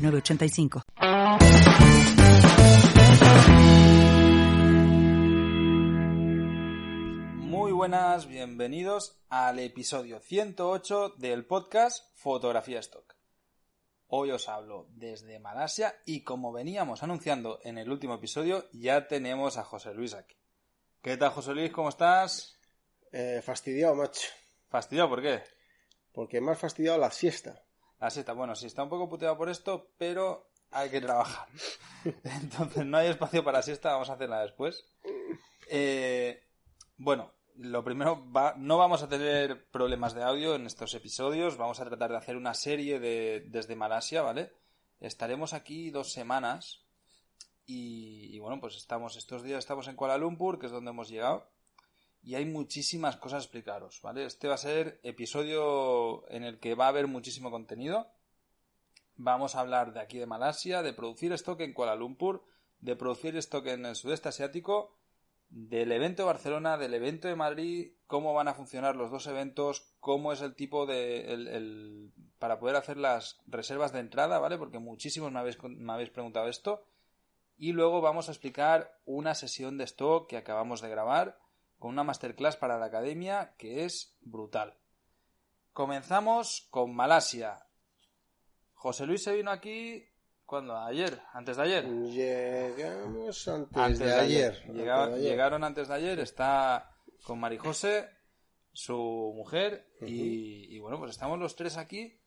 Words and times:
906985. 0.00 0.82
Muy 7.36 7.72
buenas, 7.72 8.26
bienvenidos 8.26 9.20
al 9.28 9.58
episodio 9.58 10.20
108 10.20 11.14
del 11.18 11.44
podcast 11.44 12.04
Fotografía 12.14 12.80
Stock. 12.80 13.14
Hoy 14.08 14.30
os 14.32 14.48
hablo 14.48 14.88
desde 14.90 15.38
Malasia 15.38 15.94
y 16.04 16.24
como 16.24 16.52
veníamos 16.52 17.02
anunciando 17.02 17.60
en 17.62 17.78
el 17.78 17.90
último 17.90 18.14
episodio, 18.14 18.64
ya 18.72 19.06
tenemos 19.06 19.56
a 19.56 19.64
José 19.64 19.94
Luis 19.94 20.14
aquí. 20.14 20.36
¿Qué 21.02 21.16
tal, 21.16 21.30
José 21.30 21.54
Luis? 21.54 21.70
¿Cómo 21.70 21.90
estás? 21.90 22.58
Eh, 23.12 23.40
fastidiado, 23.44 23.94
macho. 23.94 24.28
¿Fastidiado 24.68 25.08
por 25.08 25.22
qué? 25.22 25.42
Porque 26.12 26.40
me 26.40 26.52
has 26.52 26.58
fastidiado 26.58 26.98
la 26.98 27.10
siesta. 27.10 27.62
La 28.00 28.08
siesta, 28.08 28.32
bueno, 28.32 28.54
sí 28.54 28.66
está 28.66 28.82
un 28.82 28.88
poco 28.88 29.10
puteado 29.10 29.36
por 29.36 29.50
esto, 29.50 29.92
pero 29.98 30.50
hay 30.70 30.88
que 30.88 31.02
trabajar. 31.02 31.46
Entonces 32.24 32.86
no 32.86 32.96
hay 32.96 33.08
espacio 33.08 33.44
para 33.44 33.62
siesta, 33.62 33.92
vamos 33.92 34.08
a 34.08 34.14
hacerla 34.14 34.40
después. 34.40 34.86
Eh, 35.68 36.42
bueno, 36.96 37.30
lo 37.56 37.84
primero, 37.84 38.24
va, 38.32 38.54
no 38.56 38.78
vamos 38.78 39.02
a 39.02 39.08
tener 39.08 39.68
problemas 39.70 40.14
de 40.14 40.22
audio 40.22 40.54
en 40.54 40.66
estos 40.66 40.94
episodios, 40.94 41.58
vamos 41.58 41.78
a 41.80 41.84
tratar 41.84 42.10
de 42.10 42.16
hacer 42.16 42.36
una 42.36 42.54
serie 42.54 42.98
de, 42.98 43.44
desde 43.48 43.76
Malasia, 43.76 44.22
¿vale? 44.22 44.50
Estaremos 44.98 45.52
aquí 45.52 45.90
dos 45.90 46.10
semanas 46.10 46.86
y, 47.66 48.34
y 48.34 48.38
bueno, 48.38 48.60
pues 48.60 48.76
estamos, 48.76 49.16
estos 49.16 49.42
días 49.42 49.58
estamos 49.58 49.88
en 49.88 49.96
Kuala 49.96 50.16
Lumpur, 50.16 50.58
que 50.58 50.66
es 50.66 50.72
donde 50.72 50.90
hemos 50.90 51.10
llegado 51.10 51.50
y 52.22 52.34
hay 52.34 52.44
muchísimas 52.44 53.16
cosas 53.16 53.38
a 53.38 53.44
explicaros, 53.44 54.00
¿vale? 54.02 54.24
Este 54.24 54.48
va 54.48 54.54
a 54.54 54.58
ser 54.58 55.00
episodio 55.02 56.28
en 56.30 56.44
el 56.44 56.58
que 56.58 56.74
va 56.74 56.86
a 56.86 56.88
haber 56.88 57.06
muchísimo 57.06 57.50
contenido. 57.50 58.08
Vamos 59.16 59.54
a 59.54 59.60
hablar 59.60 59.92
de 59.92 60.00
aquí 60.00 60.18
de 60.18 60.26
Malasia, 60.26 60.82
de 60.82 60.92
producir 60.92 61.32
stock 61.32 61.60
en 61.60 61.72
Kuala 61.72 61.94
Lumpur, 61.94 62.44
de 62.80 62.96
producir 62.96 63.36
stock 63.36 63.66
en 63.66 63.86
el 63.86 63.96
sudeste 63.96 64.28
asiático, 64.28 64.96
del 65.48 65.90
evento 65.92 66.22
de 66.22 66.26
Barcelona, 66.26 66.78
del 66.78 66.94
evento 66.94 67.26
de 67.26 67.36
Madrid, 67.36 67.92
cómo 68.06 68.32
van 68.34 68.48
a 68.48 68.54
funcionar 68.54 68.96
los 68.96 69.10
dos 69.10 69.26
eventos, 69.26 69.94
cómo 69.98 70.32
es 70.32 70.42
el 70.42 70.54
tipo 70.54 70.86
de... 70.86 71.32
El, 71.32 71.48
el, 71.48 72.12
para 72.38 72.58
poder 72.58 72.76
hacer 72.76 72.96
las 72.96 73.40
reservas 73.46 73.92
de 73.92 74.00
entrada, 74.00 74.38
¿vale? 74.38 74.58
Porque 74.58 74.78
muchísimos 74.78 75.32
me 75.32 75.40
habéis, 75.40 75.62
me 75.62 75.92
habéis 75.92 76.10
preguntado 76.10 76.48
esto. 76.48 76.84
Y 77.58 77.72
luego 77.72 78.00
vamos 78.00 78.28
a 78.28 78.32
explicar 78.32 78.98
una 79.04 79.34
sesión 79.34 79.76
de 79.76 79.84
stock 79.84 80.28
que 80.28 80.38
acabamos 80.38 80.80
de 80.80 80.88
grabar 80.88 81.38
con 81.80 81.90
una 81.90 82.04
masterclass 82.04 82.56
para 82.56 82.78
la 82.78 82.86
academia 82.86 83.56
que 83.58 83.84
es 83.84 84.16
brutal. 84.20 84.78
Comenzamos 85.72 86.68
con 86.70 86.94
Malasia. 86.94 87.66
José 88.74 89.06
Luis 89.06 89.24
se 89.24 89.34
vino 89.34 89.50
aquí 89.50 90.06
¿Cuándo? 90.50 90.76
¿Ayer? 90.76 91.22
¿Antes 91.32 91.56
de 91.58 91.62
ayer? 91.62 91.84
Llegamos 91.86 93.46
antes, 93.46 93.76
antes 93.78 93.98
de, 94.00 94.14
ayer. 94.14 94.50
ayer. 94.50 94.74
Llega, 94.74 95.04
antes 95.04 95.14
de 95.14 95.20
ayer. 95.20 95.30
Llegaron 95.30 95.62
antes 95.62 95.86
de 95.86 95.94
ayer. 95.94 96.18
Está 96.18 96.90
con 97.22 97.38
Marijose, 97.38 98.08
su 98.72 99.32
mujer, 99.36 99.86
uh 100.00 100.04
-huh. 100.04 100.08
y, 100.08 100.74
y, 100.74 100.78
bueno, 100.80 100.98
pues 100.98 101.12
estamos 101.12 101.38
los 101.38 101.54
tres 101.54 101.76
aquí. 101.76 102.20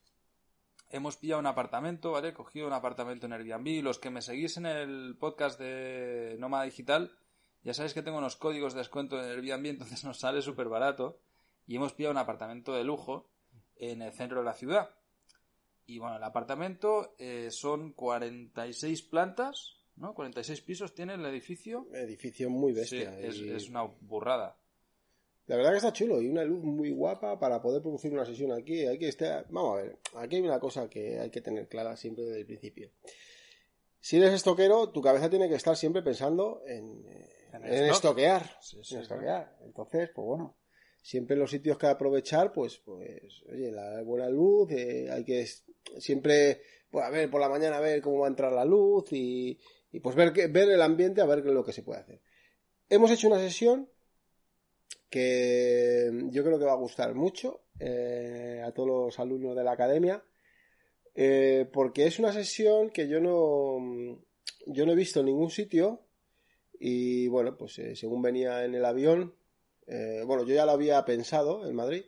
Hemos 0.89 1.17
pillado 1.17 1.41
un 1.41 1.47
apartamento, 1.47 2.13
¿vale? 2.13 2.33
Cogido 2.33 2.65
un 2.65 2.71
apartamento 2.71 3.25
en 3.25 3.33
Airbnb. 3.33 3.83
Los 3.83 3.99
que 3.99 4.09
me 4.09 4.21
seguís 4.21 4.55
en 4.55 4.67
el 4.67 5.17
podcast 5.19 5.59
de 5.59 6.37
Nómada 6.39 6.63
Digital, 6.63 7.11
ya 7.63 7.73
sabéis 7.73 7.93
que 7.93 8.01
tengo 8.01 8.17
unos 8.17 8.35
códigos 8.35 8.73
de 8.73 8.79
descuento 8.79 9.17
en 9.17 9.29
Airbnb, 9.29 9.67
entonces 9.67 10.03
nos 10.03 10.19
sale 10.19 10.41
súper 10.41 10.67
barato. 10.67 11.19
Y 11.65 11.77
hemos 11.77 11.93
pillado 11.93 12.11
un 12.11 12.17
apartamento 12.17 12.73
de 12.73 12.83
lujo 12.83 13.29
en 13.77 14.01
el 14.01 14.11
centro 14.11 14.39
de 14.39 14.45
la 14.45 14.53
ciudad. 14.53 14.89
Y 15.85 15.97
bueno, 15.99 16.17
el 16.17 16.23
apartamento 16.23 17.15
eh, 17.17 17.49
son 17.51 17.93
46 17.93 19.01
plantas, 19.03 19.77
¿no? 19.95 20.13
46 20.13 20.61
pisos 20.61 20.93
tiene 20.93 21.13
el 21.13 21.25
edificio. 21.25 21.87
Edificio 21.93 22.49
muy 22.49 22.73
bestia. 22.73 23.15
Sí, 23.15 23.25
es, 23.25 23.35
y... 23.37 23.49
es, 23.49 23.69
una 23.69 23.83
burrada. 23.83 24.57
La 25.47 25.57
verdad 25.57 25.71
que 25.71 25.77
está 25.77 25.93
chulo 25.93 26.21
y 26.21 26.27
una 26.27 26.43
luz 26.43 26.63
muy 26.63 26.91
guapa 26.91 27.37
para 27.37 27.61
poder 27.61 27.81
producir 27.81 28.13
una 28.13 28.25
sesión 28.25 28.51
aquí. 28.53 28.85
Hay 28.85 28.97
que 28.97 29.09
estar... 29.09 29.45
Vamos 29.49 29.77
a 29.77 29.83
ver, 29.83 29.99
aquí 30.15 30.37
hay 30.37 30.41
una 30.41 30.59
cosa 30.59 30.89
que 30.89 31.19
hay 31.19 31.29
que 31.29 31.41
tener 31.41 31.67
clara 31.67 31.97
siempre 31.97 32.23
desde 32.25 32.39
el 32.39 32.45
principio. 32.45 32.91
Si 34.03 34.17
eres 34.17 34.33
estoquero, 34.33 34.89
tu 34.89 35.01
cabeza 35.01 35.29
tiene 35.29 35.47
que 35.47 35.55
estar 35.55 35.77
siempre 35.77 36.01
pensando 36.01 36.61
en, 36.67 37.05
en, 37.53 37.63
en 37.63 37.85
estoquear. 37.85 38.57
Sí, 38.59 38.77
sí, 38.83 38.95
en 38.95 39.01
estoquear. 39.01 39.55
Entonces, 39.63 40.09
pues 40.13 40.27
bueno, 40.27 40.57
siempre 41.01 41.37
los 41.37 41.49
sitios 41.49 41.77
que 41.77 41.87
aprovechar, 41.87 42.51
pues, 42.51 42.79
pues, 42.79 43.43
oye, 43.49 43.71
la 43.71 44.03
buena 44.03 44.27
luz, 44.27 44.69
eh, 44.71 45.09
hay 45.09 45.23
que 45.23 45.47
siempre, 45.99 46.59
pues 46.91 47.05
a 47.05 47.09
ver, 47.11 47.31
por 47.31 47.39
la 47.39 47.47
mañana 47.47 47.77
a 47.77 47.79
ver 47.79 48.01
cómo 48.01 48.19
va 48.19 48.27
a 48.27 48.29
entrar 48.29 48.51
la 48.51 48.65
luz 48.65 49.05
y, 49.13 49.57
y 49.93 50.01
pues 50.01 50.17
ver, 50.17 50.33
que, 50.33 50.47
ver 50.47 50.69
el 50.69 50.81
ambiente, 50.81 51.21
a 51.21 51.25
ver 51.25 51.45
lo 51.45 51.63
que 51.63 51.71
se 51.71 51.83
puede 51.83 52.01
hacer. 52.01 52.21
Hemos 52.89 53.09
hecho 53.09 53.27
una 53.27 53.39
sesión 53.39 53.89
que 55.09 56.11
yo 56.29 56.43
creo 56.43 56.59
que 56.59 56.65
va 56.65 56.73
a 56.73 56.75
gustar 56.75 57.15
mucho 57.15 57.63
eh, 57.79 58.61
a 58.65 58.73
todos 58.73 58.89
los 58.89 59.19
alumnos 59.19 59.55
de 59.55 59.63
la 59.63 59.71
academia, 59.71 60.25
eh, 61.15 61.69
porque 61.71 62.05
es 62.05 62.19
una 62.19 62.31
sesión 62.31 62.89
que 62.89 63.07
yo 63.07 63.19
no, 63.19 64.19
yo 64.67 64.85
no 64.85 64.91
he 64.91 64.95
visto 64.95 65.19
en 65.19 65.27
ningún 65.27 65.49
sitio 65.49 66.01
y 66.85 67.27
bueno, 67.27 67.55
pues 67.55 67.79
eh, 67.79 67.95
según 67.95 68.21
venía 68.21 68.65
en 68.65 68.75
el 68.75 68.83
avión, 68.83 69.35
eh, 69.87 70.23
bueno, 70.25 70.43
yo 70.43 70.53
ya 70.53 70.65
lo 70.65 70.73
había 70.73 71.05
pensado 71.05 71.65
en 71.65 71.75
Madrid 71.75 72.03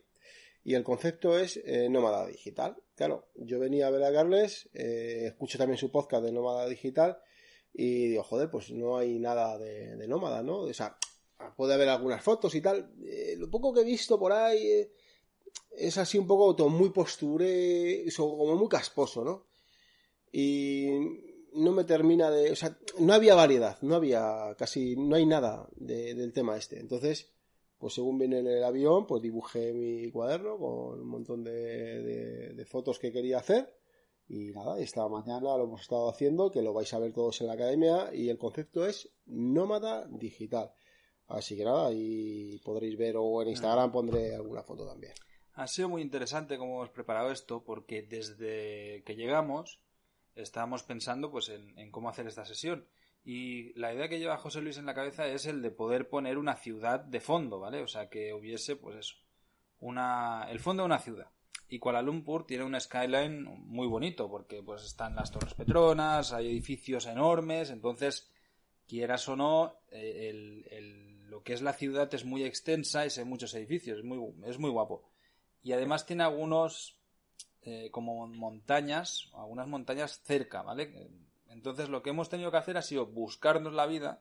y 0.64 0.74
el 0.74 0.84
concepto 0.84 1.38
es 1.38 1.58
eh, 1.64 1.88
nómada 1.88 2.26
digital. 2.26 2.76
Claro, 2.94 3.28
yo 3.36 3.58
venía 3.58 3.86
a 3.86 3.90
ver 3.90 4.04
a 4.04 4.12
Carles, 4.12 4.68
escucho 4.74 5.56
también 5.58 5.78
su 5.78 5.90
podcast 5.90 6.24
de 6.24 6.32
nómada 6.32 6.68
digital 6.68 7.18
y 7.72 8.08
digo, 8.08 8.22
joder, 8.22 8.50
pues 8.50 8.70
no 8.70 8.98
hay 8.98 9.18
nada 9.18 9.58
de, 9.58 10.06
nómada, 10.08 10.42
¿no? 10.42 10.60
O 10.60 10.74
sea, 10.74 10.98
puede 11.56 11.74
haber 11.74 11.88
algunas 11.88 12.22
fotos 12.22 12.54
y 12.54 12.60
tal. 12.60 12.90
Lo 13.36 13.50
poco 13.50 13.72
que 13.72 13.80
he 13.80 13.84
visto 13.84 14.18
por 14.18 14.32
ahí 14.32 14.90
es 15.76 15.98
así 15.98 16.18
un 16.18 16.26
poco 16.26 16.54
todo 16.56 16.68
muy 16.68 16.90
posture, 16.90 18.04
como 18.16 18.56
muy 18.56 18.68
casposo, 18.68 19.24
¿no? 19.24 19.46
Y 20.32 20.88
no 21.54 21.72
me 21.72 21.84
termina 21.84 22.30
de... 22.30 22.50
O 22.52 22.56
sea, 22.56 22.78
no 22.98 23.14
había 23.14 23.34
variedad, 23.34 23.78
no 23.82 23.94
había 23.94 24.54
casi... 24.58 24.96
No 24.96 25.16
hay 25.16 25.26
nada 25.26 25.68
de, 25.76 26.14
del 26.14 26.32
tema 26.32 26.56
este. 26.56 26.78
Entonces 26.78 27.32
pues 27.78 27.94
según 27.94 28.18
viene 28.18 28.38
en 28.38 28.46
el 28.46 28.64
avión, 28.64 29.06
pues 29.06 29.22
dibujé 29.22 29.72
mi 29.72 30.10
cuaderno 30.10 30.58
con 30.58 31.00
un 31.00 31.08
montón 31.08 31.44
de, 31.44 32.54
de, 32.54 32.64
fotos 32.64 32.98
que 32.98 33.12
quería 33.12 33.38
hacer. 33.38 33.74
Y 34.28 34.50
nada, 34.50 34.80
esta 34.80 35.06
mañana 35.08 35.56
lo 35.56 35.64
hemos 35.64 35.82
estado 35.82 36.08
haciendo, 36.08 36.50
que 36.50 36.62
lo 36.62 36.72
vais 36.72 36.92
a 36.94 36.98
ver 36.98 37.12
todos 37.12 37.40
en 37.40 37.48
la 37.48 37.52
academia, 37.52 38.12
y 38.12 38.28
el 38.28 38.38
concepto 38.38 38.86
es 38.86 39.10
nómada 39.26 40.08
digital. 40.08 40.72
Así 41.28 41.56
que 41.56 41.64
nada, 41.64 41.92
y 41.92 42.58
podréis 42.64 42.96
ver, 42.96 43.16
o 43.18 43.42
en 43.42 43.48
Instagram 43.48 43.92
pondré 43.92 44.34
alguna 44.34 44.62
foto 44.62 44.86
también. 44.86 45.12
Ha 45.56 45.66
sido 45.66 45.88
muy 45.88 46.02
interesante 46.02 46.58
cómo 46.58 46.76
hemos 46.76 46.90
preparado 46.90 47.32
esto, 47.32 47.64
porque 47.64 48.02
desde 48.02 49.02
que 49.04 49.16
llegamos 49.16 49.80
estábamos 50.34 50.82
pensando 50.82 51.30
pues 51.30 51.48
en, 51.48 51.78
en 51.78 51.90
cómo 51.90 52.10
hacer 52.10 52.26
esta 52.26 52.44
sesión. 52.44 52.86
Y 53.24 53.72
la 53.72 53.92
idea 53.92 54.08
que 54.08 54.18
lleva 54.18 54.36
José 54.36 54.60
Luis 54.60 54.76
en 54.76 54.86
la 54.86 54.94
cabeza 54.94 55.26
es 55.26 55.46
el 55.46 55.62
de 55.62 55.70
poder 55.70 56.08
poner 56.08 56.38
una 56.38 56.56
ciudad 56.56 57.00
de 57.00 57.20
fondo, 57.20 57.58
¿vale? 57.58 57.82
O 57.82 57.88
sea, 57.88 58.08
que 58.08 58.32
hubiese, 58.32 58.76
pues 58.76 58.96
eso, 58.96 59.16
una, 59.80 60.46
el 60.50 60.60
fondo 60.60 60.82
de 60.82 60.86
una 60.86 60.98
ciudad. 60.98 61.30
Y 61.68 61.78
Kuala 61.80 62.02
Lumpur 62.02 62.46
tiene 62.46 62.62
un 62.62 62.78
skyline 62.78 63.42
muy 63.42 63.88
bonito, 63.88 64.30
porque 64.30 64.62
pues 64.62 64.84
están 64.84 65.16
las 65.16 65.32
Torres 65.32 65.54
Petronas, 65.54 66.32
hay 66.32 66.48
edificios 66.48 67.06
enormes, 67.06 67.70
entonces, 67.70 68.30
quieras 68.86 69.26
o 69.28 69.34
no, 69.34 69.80
el, 69.90 70.64
el, 70.70 71.28
lo 71.28 71.42
que 71.42 71.54
es 71.54 71.62
la 71.62 71.72
ciudad 71.72 72.12
es 72.14 72.24
muy 72.24 72.44
extensa 72.44 73.04
y 73.06 73.08
hay 73.16 73.24
muchos 73.24 73.54
edificios, 73.54 73.98
es 73.98 74.04
muy, 74.04 74.20
es 74.44 74.58
muy 74.58 74.70
guapo. 74.70 75.15
Y 75.66 75.72
además 75.72 76.06
tiene 76.06 76.22
algunos, 76.22 76.96
eh, 77.62 77.90
como 77.90 78.24
montañas, 78.28 79.30
algunas 79.34 79.66
montañas 79.66 80.22
cerca, 80.22 80.62
¿vale? 80.62 81.10
Entonces 81.48 81.88
lo 81.88 82.04
que 82.04 82.10
hemos 82.10 82.28
tenido 82.28 82.52
que 82.52 82.58
hacer 82.58 82.76
ha 82.76 82.82
sido 82.82 83.06
buscarnos 83.06 83.72
la 83.72 83.86
vida 83.86 84.20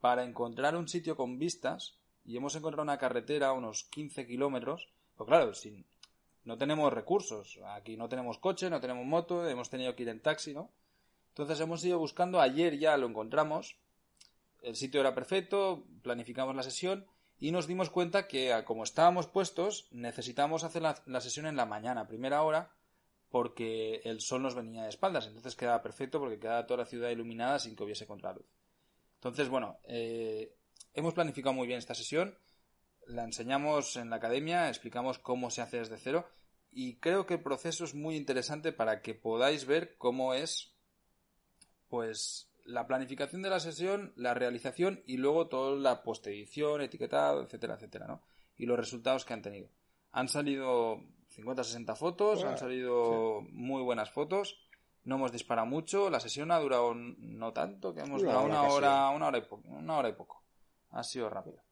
para 0.00 0.24
encontrar 0.24 0.74
un 0.74 0.88
sitio 0.88 1.14
con 1.14 1.38
vistas 1.38 1.94
y 2.24 2.36
hemos 2.36 2.56
encontrado 2.56 2.82
una 2.82 2.98
carretera 2.98 3.50
a 3.50 3.52
unos 3.52 3.84
15 3.84 4.26
kilómetros. 4.26 4.88
Pues 5.16 5.28
claro, 5.28 5.54
sin, 5.54 5.86
no 6.42 6.58
tenemos 6.58 6.92
recursos. 6.92 7.60
Aquí 7.66 7.96
no 7.96 8.08
tenemos 8.08 8.38
coche, 8.38 8.68
no 8.68 8.80
tenemos 8.80 9.06
moto, 9.06 9.48
hemos 9.48 9.70
tenido 9.70 9.94
que 9.94 10.02
ir 10.02 10.08
en 10.08 10.22
taxi, 10.22 10.54
¿no? 10.54 10.72
Entonces 11.28 11.60
hemos 11.60 11.84
ido 11.84 12.00
buscando, 12.00 12.40
ayer 12.40 12.80
ya 12.80 12.96
lo 12.96 13.06
encontramos, 13.06 13.76
el 14.60 14.74
sitio 14.74 14.98
era 14.98 15.14
perfecto, 15.14 15.84
planificamos 16.02 16.56
la 16.56 16.64
sesión 16.64 17.06
y 17.44 17.52
nos 17.52 17.66
dimos 17.66 17.90
cuenta 17.90 18.26
que 18.26 18.58
como 18.64 18.84
estábamos 18.84 19.26
puestos 19.26 19.86
necesitamos 19.90 20.64
hacer 20.64 20.80
la, 20.80 21.20
sesión 21.20 21.44
en 21.44 21.56
la 21.56 21.66
mañana, 21.66 22.08
primera 22.08 22.42
hora, 22.42 22.72
porque 23.28 24.00
el 24.04 24.22
sol 24.22 24.40
nos 24.40 24.54
venía 24.54 24.84
de 24.84 24.88
espaldas, 24.88 25.26
entonces 25.26 25.54
quedaba 25.54 25.82
perfecto 25.82 26.18
porque 26.18 26.38
quedaba 26.38 26.64
toda 26.64 26.84
la 26.84 26.86
ciudad 26.86 27.10
iluminada 27.10 27.58
sin 27.58 27.76
que 27.76 27.84
hubiese 27.84 28.06
contraluz. 28.06 28.46
Entonces, 29.16 29.50
bueno, 29.50 29.78
eh, 29.82 30.56
hemos 30.94 31.12
planificado 31.12 31.52
muy 31.52 31.66
bien 31.66 31.78
esta 31.78 31.94
sesión, 31.94 32.34
la 33.06 33.24
enseñamos 33.24 33.96
en 33.96 34.08
la 34.08 34.16
academia, 34.16 34.70
explicamos 34.70 35.18
cómo 35.18 35.50
se 35.50 35.60
hace 35.60 35.80
desde 35.80 35.98
cero 35.98 36.26
y 36.72 36.96
creo 36.96 37.26
que 37.26 37.34
el 37.34 37.42
proceso 37.42 37.84
es 37.84 37.94
muy 37.94 38.16
interesante 38.16 38.72
para 38.72 39.02
que 39.02 39.14
podáis 39.14 39.66
ver 39.66 39.98
cómo 39.98 40.32
es 40.32 40.72
pues 41.90 42.48
la 42.64 42.86
planificación 42.86 43.42
de 43.42 43.50
la 43.50 43.60
sesión, 43.60 44.12
la 44.16 44.34
realización 44.34 45.02
y 45.06 45.16
luego 45.16 45.48
toda 45.48 45.76
la 45.76 46.02
postedición, 46.02 46.80
etiquetado, 46.80 47.42
etcétera, 47.42 47.74
etcétera, 47.74 48.06
¿no? 48.06 48.22
Y 48.56 48.66
los 48.66 48.78
resultados 48.78 49.24
que 49.24 49.34
han 49.34 49.42
tenido. 49.42 49.68
Han 50.12 50.28
salido 50.28 51.00
50-60 51.36 51.96
fotos, 51.96 52.44
han 52.44 52.56
salido 52.56 53.40
muy 53.50 53.82
buenas 53.82 54.10
fotos, 54.10 54.60
no 55.04 55.16
hemos 55.16 55.32
disparado 55.32 55.66
mucho, 55.66 56.08
la 56.08 56.20
sesión 56.20 56.50
ha 56.50 56.58
durado 56.58 56.94
no 56.94 57.52
tanto, 57.52 57.92
que 57.92 58.00
hemos 58.00 58.22
durado 58.22 58.44
una 58.44 58.62
hora, 58.62 59.10
una 59.10 59.26
hora 59.28 59.38
y 59.38 59.42
poco, 59.42 59.68
una 59.68 59.98
hora 59.98 60.08
y 60.08 60.12
poco. 60.12 60.42
Ha 60.90 61.02
sido 61.02 61.28
rápido. 61.28 61.62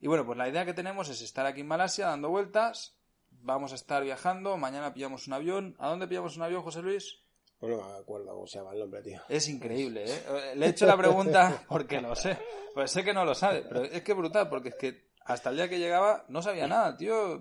Y 0.00 0.08
bueno, 0.08 0.26
pues 0.26 0.36
la 0.36 0.48
idea 0.48 0.64
que 0.64 0.74
tenemos 0.74 1.08
es 1.08 1.20
estar 1.22 1.46
aquí 1.46 1.60
en 1.60 1.68
Malasia 1.68 2.06
dando 2.06 2.28
vueltas, 2.30 2.96
vamos 3.30 3.72
a 3.72 3.76
estar 3.76 4.02
viajando, 4.02 4.56
mañana 4.56 4.92
pillamos 4.92 5.26
un 5.26 5.34
avión. 5.34 5.76
¿A 5.78 5.88
dónde 5.88 6.08
pillamos 6.08 6.36
un 6.36 6.42
avión, 6.42 6.62
José 6.62 6.82
Luis? 6.82 7.19
Pues 7.60 7.76
no 7.76 7.86
me 7.86 7.98
acuerdo 7.98 8.32
cómo 8.32 8.46
se 8.46 8.58
llama 8.58 8.72
el 8.72 8.78
nombre, 8.78 9.02
tío. 9.02 9.20
Es 9.28 9.46
increíble, 9.48 10.04
¿eh? 10.06 10.54
Le 10.56 10.66
he 10.66 10.68
hecho 10.70 10.86
la 10.86 10.96
pregunta 10.96 11.62
porque 11.68 12.00
lo 12.00 12.16
sé. 12.16 12.38
Pues 12.72 12.90
sé 12.90 13.04
que 13.04 13.12
no 13.12 13.26
lo 13.26 13.34
sabe, 13.34 13.62
pero 13.68 13.84
es 13.84 14.02
que 14.02 14.14
brutal, 14.14 14.48
porque 14.48 14.70
es 14.70 14.76
que 14.76 15.10
hasta 15.26 15.50
el 15.50 15.56
día 15.56 15.68
que 15.68 15.78
llegaba 15.78 16.24
no 16.28 16.40
sabía 16.40 16.66
nada, 16.66 16.96
tío. 16.96 17.38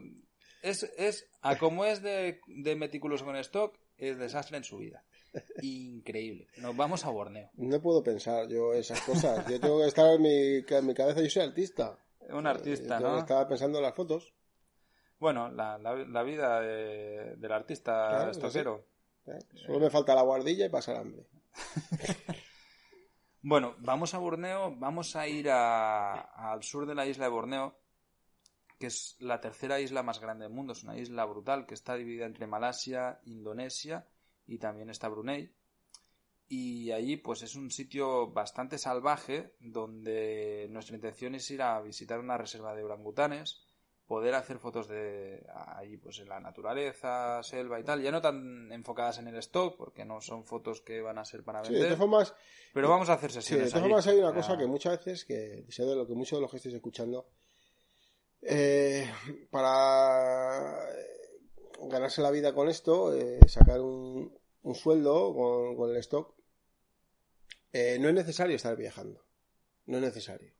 Es, 0.61 0.83
es 0.97 1.29
a 1.41 1.57
como 1.57 1.85
es 1.85 2.01
de, 2.01 2.41
de 2.47 2.75
meticuloso 2.75 3.23
con 3.23 3.37
stock, 3.37 3.79
es 3.97 4.19
desastre 4.19 4.57
en 4.57 4.65
su 4.65 4.77
vida. 4.77 5.05
Increíble. 5.61 6.47
Nos 6.57 6.75
vamos 6.75 7.05
a 7.05 7.09
Borneo. 7.11 7.49
No 7.53 7.81
puedo 7.81 8.03
pensar 8.03 8.49
yo 8.49 8.73
esas 8.73 8.99
cosas. 9.01 9.47
Yo 9.47 9.57
tengo 9.59 9.79
que 9.79 9.87
estar 9.87 10.13
en 10.15 10.21
mi, 10.21 10.65
en 10.67 10.85
mi 10.85 10.93
cabeza, 10.93 11.21
yo 11.21 11.29
soy 11.29 11.43
artista. 11.43 11.97
Un 12.29 12.45
artista, 12.45 12.99
¿no? 12.99 13.19
Estaba 13.19 13.47
pensando 13.47 13.77
en 13.77 13.85
las 13.85 13.95
fotos. 13.95 14.33
Bueno, 15.17 15.49
la, 15.49 15.77
la, 15.77 16.23
vida 16.23 16.61
del 16.61 17.51
artista 17.51 18.29
estoquero. 18.29 18.85
Solo 19.55 19.79
me 19.79 19.89
falta 19.89 20.15
la 20.15 20.21
guardilla 20.21 20.65
y 20.65 20.69
pasar 20.69 20.97
hambre. 20.97 21.25
bueno, 23.41 23.75
vamos 23.79 24.13
a 24.13 24.17
Borneo, 24.17 24.75
vamos 24.75 25.15
a 25.15 25.27
ir 25.27 25.49
al 25.49 26.63
sur 26.63 26.85
de 26.85 26.95
la 26.95 27.05
isla 27.05 27.25
de 27.25 27.31
Borneo, 27.31 27.79
que 28.77 28.87
es 28.87 29.17
la 29.19 29.41
tercera 29.41 29.79
isla 29.79 30.03
más 30.03 30.19
grande 30.19 30.45
del 30.45 30.53
mundo, 30.53 30.73
es 30.73 30.83
una 30.83 30.97
isla 30.97 31.25
brutal 31.25 31.65
que 31.65 31.73
está 31.73 31.95
dividida 31.95 32.25
entre 32.25 32.47
Malasia, 32.47 33.19
Indonesia 33.25 34.07
y 34.47 34.57
también 34.57 34.89
está 34.89 35.09
Brunei. 35.09 35.53
Y 36.47 36.91
allí 36.91 37.17
pues 37.17 37.43
es 37.43 37.55
un 37.55 37.69
sitio 37.69 38.31
bastante 38.31 38.79
salvaje 38.79 39.53
donde 39.59 40.67
nuestra 40.71 40.95
intención 40.95 41.35
es 41.35 41.51
ir 41.51 41.61
a 41.61 41.79
visitar 41.81 42.19
una 42.19 42.37
reserva 42.37 42.73
de 42.73 42.83
orangutanes 42.83 43.68
poder 44.09 44.33
hacer 44.33 44.57
fotos 44.57 44.87
de 44.87 45.45
ahí 45.75 45.95
pues 45.97 46.17
en 46.17 46.29
la 46.29 46.39
naturaleza, 46.39 47.43
selva 47.43 47.79
y 47.79 47.83
tal, 47.83 48.01
ya 48.01 48.11
no 48.11 48.19
tan 48.19 48.71
enfocadas 48.71 49.19
en 49.19 49.27
el 49.27 49.35
stock, 49.35 49.77
porque 49.77 50.03
no 50.03 50.19
son 50.19 50.43
fotos 50.45 50.81
que 50.81 50.99
van 50.99 51.19
a 51.19 51.25
ser 51.25 51.43
para 51.43 51.61
vender. 51.61 51.79
de 51.79 51.85
todas 51.85 51.99
formas, 51.99 52.33
pero 52.73 52.89
vamos 52.89 53.07
a 53.09 53.13
hacer 53.13 53.31
sesiones. 53.31 53.65
de 53.65 53.69
todas 53.69 53.83
formas 53.83 54.07
hay 54.07 54.17
una 54.17 54.33
cosa 54.33 54.57
que 54.57 54.65
muchas 54.65 54.97
veces, 54.97 55.25
que 55.25 55.63
sé 55.69 55.83
de 55.83 55.95
lo 55.95 56.07
que 56.07 56.15
muchos 56.15 56.39
de 56.39 56.41
los 56.41 56.49
que 56.49 56.57
estéis 56.57 56.73
escuchando, 56.73 57.29
eh, 58.41 59.07
para 59.51 60.75
ganarse 61.83 62.23
la 62.23 62.31
vida 62.31 62.51
con 62.51 62.67
esto, 62.67 63.13
eh, 63.13 63.47
sacar 63.47 63.79
un, 63.79 64.33
sueldo 64.73 65.35
con, 65.77 65.91
el 65.91 65.97
stock, 65.97 66.33
eh, 67.73 67.99
no 67.99 68.09
es 68.09 68.15
necesario 68.15 68.55
estar 68.55 68.75
viajando. 68.75 69.23
No 69.85 69.97
es 69.97 70.03
necesario. 70.03 70.58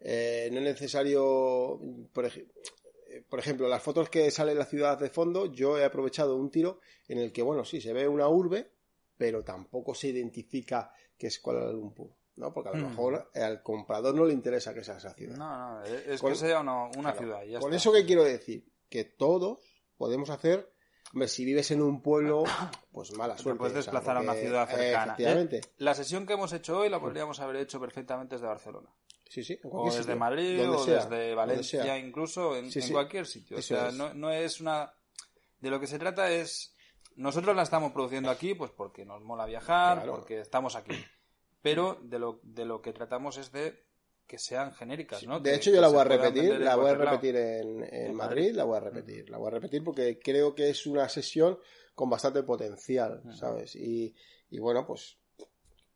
Eh, 0.00 0.48
no 0.52 0.58
es 0.58 0.64
necesario, 0.64 1.80
por, 2.12 3.38
ejemplo, 3.38 3.68
las 3.68 3.82
fotos 3.82 4.08
que 4.08 4.30
sale 4.30 4.54
la 4.54 4.64
ciudad 4.64 4.98
de 4.98 5.10
fondo, 5.10 5.46
yo 5.46 5.78
he 5.78 5.84
aprovechado 5.84 6.36
un 6.36 6.50
tiro 6.50 6.80
en 7.08 7.18
el 7.18 7.32
que, 7.32 7.42
bueno, 7.42 7.64
sí, 7.64 7.80
se 7.80 7.92
ve 7.92 8.06
una 8.06 8.28
urbe, 8.28 8.72
pero 9.16 9.42
tampoco 9.42 9.94
se 9.94 10.08
identifica 10.08 10.92
que 11.16 11.26
es 11.26 11.40
Kuala 11.40 11.72
Lumpur. 11.72 12.10
¿no? 12.36 12.52
Porque 12.52 12.68
a 12.68 12.72
lo 12.72 12.78
hmm. 12.78 12.90
mejor 12.90 13.30
al 13.34 13.62
comprador 13.64 14.14
no 14.14 14.24
le 14.24 14.32
interesa 14.32 14.72
que 14.72 14.84
sea 14.84 14.98
esa 14.98 15.12
ciudad. 15.12 15.36
No, 15.36 15.80
no, 15.80 15.84
es 15.84 16.22
que 16.22 16.34
sea 16.36 16.60
una, 16.60 17.12
ciudad. 17.12 17.40
con 17.60 17.74
eso 17.74 17.92
que 17.92 18.06
quiero 18.06 18.22
decir, 18.22 18.64
que 18.88 19.04
todos 19.04 19.58
podemos 19.96 20.30
hacer 20.30 20.72
Hombre, 21.12 21.28
si 21.28 21.44
vives 21.44 21.70
en 21.70 21.80
un 21.80 22.02
pueblo, 22.02 22.44
pues 22.92 23.12
mala 23.16 23.38
suerte. 23.38 23.58
puedes 23.58 23.74
desplazar 23.74 24.18
a 24.18 24.20
una 24.20 24.34
ciudad 24.34 24.68
cercana. 24.68 25.16
¿eh? 25.18 25.60
La 25.78 25.94
sesión 25.94 26.26
que 26.26 26.34
hemos 26.34 26.52
hecho 26.52 26.78
hoy 26.78 26.90
la 26.90 27.00
podríamos 27.00 27.40
haber 27.40 27.56
hecho 27.56 27.80
perfectamente 27.80 28.34
desde 28.34 28.46
Barcelona. 28.46 28.90
Sí, 29.28 29.44
sí. 29.44 29.58
O 29.62 29.92
desde 29.92 30.14
Madrid, 30.14 30.68
o 30.68 30.84
desde 30.84 31.34
Valencia, 31.34 31.98
incluso, 31.98 32.56
en, 32.56 32.70
cualquier 32.90 33.26
sitio. 33.26 33.58
o 33.58 33.62
sea, 33.62 33.90
no, 33.92 34.14
no, 34.14 34.30
es 34.30 34.60
una. 34.60 34.92
De 35.60 35.70
lo 35.70 35.78
que 35.78 35.86
se 35.86 35.98
trata 35.98 36.30
es. 36.30 36.74
Nosotros 37.16 37.54
la 37.56 37.62
estamos 37.62 37.92
produciendo 37.92 38.30
aquí, 38.30 38.54
pues 38.54 38.70
porque 38.70 39.04
nos 39.04 39.22
mola 39.22 39.44
viajar, 39.44 40.06
porque 40.06 40.40
estamos 40.40 40.76
aquí. 40.76 40.94
Pero 41.62 41.98
de 42.02 42.18
lo, 42.20 42.40
de 42.44 42.64
lo 42.64 42.80
que 42.80 42.92
tratamos 42.92 43.36
es 43.38 43.50
de 43.50 43.84
que 44.28 44.38
sean 44.38 44.72
genéricas, 44.72 45.26
¿no? 45.26 45.40
De 45.40 45.54
hecho, 45.54 45.70
yo 45.72 45.80
la 45.80 45.88
voy 45.88 45.98
a 46.00 46.04
repetir, 46.04 46.60
la 46.60 46.76
voy 46.76 46.90
a 46.90 46.94
repetir 46.94 47.34
en, 47.34 48.14
Madrid, 48.14 48.52
la 48.54 48.64
voy 48.64 48.76
a 48.76 48.80
repetir, 48.80 49.28
la 49.30 49.38
voy 49.38 49.48
a 49.48 49.50
repetir 49.52 49.82
porque 49.82 50.18
creo 50.18 50.54
que 50.54 50.68
es 50.68 50.86
una 50.86 51.08
sesión 51.08 51.58
con 51.94 52.08
bastante 52.08 52.42
potencial, 52.44 53.22
¿sabes? 53.34 53.74
Y, 53.74 54.14
y 54.50 54.58
bueno, 54.60 54.86
pues 54.86 55.18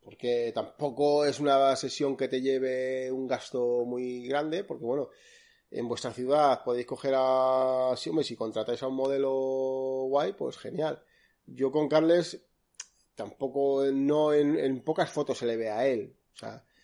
porque 0.03 0.53
tampoco 0.55 1.25
es 1.25 1.41
una 1.41 1.75
sesión 1.77 2.17
que 2.17 2.29
te 2.29 2.41
lleve 2.41 3.11
un 3.11 3.27
gasto 3.27 3.85
muy 3.85 4.27
grande, 4.27 4.65
porque 4.65 4.85
bueno, 4.85 5.09
en 5.71 5.89
vuestra 5.89 6.13
ciudad 6.13 6.63
podéis 6.65 6.87
coger 6.87 7.15
a... 7.17 7.95
Si, 7.97 8.11
hombre, 8.11 8.25
si 8.25 8.37
contratáis 8.37 8.83
a 8.83 8.89
un 8.89 8.97
modelo 8.97 9.31
guay, 10.09 10.33
pues 10.33 10.59
genial. 10.59 11.03
Yo 11.47 11.71
con 11.71 11.89
Carles 11.89 12.45
tampoco, 13.15 13.85
no 13.93 14.33
en, 14.33 14.83
pocas 14.83 15.11
fotos 15.11 15.39
se 15.39 15.47
le 15.47 15.57
ve 15.57 15.71
a 15.71 15.87
él. 15.87 16.17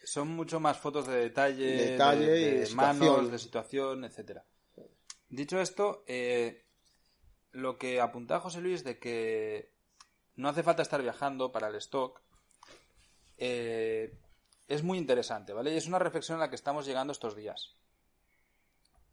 Son 0.04 0.28
mucho 0.28 0.61
más 0.61 0.78
fotos 0.78 1.07
de 1.07 1.16
detalle, 1.16 1.97
de, 1.97 1.97
de, 1.97 2.75
manos, 2.75 3.31
de 3.31 3.38
situación, 3.38 4.04
etcétera. 4.04 4.47
Dicho 5.28 5.61
esto, 5.61 6.04
eh, 6.07 6.64
lo 7.52 7.76
que 7.76 8.00
apuntaba 8.00 8.40
José 8.40 8.61
Luis 8.61 8.85
de 8.85 8.99
que 8.99 9.75
no 10.37 10.49
hace 10.49 10.62
falta 10.62 10.83
estar 10.83 11.02
viajando 11.02 11.52
para 11.52 11.69
el 11.69 11.75
stock, 11.75 12.23
eh, 13.38 14.14
es 14.66 14.83
muy 14.83 14.99
interesante, 14.99 15.52
¿vale? 15.52 15.73
Y 15.73 15.76
es 15.76 15.87
una 15.87 15.99
reflexión 15.99 16.38
a 16.38 16.40
la 16.42 16.50
que 16.50 16.57
estamos 16.57 16.87
llegando 16.87 17.12
estos 17.12 17.35
días. 17.35 17.75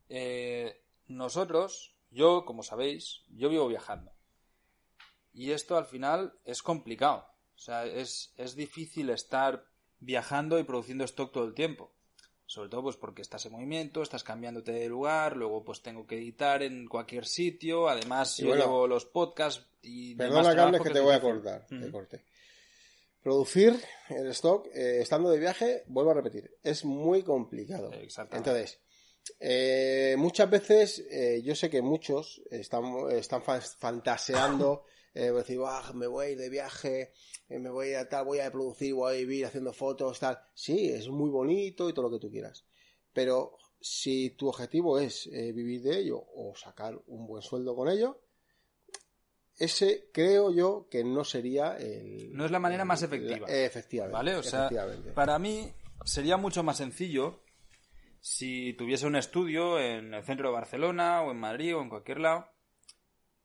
Eh, 0.09 0.83
nosotros, 1.07 1.95
yo, 2.11 2.45
como 2.45 2.63
sabéis, 2.63 3.21
yo 3.29 3.49
vivo 3.49 3.67
viajando. 3.67 4.11
Y 5.33 5.51
esto 5.51 5.77
al 5.77 5.85
final 5.85 6.33
es 6.43 6.61
complicado. 6.61 7.27
O 7.55 7.59
sea, 7.59 7.85
es, 7.85 8.33
es 8.37 8.55
difícil 8.55 9.09
estar 9.09 9.65
viajando 9.99 10.59
y 10.59 10.63
produciendo 10.63 11.03
stock 11.05 11.31
todo 11.31 11.45
el 11.45 11.53
tiempo. 11.53 11.91
Sobre 12.47 12.69
todo 12.69 12.83
pues 12.83 12.97
porque 12.97 13.23
estás 13.23 13.45
en 13.47 13.53
movimiento, 13.53 14.03
estás 14.03 14.23
cambiándote 14.23 14.71
de 14.71 14.87
lugar, 14.87 15.35
luego 15.35 15.63
pues 15.63 15.81
tengo 15.81 16.05
que 16.05 16.17
editar 16.17 16.61
en 16.61 16.87
cualquier 16.87 17.25
sitio, 17.25 17.89
además 17.89 18.37
yo 18.37 18.55
llevo 18.55 18.87
los 18.87 19.05
podcasts 19.05 19.65
y... 19.81 20.13
Perdona, 20.13 20.55
Carles, 20.55 20.81
que, 20.81 20.91
te 20.91 20.99
voy 20.99 21.15
a 21.15 21.21
cortar, 21.21 21.65
corte. 21.91 22.23
Producir 23.25 23.75
el 24.09 24.27
stock 24.27 24.67
eh, 24.67 25.01
estando 25.01 25.31
de 25.31 25.39
viaje, 25.39 25.83
vuelvo 25.87 26.11
a 26.11 26.13
repetir, 26.13 26.59
es 26.61 26.85
muy 26.85 27.23
complicado. 27.23 27.89
Entonces, 27.91 28.79
eh, 29.39 30.13
muchas 30.15 30.47
veces, 30.47 31.03
eh, 31.09 31.41
yo 31.43 31.55
sé 31.55 31.71
que 31.71 31.81
muchos 31.81 32.43
están, 32.51 32.83
están 33.09 33.41
fantaseando, 33.41 34.83
decir, 35.11 35.59
me 35.95 36.05
voy 36.05 36.25
a 36.25 36.29
ir 36.29 36.37
de 36.37 36.49
viaje, 36.49 37.13
me 37.49 37.71
voy 37.71 37.95
a 37.95 38.07
tal, 38.07 38.25
voy 38.25 38.41
a 38.41 38.51
producir, 38.51 38.93
voy 38.93 39.15
a 39.15 39.17
vivir 39.17 39.47
haciendo 39.47 39.73
fotos, 39.73 40.19
tal. 40.19 40.37
Sí, 40.53 40.89
es 40.89 41.09
muy 41.09 41.31
bonito 41.31 41.89
y 41.89 41.93
todo 41.93 42.07
lo 42.07 42.11
que 42.11 42.21
tú 42.21 42.29
quieras. 42.29 42.63
Pero 43.11 43.57
si 43.81 44.35
tu 44.37 44.49
objetivo 44.49 44.99
es 44.99 45.27
vivir 45.31 45.81
de 45.81 45.97
ello 45.97 46.23
o 46.35 46.53
sacar 46.55 46.95
un 47.07 47.25
buen 47.25 47.41
sueldo 47.41 47.75
con 47.75 47.89
ello, 47.89 48.21
ese 49.57 50.09
creo 50.13 50.53
yo 50.53 50.87
que 50.89 51.03
no 51.03 51.23
sería 51.23 51.77
el... 51.77 52.33
No 52.33 52.45
es 52.45 52.51
la 52.51 52.59
manera 52.59 52.85
más 52.85 53.01
efectiva. 53.03 53.47
efectivamente. 53.47 54.17
¿Vale? 54.17 54.35
O 54.35 54.43
sea, 54.43 54.69
para 55.13 55.39
mí 55.39 55.71
sería 56.03 56.37
mucho 56.37 56.63
más 56.63 56.77
sencillo 56.77 57.43
si 58.19 58.73
tuviese 58.73 59.05
un 59.05 59.15
estudio 59.15 59.79
en 59.79 60.13
el 60.13 60.23
centro 60.23 60.49
de 60.49 60.55
Barcelona 60.55 61.21
o 61.21 61.31
en 61.31 61.39
Madrid 61.39 61.75
o 61.75 61.81
en 61.81 61.89
cualquier 61.89 62.19
lado 62.19 62.51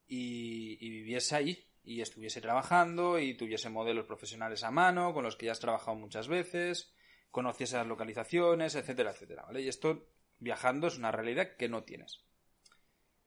y, 0.06 0.84
y 0.84 0.90
viviese 0.90 1.36
ahí 1.36 1.70
y 1.82 2.00
estuviese 2.00 2.40
trabajando 2.40 3.18
y 3.18 3.34
tuviese 3.34 3.68
modelos 3.68 4.06
profesionales 4.06 4.64
a 4.64 4.70
mano 4.70 5.14
con 5.14 5.24
los 5.24 5.36
que 5.36 5.46
ya 5.46 5.52
has 5.52 5.60
trabajado 5.60 5.96
muchas 5.96 6.28
veces, 6.28 6.92
conociese 7.30 7.76
las 7.76 7.86
localizaciones, 7.86 8.74
etcétera, 8.74 9.12
etcétera, 9.12 9.44
¿vale? 9.44 9.62
Y 9.62 9.68
esto 9.68 10.08
viajando 10.38 10.88
es 10.88 10.98
una 10.98 11.12
realidad 11.12 11.56
que 11.56 11.68
no 11.68 11.84
tienes. 11.84 12.24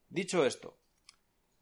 Dicho 0.09 0.45
esto, 0.45 0.79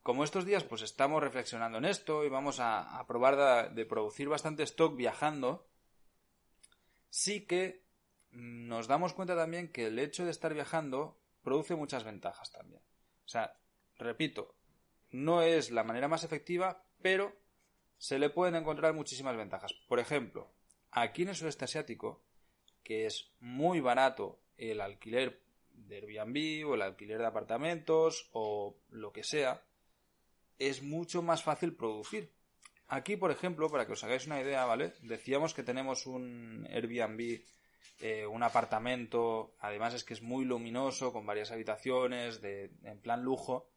como 0.03 0.23
estos 0.23 0.45
días 0.45 0.63
pues 0.63 0.81
estamos 0.81 1.21
reflexionando 1.21 1.77
en 1.77 1.85
esto 1.85 2.25
y 2.25 2.29
vamos 2.29 2.59
a, 2.59 3.03
probar 3.07 3.73
de, 3.73 3.85
producir 3.85 4.29
bastante 4.29 4.63
stock 4.63 4.95
viajando, 4.95 5.67
sí 7.09 7.45
que 7.45 7.83
nos 8.31 8.87
damos 8.87 9.13
cuenta 9.13 9.35
también 9.35 9.71
que 9.71 9.87
el 9.87 9.99
hecho 9.99 10.25
de 10.25 10.31
estar 10.31 10.53
viajando 10.53 11.17
produce 11.43 11.75
muchas 11.75 12.03
ventajas 12.03 12.51
también. 12.51 12.81
O 13.25 13.29
sea, 13.29 13.57
repito, 13.97 14.55
no 15.11 15.41
es 15.41 15.71
la 15.71 15.83
manera 15.83 16.07
más 16.07 16.23
efectiva, 16.23 16.83
pero 17.01 17.35
se 17.97 18.17
le 18.17 18.29
pueden 18.29 18.55
encontrar 18.55 18.93
muchísimas 18.93 19.35
ventajas. 19.35 19.73
Por 19.87 19.99
ejemplo, 19.99 20.51
aquí 20.91 21.23
en 21.23 21.29
el 21.29 21.35
sudeste 21.35 21.65
asiático, 21.65 22.23
que 22.83 23.05
es 23.05 23.31
muy 23.39 23.79
barato 23.79 24.39
el 24.57 24.81
alquiler 24.81 25.43
de 25.73 25.97
Airbnb 25.97 26.67
o 26.67 26.75
el 26.75 26.81
alquiler 26.81 27.19
de 27.19 27.27
apartamentos 27.27 28.29
o 28.33 28.77
lo 28.89 29.11
que 29.11 29.23
sea, 29.23 29.63
es 30.61 30.83
mucho 30.83 31.23
más 31.23 31.41
fácil 31.41 31.75
producir. 31.75 32.31
Aquí, 32.87 33.17
por 33.17 33.31
ejemplo, 33.31 33.67
para 33.69 33.87
que 33.87 33.93
os 33.93 34.03
hagáis 34.03 34.27
una 34.27 34.39
idea, 34.39 34.63
¿vale? 34.65 34.93
Decíamos 35.01 35.55
que 35.55 35.63
tenemos 35.63 36.05
un 36.05 36.67
Airbnb, 36.69 37.41
eh, 37.99 38.27
un 38.27 38.43
apartamento, 38.43 39.55
además 39.59 39.95
es 39.95 40.03
que 40.03 40.13
es 40.13 40.21
muy 40.21 40.45
luminoso, 40.45 41.11
con 41.11 41.25
varias 41.25 41.49
habitaciones, 41.51 42.41
de, 42.41 42.69
en 42.83 42.99
plan 42.99 43.23
lujo, 43.23 43.71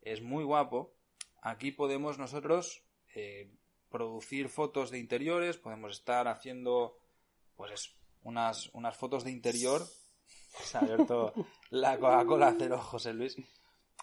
es 0.00 0.22
muy 0.22 0.42
guapo. 0.42 0.94
Aquí 1.42 1.70
podemos 1.70 2.16
nosotros 2.18 2.82
eh, 3.14 3.50
producir 3.90 4.48
fotos 4.48 4.90
de 4.90 5.00
interiores, 5.00 5.58
podemos 5.58 5.92
estar 5.92 6.28
haciendo, 6.28 6.96
pues, 7.56 7.94
unas, 8.22 8.70
unas 8.72 8.96
fotos 8.96 9.24
de 9.24 9.32
interior. 9.32 9.82
Se 10.64 10.78
ha 10.78 10.80
abierto 10.80 11.34
la 11.68 11.98
Coca-Cola 11.98 12.54
cero, 12.58 12.78
José 12.78 13.12
Luis 13.12 13.36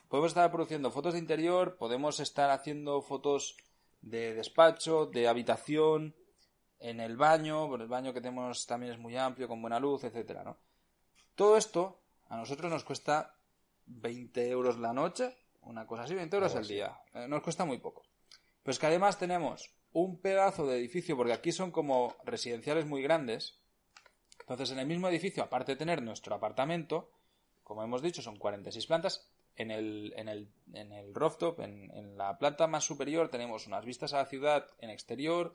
podemos 0.09 0.31
estar 0.31 0.51
produciendo 0.51 0.91
fotos 0.91 1.13
de 1.13 1.19
interior, 1.19 1.77
podemos 1.77 2.19
estar 2.19 2.49
haciendo 2.49 3.01
fotos 3.01 3.55
de 4.01 4.33
despacho, 4.33 5.05
de 5.05 5.27
habitación, 5.27 6.15
en 6.79 6.99
el 6.99 7.17
baño, 7.17 7.73
el 7.75 7.87
baño 7.87 8.13
que 8.13 8.21
tenemos 8.21 8.65
también 8.65 8.93
es 8.93 8.99
muy 8.99 9.15
amplio, 9.17 9.47
con 9.47 9.61
buena 9.61 9.79
luz, 9.79 10.03
etcétera, 10.03 10.43
¿no? 10.43 10.57
Todo 11.35 11.57
esto 11.57 11.99
a 12.27 12.37
nosotros 12.37 12.71
nos 12.71 12.83
cuesta 12.83 13.35
20 13.85 14.49
euros 14.49 14.77
la 14.77 14.93
noche, 14.93 15.35
una 15.61 15.85
cosa 15.85 16.03
así, 16.03 16.15
20 16.15 16.35
euros 16.35 16.55
al 16.55 16.67
día. 16.67 16.99
Eh, 17.13 17.27
nos 17.27 17.43
cuesta 17.43 17.65
muy 17.65 17.77
poco. 17.79 18.03
Pues 18.63 18.79
que 18.79 18.87
además 18.87 19.17
tenemos 19.17 19.69
un 19.91 20.19
pedazo 20.19 20.67
de 20.67 20.77
edificio, 20.77 21.17
porque 21.17 21.33
aquí 21.33 21.51
son 21.51 21.71
como 21.71 22.15
residenciales 22.23 22.85
muy 22.85 23.01
grandes. 23.01 23.59
Entonces, 24.41 24.71
en 24.71 24.79
el 24.79 24.87
mismo 24.87 25.07
edificio, 25.09 25.43
aparte 25.43 25.73
de 25.73 25.77
tener 25.77 26.01
nuestro 26.01 26.35
apartamento, 26.35 27.09
como 27.63 27.83
hemos 27.83 28.01
dicho, 28.01 28.21
son 28.21 28.37
46 28.37 28.87
plantas, 28.87 29.27
en 29.59 29.71
el, 29.71 31.13
rooftop, 31.13 31.59
en, 31.59 31.91
en, 31.91 32.17
la 32.17 32.37
planta 32.37 32.67
más 32.67 32.85
superior, 32.85 33.29
tenemos 33.29 33.67
unas 33.67 33.85
vistas 33.85 34.13
a 34.13 34.17
la 34.17 34.25
ciudad 34.25 34.65
en 34.79 34.89
exterior, 34.89 35.53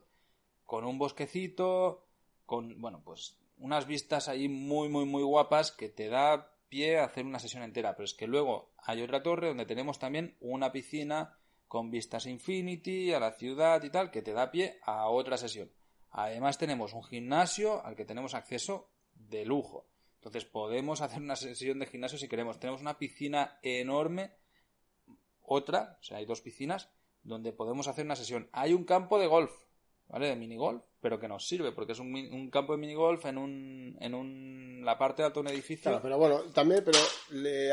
con 0.64 0.84
un 0.84 0.98
bosquecito, 0.98 2.06
con, 2.46 2.80
bueno, 2.80 3.02
pues 3.04 3.38
unas 3.58 3.86
vistas 3.86 4.28
ahí 4.28 4.48
muy, 4.48 4.88
muy, 4.88 5.06
muy 5.06 5.22
guapas 5.22 5.72
que 5.72 5.88
te 5.88 6.08
da 6.08 6.54
pie 6.68 6.98
a 6.98 7.04
hacer 7.04 7.24
una 7.24 7.38
sesión 7.38 7.62
entera. 7.62 7.94
Pero 7.94 8.04
es 8.04 8.14
que 8.14 8.26
luego 8.26 8.72
hay 8.78 9.02
otra 9.02 9.22
torre 9.22 9.48
donde 9.48 9.66
tenemos 9.66 9.98
también 9.98 10.36
una 10.40 10.72
piscina 10.72 11.38
con 11.68 11.90
vistas 11.90 12.26
Infinity, 12.26 13.12
a 13.12 13.20
la 13.20 13.32
ciudad 13.32 13.82
y 13.82 13.90
tal, 13.90 14.10
que 14.10 14.22
te 14.22 14.32
da 14.32 14.50
pie 14.50 14.78
a 14.82 15.08
otra 15.08 15.36
sesión. 15.36 15.70
Además 16.10 16.58
tenemos 16.58 16.92
un 16.92 17.02
gimnasio 17.02 17.84
al 17.84 17.96
que 17.96 18.04
tenemos 18.04 18.34
acceso 18.34 18.90
de 19.14 19.44
lujo. 19.44 19.86
Entonces 20.24 20.50
podemos 20.50 21.02
hacer 21.02 21.20
una 21.20 21.36
sesión 21.36 21.78
de 21.78 21.84
gimnasio 21.84 22.16
si 22.16 22.28
queremos. 22.28 22.58
Tenemos 22.58 22.80
una 22.80 22.96
piscina 22.96 23.58
enorme, 23.62 24.32
otra, 25.42 25.98
o 26.00 26.02
sea, 26.02 26.16
hay 26.16 26.24
dos 26.24 26.40
piscinas, 26.40 26.88
donde 27.22 27.52
podemos 27.52 27.88
hacer 27.88 28.06
una 28.06 28.16
sesión. 28.16 28.48
Hay 28.52 28.72
un 28.72 28.84
campo 28.84 29.18
de 29.18 29.26
golf, 29.26 29.52
¿vale? 30.08 30.28
De 30.28 30.36
minigolf, 30.36 30.82
pero 31.02 31.20
que 31.20 31.28
nos 31.28 31.46
sirve, 31.46 31.72
porque 31.72 31.92
es 31.92 31.98
un, 31.98 32.48
campo 32.50 32.72
de 32.72 32.78
minigolf 32.78 33.26
en 33.26 33.36
un, 33.36 33.98
en 34.00 34.14
un, 34.14 34.80
la 34.82 34.96
parte 34.96 35.20
de 35.20 35.26
alto 35.26 35.42
de 35.42 35.48
un 35.48 35.52
edificio. 35.52 35.90
Claro, 35.90 36.02
pero 36.02 36.16
bueno, 36.16 36.40
también, 36.54 36.82
pero 36.82 36.98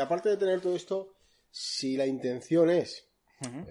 aparte 0.02 0.28
de 0.28 0.36
tener 0.36 0.60
todo 0.60 0.76
esto, 0.76 1.14
si 1.50 1.96
la 1.96 2.04
intención 2.04 2.68
es 2.68 3.08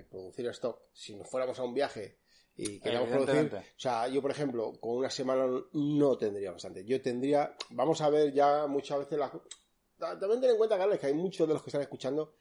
producir 0.10 0.48
stock, 0.48 0.82
si 0.92 1.16
nos 1.16 1.30
fuéramos 1.30 1.60
a 1.60 1.64
un 1.64 1.76
viaje 1.76 2.21
y 2.62 2.80
queríamos 2.80 3.10
producir. 3.10 3.56
O 3.56 3.80
sea, 3.80 4.08
yo, 4.08 4.22
por 4.22 4.30
ejemplo, 4.30 4.74
con 4.80 4.98
una 4.98 5.10
semana 5.10 5.48
no 5.74 6.18
tendría 6.18 6.51
bastante. 6.51 6.86
Yo 6.86 7.01
tendría. 7.01 7.56
Vamos 7.72 8.01
a 8.01 8.10
ver 8.10 8.32
ya 8.32 8.68
muchas 8.68 9.00
veces 9.00 9.18
las. 9.18 9.32
También 9.98 10.41
ten 10.41 10.51
en 10.51 10.58
cuenta, 10.58 10.77
Carles, 10.77 11.00
que 11.00 11.08
hay 11.08 11.13
muchos 11.13 11.48
de 11.48 11.56
los 11.56 11.63
que 11.63 11.70
están 11.70 11.82
escuchando 11.82 12.36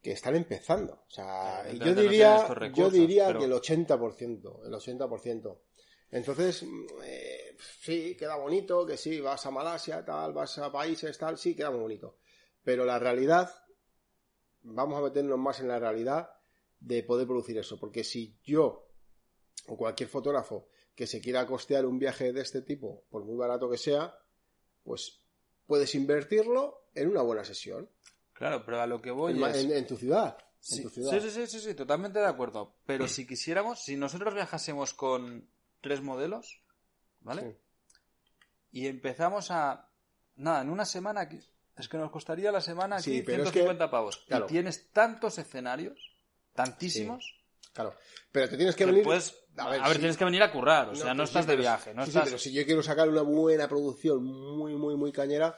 que 0.00 0.12
están 0.12 0.36
empezando. 0.36 1.04
O 1.08 1.10
sea, 1.10 1.68
yo 1.72 1.94
diría, 1.94 2.46
yo 2.72 2.90
diría 2.90 3.36
que 3.36 3.44
el 3.44 3.52
80%, 3.52 4.66
el 4.66 4.72
80%. 4.72 5.58
Entonces, 6.10 6.64
eh, 7.02 7.56
sí, 7.80 8.14
queda 8.16 8.36
bonito, 8.36 8.86
que 8.86 8.96
sí, 8.96 9.20
vas 9.20 9.44
a 9.46 9.50
Malasia, 9.50 10.04
tal, 10.04 10.32
vas 10.32 10.58
a 10.58 10.70
países, 10.70 11.18
tal, 11.18 11.36
sí, 11.36 11.56
queda 11.56 11.70
muy 11.70 11.80
bonito. 11.80 12.18
Pero 12.62 12.84
la 12.84 12.98
realidad, 12.98 13.50
vamos 14.62 14.98
a 14.98 15.02
meternos 15.02 15.38
más 15.38 15.58
en 15.60 15.68
la 15.68 15.80
realidad 15.80 16.30
de 16.78 17.02
poder 17.02 17.26
producir 17.26 17.58
eso. 17.58 17.80
Porque 17.80 18.04
si 18.04 18.38
yo 18.44 18.93
o 19.66 19.76
cualquier 19.76 20.08
fotógrafo 20.08 20.68
que 20.94 21.06
se 21.06 21.20
quiera 21.20 21.46
costear 21.46 21.86
un 21.86 21.98
viaje 21.98 22.32
de 22.32 22.40
este 22.40 22.62
tipo, 22.62 23.04
por 23.10 23.24
muy 23.24 23.36
barato 23.36 23.68
que 23.68 23.78
sea, 23.78 24.16
pues 24.82 25.20
puedes 25.66 25.94
invertirlo 25.94 26.88
en 26.94 27.08
una 27.08 27.22
buena 27.22 27.44
sesión. 27.44 27.88
Claro, 28.32 28.64
pero 28.64 28.80
a 28.80 28.86
lo 28.86 29.00
que 29.00 29.10
voy 29.10 29.32
en, 29.32 29.44
es... 29.44 29.64
en, 29.64 29.86
tu 29.86 29.96
ciudad. 29.96 30.36
Sí. 30.60 30.82
Sí, 30.88 31.30
sí, 31.30 31.46
sí, 31.46 31.60
sí, 31.60 31.74
totalmente 31.74 32.18
de 32.18 32.26
acuerdo. 32.26 32.76
Pero 32.86 33.06
si 33.08 33.26
quisiéramos, 33.26 33.84
si 33.84 33.96
nosotros 33.96 34.34
viajásemos 34.34 34.94
con 34.94 35.48
tres 35.80 36.00
modelos, 36.00 36.62
¿vale? 37.20 37.58
Y 38.72 38.86
empezamos 38.86 39.50
a... 39.50 39.90
Nada, 40.36 40.62
en 40.62 40.70
una 40.70 40.84
semana... 40.84 41.28
Es 41.76 41.88
que 41.88 41.96
nos 41.96 42.10
costaría 42.10 42.52
la 42.52 42.60
semana 42.60 42.96
aquí 42.96 43.22
150 43.22 43.90
pavos. 43.90 44.24
Y 44.28 44.40
tienes 44.46 44.90
tantos 44.90 45.38
escenarios, 45.38 46.16
tantísimos... 46.54 47.43
Claro, 47.72 47.94
pero 48.30 48.48
te 48.48 48.56
tienes 48.56 48.76
que 48.76 48.86
venir. 48.86 49.06
a 49.56 49.88
ver, 49.88 49.98
tienes 49.98 50.16
que 50.16 50.24
venir 50.24 50.42
a 50.42 50.52
currar, 50.52 50.90
o 50.90 50.94
sea, 50.94 51.14
no, 51.14 51.24
estás 51.24 51.46
de 51.46 51.56
viaje. 51.56 51.94
No 51.94 52.04
estás... 52.04 52.24
pero 52.24 52.38
si 52.38 52.52
yo 52.52 52.64
quiero 52.64 52.82
sacar 52.82 53.08
una 53.08 53.22
buena 53.22 53.68
producción 53.68 54.24
muy, 54.24 54.74
muy, 54.76 54.96
muy 54.96 55.12
cañera, 55.12 55.56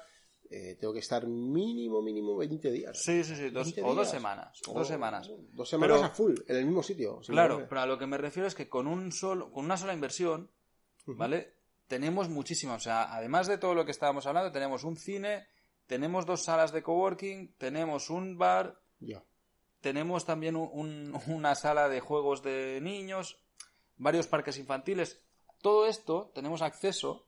eh, 0.51 0.77
tengo 0.79 0.93
que 0.93 1.01
estar 1.01 1.27
mínimo, 1.27 2.03
mínimo 2.03 2.37
20 2.37 2.71
días. 2.71 2.99
Sí, 3.03 3.25
sí, 3.25 3.35
sí, 3.35 3.51
dos, 3.51 3.75
o 3.83 3.95
dos 3.95 4.09
semanas. 4.09 4.61
dos 4.65 4.89
semanas. 4.89 5.31
Dos 5.53 5.69
semanas 5.69 6.03
a 6.03 6.11
full, 6.11 6.35
en 6.47 6.57
el 6.57 6.67
mismo 6.67 6.83
sitio. 6.83 7.21
Claro, 7.27 7.67
pero 7.69 7.81
a 7.81 7.87
lo 7.87 7.99
que 7.99 8.07
me 8.07 8.19
refiero 8.19 8.47
es 8.47 8.55
que 8.55 8.69
con, 8.69 8.87
un 8.87 9.13
solo, 9.13 9.51
con 9.51 9.65
una 9.65 9.77
sola 9.77 9.95
inversión, 9.95 10.51
¿vale? 11.07 11.55
Tenemos 11.87 12.29
muchísima. 12.29 12.75
O 12.75 12.81
sea, 12.81 13.15
además 13.15 13.47
de 13.47 13.59
todo 13.59 13.75
lo 13.75 13.85
que 13.85 13.91
estábamos 13.91 14.27
hablando, 14.27 14.53
tenemos 14.53 14.85
un 14.85 14.97
cine, 14.97 15.47
tenemos 15.87 16.27
dos 16.27 16.45
salas 16.45 16.73
de 16.73 16.83
coworking, 16.83 17.55
tenemos 17.59 18.11
un 18.11 18.39
bar. 18.39 18.81
Ya. 19.01 19.25
Tenemos 19.81 20.25
también 20.25 20.57
una 20.57 21.55
sala 21.55 21.89
de 21.89 22.01
juegos 22.01 22.43
de 22.43 22.81
niños, 22.83 23.39
varios 23.97 24.27
parques 24.27 24.59
infantiles. 24.59 25.23
Todo 25.63 25.87
esto 25.87 26.33
tenemos 26.35 26.63
acceso 26.63 27.27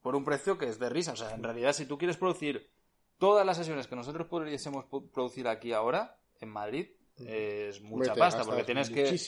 por 0.00 0.14
un 0.14 0.24
precio 0.24 0.56
que 0.56 0.66
es 0.66 0.78
de 0.78 0.88
risa. 0.88 1.12
O 1.12 1.16
sea, 1.16 1.34
en 1.34 1.42
realidad, 1.42 1.72
si 1.72 1.86
tú 1.86 1.98
quieres 1.98 2.16
producir 2.16 2.70
todas 3.18 3.44
las 3.44 3.56
sesiones 3.56 3.86
que 3.86 3.96
nosotros 3.96 4.28
pudiésemos 4.28 4.86
producir 5.12 5.48
aquí 5.48 5.72
ahora, 5.72 6.18
en 6.40 6.48
Madrid, 6.48 6.88
es 7.18 7.80
mucha 7.80 8.14
pasta, 8.14 8.44
porque 8.44 8.64
tienes 8.64 8.90
que, 8.90 9.18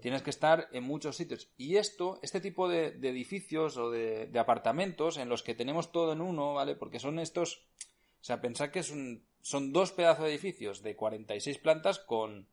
tienes 0.00 0.22
que 0.22 0.30
estar 0.30 0.68
en 0.72 0.82
muchos 0.82 1.16
sitios. 1.16 1.52
Y 1.58 1.76
esto, 1.76 2.18
este 2.22 2.40
tipo 2.40 2.68
de, 2.68 2.86
edificios 3.02 3.76
o 3.76 3.90
de, 3.90 4.26
de, 4.26 4.38
apartamentos 4.38 5.18
en 5.18 5.28
los 5.28 5.42
que 5.42 5.54
tenemos 5.54 5.92
todo 5.92 6.14
en 6.14 6.22
uno, 6.22 6.54
¿vale? 6.54 6.74
Porque 6.74 6.98
son 6.98 7.18
estos. 7.18 7.66
O 8.20 8.24
sea, 8.24 8.40
pensar 8.40 8.70
que 8.70 8.78
es 8.78 8.90
un, 8.90 9.26
son 9.44 9.74
dos 9.74 9.92
pedazos 9.92 10.24
de 10.24 10.30
edificios 10.30 10.82
de 10.82 10.96
46 10.96 11.58
plantas 11.58 11.98
con 11.98 12.48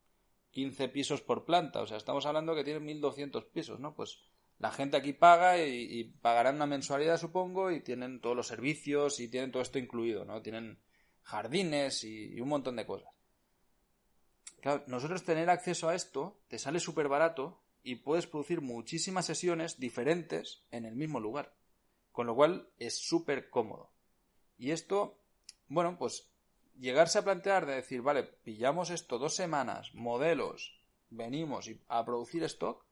15 0.50 0.89
pisos 0.89 1.21
por 1.21 1.45
planta. 1.45 1.79
O 1.79 1.88
sea, 1.88 1.95
estamos 1.95 2.25
hablando 2.25 2.53
que 2.53 2.65
tienen 2.65 2.86
1.200 2.86 3.45
pisos, 3.50 3.79
¿no? 3.79 3.95
Pues 3.95 4.19
la 4.60 4.71
gente 4.71 4.98
aquí 4.98 5.13
paga 5.13 5.57
y, 5.57 6.03
pagarán 6.21 6.55
una 6.55 6.65
mensualidad, 6.65 7.17
supongo, 7.17 7.71
y 7.71 7.79
tienen 7.79 8.19
todos 8.19 8.36
los 8.36 8.48
servicios 8.48 9.21
y 9.21 9.29
tienen 9.29 9.53
todo 9.53 9.63
esto 9.63 9.79
incluido, 9.79 10.25
¿no? 10.25 10.41
Tienen 10.41 10.79
jardines 11.21 12.03
y, 12.03 12.41
un 12.41 12.50
montón 12.50 12.75
de 12.75 12.86
cosas. 12.86 13.13
Claro, 14.60 14.83
nosotros 14.88 15.24
tener 15.24 15.50
acceso 15.50 15.88
a 15.88 15.95
esto 15.95 16.41
te 16.50 16.60
sale 16.60 16.81
súper 16.81 17.07
barato 17.07 17.63
y 17.83 17.95
puedes 17.95 18.27
producir 18.27 18.60
muchísimas 18.60 19.25
sesiones 19.25 19.79
diferentes 19.79 20.65
en 20.71 20.83
el 20.83 20.98
mismo 20.98 21.21
lugar. 21.21 21.55
Con 22.12 22.27
lo 22.27 22.36
cual 22.36 22.67
es 22.79 22.98
súper 22.98 23.50
cómodo. 23.50 23.93
Y 24.57 24.71
esto, 24.71 25.21
bueno, 25.69 25.98
pues 25.98 26.30
llegarse 26.81 27.19
a 27.19 27.23
plantear 27.23 27.65
de 27.65 27.75
decir, 27.75 28.01
vale, 28.01 28.23
pillamos 28.23 28.89
esto 28.89 29.19
dos 29.19 29.35
semanas, 29.35 29.93
modelos, 29.93 30.81
venimos 31.09 31.69
a 31.88 32.03
producir 32.03 32.43
stock, 32.45 32.83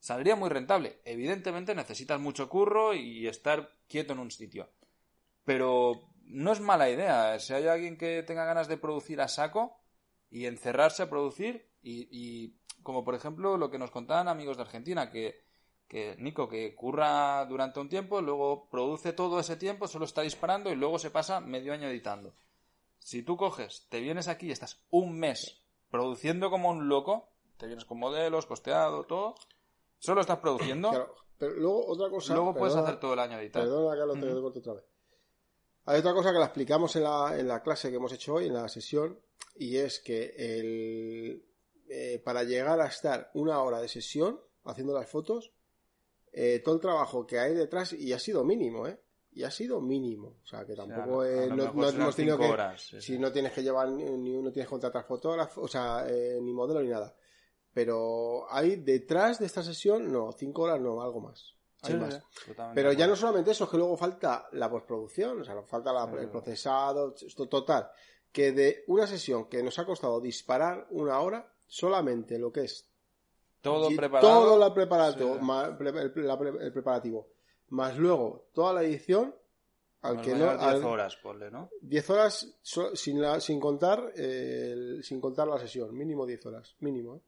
saldría 0.00 0.34
muy 0.34 0.50
rentable. 0.50 1.00
Evidentemente 1.04 1.74
necesitas 1.74 2.20
mucho 2.20 2.48
curro 2.48 2.94
y 2.94 3.28
estar 3.28 3.70
quieto 3.88 4.12
en 4.12 4.18
un 4.18 4.32
sitio. 4.32 4.68
Pero 5.44 6.08
no 6.24 6.52
es 6.52 6.60
mala 6.60 6.90
idea. 6.90 7.38
Si 7.38 7.54
hay 7.54 7.68
alguien 7.68 7.96
que 7.96 8.24
tenga 8.24 8.44
ganas 8.44 8.66
de 8.66 8.76
producir 8.76 9.20
a 9.20 9.28
saco 9.28 9.78
y 10.28 10.46
encerrarse 10.46 11.04
a 11.04 11.10
producir, 11.10 11.70
y, 11.80 12.08
y 12.10 12.56
como 12.82 13.04
por 13.04 13.14
ejemplo 13.14 13.56
lo 13.56 13.70
que 13.70 13.78
nos 13.78 13.92
contaban 13.92 14.26
amigos 14.26 14.56
de 14.56 14.64
Argentina, 14.64 15.10
que, 15.10 15.44
que 15.86 16.16
Nico, 16.18 16.48
que 16.48 16.74
curra 16.74 17.44
durante 17.46 17.78
un 17.78 17.88
tiempo, 17.88 18.20
luego 18.20 18.68
produce 18.68 19.12
todo 19.12 19.38
ese 19.38 19.56
tiempo, 19.56 19.86
solo 19.86 20.06
está 20.06 20.22
disparando 20.22 20.72
y 20.72 20.76
luego 20.76 20.98
se 20.98 21.10
pasa 21.10 21.40
medio 21.40 21.72
año 21.72 21.86
editando. 21.86 22.34
Si 23.04 23.22
tú 23.22 23.36
coges, 23.36 23.86
te 23.88 24.00
vienes 24.00 24.28
aquí 24.28 24.46
y 24.48 24.52
estás 24.52 24.80
un 24.90 25.18
mes 25.18 25.62
produciendo 25.90 26.50
como 26.50 26.70
un 26.70 26.88
loco, 26.88 27.28
te 27.56 27.66
vienes 27.66 27.84
con 27.84 27.98
modelos, 27.98 28.46
costeado, 28.46 29.04
todo, 29.04 29.34
solo 29.98 30.20
estás 30.20 30.38
produciendo, 30.38 30.90
Claro, 30.90 31.14
pero 31.38 31.52
luego 31.54 31.86
otra 31.86 32.08
cosa. 32.10 32.34
luego 32.34 32.54
puedes 32.54 32.74
perdona- 32.74 32.88
hacer 32.88 33.00
todo 33.00 33.12
el 33.14 33.18
año 33.18 33.38
editando. 33.38 33.68
Perdona, 33.68 33.96
Carlos, 33.96 34.20
te 34.20 34.32
Ujú. 34.32 34.42
corto 34.42 34.58
otra 34.60 34.72
vez. 34.74 34.84
Hay 35.84 35.98
otra 35.98 36.14
cosa 36.14 36.32
que 36.32 36.38
la 36.38 36.44
explicamos 36.46 36.94
en 36.96 37.02
la, 37.02 37.36
en 37.38 37.48
la 37.48 37.60
clase 37.62 37.90
que 37.90 37.96
hemos 37.96 38.12
hecho 38.12 38.34
hoy, 38.34 38.46
en 38.46 38.54
la 38.54 38.68
sesión, 38.68 39.20
y 39.56 39.76
es 39.78 39.98
que 40.00 40.32
el, 40.36 41.44
eh, 41.88 42.22
para 42.24 42.44
llegar 42.44 42.80
a 42.80 42.86
estar 42.86 43.30
una 43.34 43.60
hora 43.62 43.80
de 43.80 43.88
sesión 43.88 44.40
haciendo 44.64 44.94
las 44.94 45.10
fotos, 45.10 45.52
eh, 46.32 46.60
todo 46.64 46.76
el 46.76 46.80
trabajo 46.80 47.26
que 47.26 47.38
hay 47.40 47.52
detrás, 47.54 47.92
y 47.92 48.12
ha 48.12 48.18
sido 48.20 48.44
mínimo, 48.44 48.86
¿eh? 48.86 48.98
Y 49.34 49.44
ha 49.44 49.50
sido 49.50 49.80
mínimo. 49.80 50.36
O 50.42 50.46
sea, 50.46 50.64
que 50.66 50.74
tampoco 50.74 51.18
O 51.18 51.24
sea, 51.24 51.44
eh, 51.44 51.48
no, 51.48 51.64
hemos 51.88 52.14
tenido 52.16 52.38
que. 52.38 52.44
horas, 52.50 52.82
sí, 52.82 53.00
si 53.00 53.12
sí. 53.14 53.18
no 53.18 53.32
tienes 53.32 53.52
que 53.52 53.62
llevar 53.62 53.88
ni, 53.88 54.04
uno 54.04 54.52
tienes 54.52 54.66
que 54.66 54.70
contratar 54.70 55.04
fotógrafo, 55.04 55.62
o 55.62 55.68
sea, 55.68 56.04
eh, 56.08 56.38
ni 56.42 56.52
modelo 56.52 56.82
ni 56.82 56.88
nada. 56.88 57.14
Pero 57.72 58.44
hay 58.50 58.76
detrás 58.76 59.38
de 59.38 59.46
esta 59.46 59.62
sesión, 59.62 60.12
no, 60.12 60.32
cinco 60.32 60.62
horas 60.62 60.80
no, 60.80 61.00
algo 61.02 61.20
más. 61.20 61.54
Hay 61.82 61.94
más. 61.94 62.22
Pero 62.74 62.92
ya 62.92 63.06
no 63.06 63.16
solamente 63.16 63.50
eso, 63.52 63.64
es 63.64 63.70
que 63.70 63.76
luego 63.78 63.96
falta 63.96 64.46
la 64.52 64.70
postproducción, 64.70 65.40
o 65.40 65.44
sea, 65.44 65.54
nos 65.54 65.68
falta 65.68 65.92
la- 65.92 66.04
el 66.20 66.28
procesado, 66.28 67.14
esto 67.18 67.48
total. 67.48 67.90
Que 68.30 68.52
de 68.52 68.84
una 68.86 69.06
sesión 69.06 69.46
que 69.48 69.62
nos 69.62 69.78
ha 69.78 69.86
costado 69.86 70.20
disparar 70.20 70.86
una 70.90 71.18
hora, 71.20 71.50
solamente 71.66 72.38
lo 72.38 72.52
que 72.52 72.62
es 72.64 72.88
Todo 73.62 73.88
preparado. 73.96 74.28
todo 74.44 74.74
preparativo, 74.74 75.38
pre- 75.78 75.90
el, 75.90 76.26
la 76.26 76.38
pre- 76.38 76.64
el 76.66 76.72
preparativo, 76.72 77.31
más 77.72 77.96
luego 77.98 78.48
toda 78.52 78.72
la 78.74 78.82
edición, 78.82 79.34
al 80.02 80.20
que 80.20 80.30
no, 80.32 80.38
llevar 80.38 80.58
10 80.58 80.68
al- 80.68 80.84
horas, 80.84 81.16
ponle, 81.16 81.50
¿no? 81.50 81.70
10 81.80 82.10
horas 82.10 82.58
so- 82.62 82.94
sin, 82.96 83.20
la- 83.20 83.40
sin 83.40 83.60
contar 83.60 84.12
eh, 84.16 84.70
el- 84.72 85.04
sin 85.04 85.20
contar 85.20 85.46
la 85.48 85.58
sesión, 85.58 85.96
mínimo 85.96 86.26
10 86.26 86.44
horas, 86.46 86.74
mínimo, 86.80 87.16
¿eh? 87.16 87.20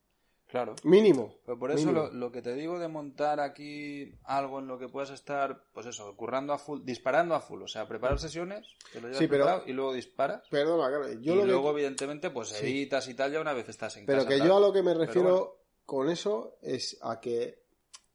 Claro. 0.47 0.77
mínimo. 0.85 1.35
Pero 1.45 1.59
por 1.59 1.73
eso 1.73 1.91
lo, 1.91 2.13
lo 2.13 2.31
que 2.31 2.41
te 2.43 2.55
digo 2.55 2.79
de 2.79 2.87
montar 2.87 3.41
aquí 3.41 4.15
algo 4.25 4.61
en 4.61 4.69
lo 4.69 4.79
que 4.79 4.89
puedas 4.89 5.11
estar, 5.11 5.65
pues 5.73 5.87
eso, 5.87 6.15
currando 6.17 6.53
a 6.53 6.59
full, 6.59 6.83
disparando 6.85 7.35
a 7.35 7.41
full, 7.41 7.63
o 7.63 7.67
sea, 7.67 7.89
preparar 7.89 8.21
sesiones, 8.21 8.65
te 8.93 9.01
lo 9.01 9.09
llevas 9.09 9.19
Sí, 9.19 9.27
pero- 9.27 9.63
y 9.67 9.73
luego 9.73 9.93
disparas. 9.93 10.47
Perdona, 10.51 10.89
claro, 10.89 11.11
yo 11.15 11.33
y 11.33 11.37
lo 11.37 11.43
que- 11.43 11.49
luego, 11.49 11.71
evidentemente, 11.71 12.31
pues 12.31 12.51
Sí. 12.51 12.67
editas 12.67 13.09
y 13.09 13.15
tal 13.15 13.33
ya 13.33 13.41
una 13.41 13.53
vez 13.53 13.69
estás 13.69 13.97
en 13.97 14.07
Pero 14.07 14.19
casa. 14.19 14.29
que 14.29 14.39
tal. 14.39 14.47
yo 14.47 14.57
a 14.57 14.61
lo 14.61 14.73
que 14.73 14.83
me 14.83 14.93
Pero 14.93 15.07
refiero 15.07 15.29
bueno. 15.31 15.53
con 15.87 16.11
eso 16.11 16.57
es 16.63 16.99
a 17.03 17.19
que 17.21 17.64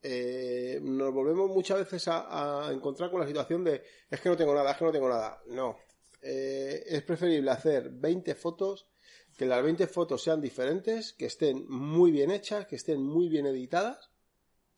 eh, 0.01 0.79
nos 0.81 1.13
volvemos 1.13 1.49
muchas 1.49 1.79
veces 1.79 2.07
a, 2.07 2.69
encontrar 2.71 3.11
con 3.11 3.19
la 3.19 3.27
situación 3.27 3.63
de 3.63 3.83
es 4.09 4.21
que 4.21 4.29
no 4.29 4.37
tengo 4.37 4.53
nada, 4.53 4.71
es 4.71 4.77
que 4.77 4.85
no 4.85 4.91
tengo 4.91 5.09
nada. 5.09 5.41
No. 5.47 5.77
Eh, 6.21 6.83
es 6.85 7.03
preferible 7.03 7.51
hacer 7.51 7.89
20 7.89 8.35
fotos, 8.35 8.87
que 9.37 9.45
las 9.45 9.63
20 9.63 9.87
fotos 9.87 10.23
sean 10.23 10.41
diferentes, 10.41 11.13
que 11.13 11.25
estén 11.25 11.65
muy 11.69 12.11
bien 12.11 12.31
hechas, 12.31 12.65
que 12.65 12.75
estén 12.75 13.01
muy 13.01 13.29
bien 13.29 13.45
editadas 13.45 14.09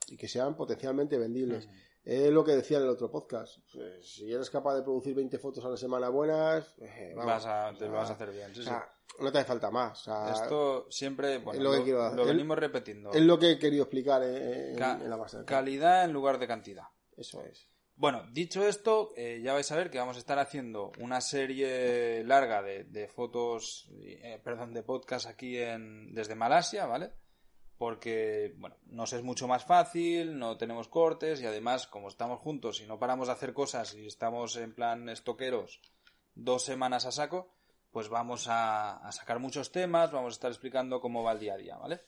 y 0.08 0.18
que 0.18 0.28
sean 0.28 0.56
potencialmente 0.56 1.18
vendibles. 1.18 1.66
Ujú. 1.66 1.74
Es 2.04 2.32
lo 2.32 2.44
que 2.44 2.54
decía 2.54 2.78
en 2.78 2.84
el 2.84 2.90
otro 2.90 3.12
podcast. 3.12 3.58
Pues, 3.74 4.08
si 4.16 4.32
eres 4.34 4.50
capaz 4.50 4.76
de 4.76 4.82
producir 4.84 5.14
20 5.16 5.38
fotos 5.38 5.64
a 5.66 5.70
la 5.70 5.78
semana 5.78 6.10
buenas, 6.10 6.76
eh, 6.80 7.14
vamos, 7.16 7.34
Vas 7.34 7.46
a, 7.46 7.74
te 7.78 7.86
lo 7.86 7.94
vas 7.94 8.10
a 8.10 8.14
hacer 8.14 8.32
bien. 8.32 8.54
sí, 8.56 8.64
sí. 8.64 8.72
no 9.20 9.32
te 9.32 9.38
hace 9.40 9.48
falta 9.48 9.70
más. 9.70 10.08
Esto 10.34 10.88
siempre, 10.90 11.38
bueno, 11.40 11.60
es 11.60 11.64
lo 11.64 11.84
que 12.16 12.22
El- 12.22 12.28
venimos 12.28 12.58
repitiendo. 12.58 13.12
Es 13.12 13.22
lo 13.22 13.38
que 13.38 13.52
he 13.52 13.60
querido 13.60 13.84
explicar 13.84 14.24
en- 14.24 14.82
en 14.82 15.10
la 15.10 15.26
calidad 15.46 16.06
en 16.06 16.14
lugar 16.14 16.40
de 16.40 16.48
cantidad. 16.48 16.86
Eso 17.16 17.42
es. 17.44 17.68
Bueno, 17.94 18.24
dicho 18.32 18.66
esto, 18.66 19.12
eh, 19.16 19.42
ya 19.44 19.54
vais 19.54 19.72
a 19.72 19.76
ver 19.76 19.92
que 19.92 20.00
vamos 20.00 20.16
a 20.16 20.20
estar 20.20 20.40
haciendo 20.40 20.92
una 21.00 21.22
serie 21.22 22.24
larga 22.24 22.64
de, 22.64 22.86
de 22.86 23.08
fotos, 23.10 23.88
eh, 24.02 24.42
perdón, 24.44 24.74
de 24.74 24.82
podcast 24.82 25.28
aquí 25.28 25.60
en, 25.60 26.12
desde 26.16 26.34
Malasia, 26.34 26.88
¿vale? 26.88 27.12
Porque, 27.82 28.54
bueno, 28.60 28.76
nos 28.86 29.12
es 29.12 29.24
mucho 29.24 29.48
más 29.48 29.66
fácil, 29.66 30.38
no 30.38 30.56
tenemos 30.56 30.88
cortes 30.88 31.42
y 31.42 31.48
además, 31.48 31.88
como 31.88 32.10
estamos 32.10 32.40
juntos 32.40 32.80
y 32.80 32.86
no 32.86 33.00
paramos 33.00 33.28
de 33.28 33.34
hacer 33.34 33.54
cosas 33.54 33.96
y 33.96 34.06
estamos 34.06 34.56
en 34.58 34.76
plan 34.76 35.10
estoqueros 35.10 35.82
dos 36.36 36.64
semanas 36.64 37.08
a 37.08 37.12
saco, 37.12 37.56
pues 37.90 38.08
vamos 38.08 38.48
a, 38.48 38.98
a 38.98 39.12
sacar 39.12 39.40
muchos 39.40 39.72
temas, 39.72 40.12
vamos 40.12 40.34
a 40.34 40.38
estar 40.38 40.52
explicando 40.52 41.02
cómo 41.02 41.24
va 41.24 41.32
el 41.32 41.40
día 41.40 41.56
a 41.56 41.58
día, 41.58 41.76
¿vale? 41.78 42.02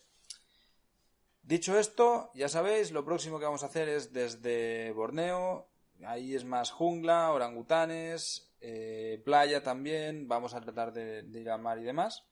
Dicho 1.41 1.75
esto, 1.79 2.29
ya 2.35 2.49
sabéis, 2.49 2.91
lo 2.91 3.03
próximo 3.03 3.39
que 3.39 3.45
vamos 3.45 3.63
a 3.63 3.65
hacer 3.65 3.89
es 3.89 4.13
desde 4.13 4.91
Borneo. 4.91 5.69
Ahí 6.05 6.35
es 6.35 6.45
más 6.45 6.69
jungla, 6.69 7.31
orangutanes, 7.31 8.53
eh, 8.61 9.19
playa 9.25 9.63
también. 9.63 10.27
Vamos 10.27 10.53
a 10.53 10.61
tratar 10.61 10.93
de, 10.93 11.23
de 11.23 11.41
ir 11.41 11.49
al 11.49 11.63
mar 11.63 11.79
y 11.79 11.83
demás. 11.83 12.27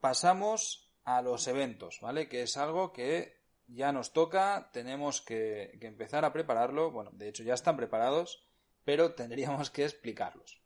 Pasamos 0.00 0.83
a 1.04 1.22
los 1.22 1.46
eventos, 1.48 2.00
¿vale? 2.00 2.28
Que 2.28 2.42
es 2.42 2.56
algo 2.56 2.92
que 2.92 3.44
ya 3.66 3.92
nos 3.92 4.12
toca. 4.12 4.70
Tenemos 4.72 5.20
que, 5.20 5.78
empezar 5.80 6.24
a 6.24 6.32
prepararlo. 6.32 6.90
Bueno, 6.90 7.10
de 7.12 7.28
hecho 7.28 7.42
ya 7.42 7.54
están 7.54 7.76
preparados, 7.76 8.46
pero 8.84 9.14
tendríamos 9.14 9.70
que 9.70 9.84
explicarlos. 9.84 10.62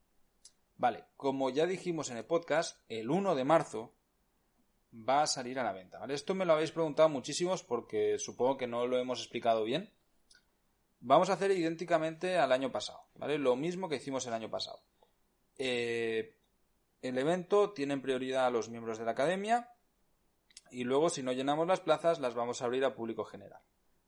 Vale, 0.77 1.05
como 1.17 1.51
ya 1.51 1.67
dijimos 1.67 2.11
en 2.11 2.19
el 2.19 2.25
podcast, 2.25 2.81
el 2.89 3.11
1 3.11 3.35
de 3.35 3.45
marzo 3.45 3.95
va 4.93 5.23
a 5.23 5.27
salir 5.27 5.59
a 5.59 5.65
la 5.65 5.73
venta. 5.73 5.99
¿vale? 5.99 6.15
Esto 6.15 6.35
me 6.35 6.45
lo 6.45 6.53
habéis 6.53 6.71
preguntado 6.71 7.09
muchísimos 7.09 7.63
porque 7.65 8.19
supongo 8.19 8.57
que 8.57 8.69
no 8.69 8.87
lo 8.87 8.99
hemos 8.99 9.21
explicado 9.21 9.65
bien. 9.65 9.93
Vamos 11.01 11.31
a 11.31 11.35
hacer 11.35 11.51
idénticamente 11.53 12.39
al 12.39 12.51
año 12.51 12.73
pasado, 12.73 13.09
¿vale? 13.15 13.39
Lo 13.39 13.55
mismo 13.55 13.89
que 13.89 13.97
hicimos 13.97 14.27
el 14.27 14.33
año 14.33 14.51
pasado. 14.51 14.83
Eh, 15.57 16.37
el 17.03 17.19
evento 17.19 17.73
tiene 17.73 17.95
en 17.95 18.03
prioridad 18.03 18.47
a 18.47 18.51
los 18.51 18.69
miembros 18.69 18.99
de 18.99 19.05
la 19.05 19.13
academia 19.13 19.71
y 20.71 20.85
luego 20.85 21.09
si 21.09 21.23
no 21.23 21.33
llenamos 21.33 21.67
las 21.67 21.81
plazas 21.81 22.21
las 22.21 22.35
vamos 22.35 22.61
a 22.61 22.67
abrir 22.67 22.85
a 22.85 22.95
público 22.95 23.25
general, 23.25 23.63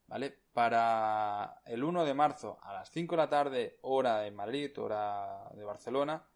¿vale? 0.06 0.38
Para 0.52 1.60
el 1.64 1.84
1 1.84 2.04
de 2.04 2.14
marzo 2.14 2.58
a 2.62 2.72
las 2.72 2.90
5 2.90 3.14
de 3.14 3.22
la 3.22 3.28
tarde, 3.28 3.78
hora 3.82 4.20
de 4.20 4.30
Madrid, 4.30 4.78
hora 4.78 5.48
de 5.54 5.64
Barcelona, 5.64 6.26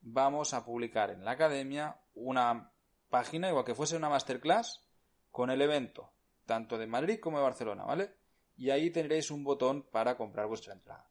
vamos 0.00 0.54
a 0.54 0.64
publicar 0.64 1.10
en 1.10 1.24
la 1.24 1.32
academia 1.32 2.00
una 2.14 2.72
página, 3.08 3.48
igual 3.48 3.64
que 3.64 3.74
fuese 3.74 3.96
una 3.96 4.08
masterclass, 4.08 4.86
con 5.30 5.50
el 5.50 5.62
evento, 5.62 6.12
tanto 6.46 6.76
de 6.78 6.86
Madrid 6.86 7.20
como 7.20 7.38
de 7.38 7.44
Barcelona, 7.44 7.84
¿vale? 7.84 8.14
Y 8.56 8.70
ahí 8.70 8.90
tendréis 8.90 9.30
un 9.30 9.44
botón 9.44 9.82
para 9.90 10.16
comprar 10.16 10.46
vuestra 10.46 10.74
entrada. 10.74 11.08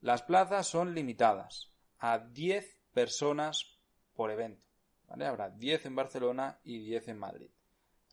Las 0.00 0.22
plazas 0.22 0.66
son 0.66 0.94
limitadas 0.94 1.72
a 1.98 2.18
10 2.18 2.78
personas 2.92 3.78
por 4.14 4.30
evento, 4.30 4.66
¿vale? 5.06 5.26
Habrá 5.26 5.50
10 5.50 5.86
en 5.86 5.96
Barcelona 5.96 6.60
y 6.64 6.78
10 6.84 7.08
en 7.08 7.18
Madrid. 7.18 7.50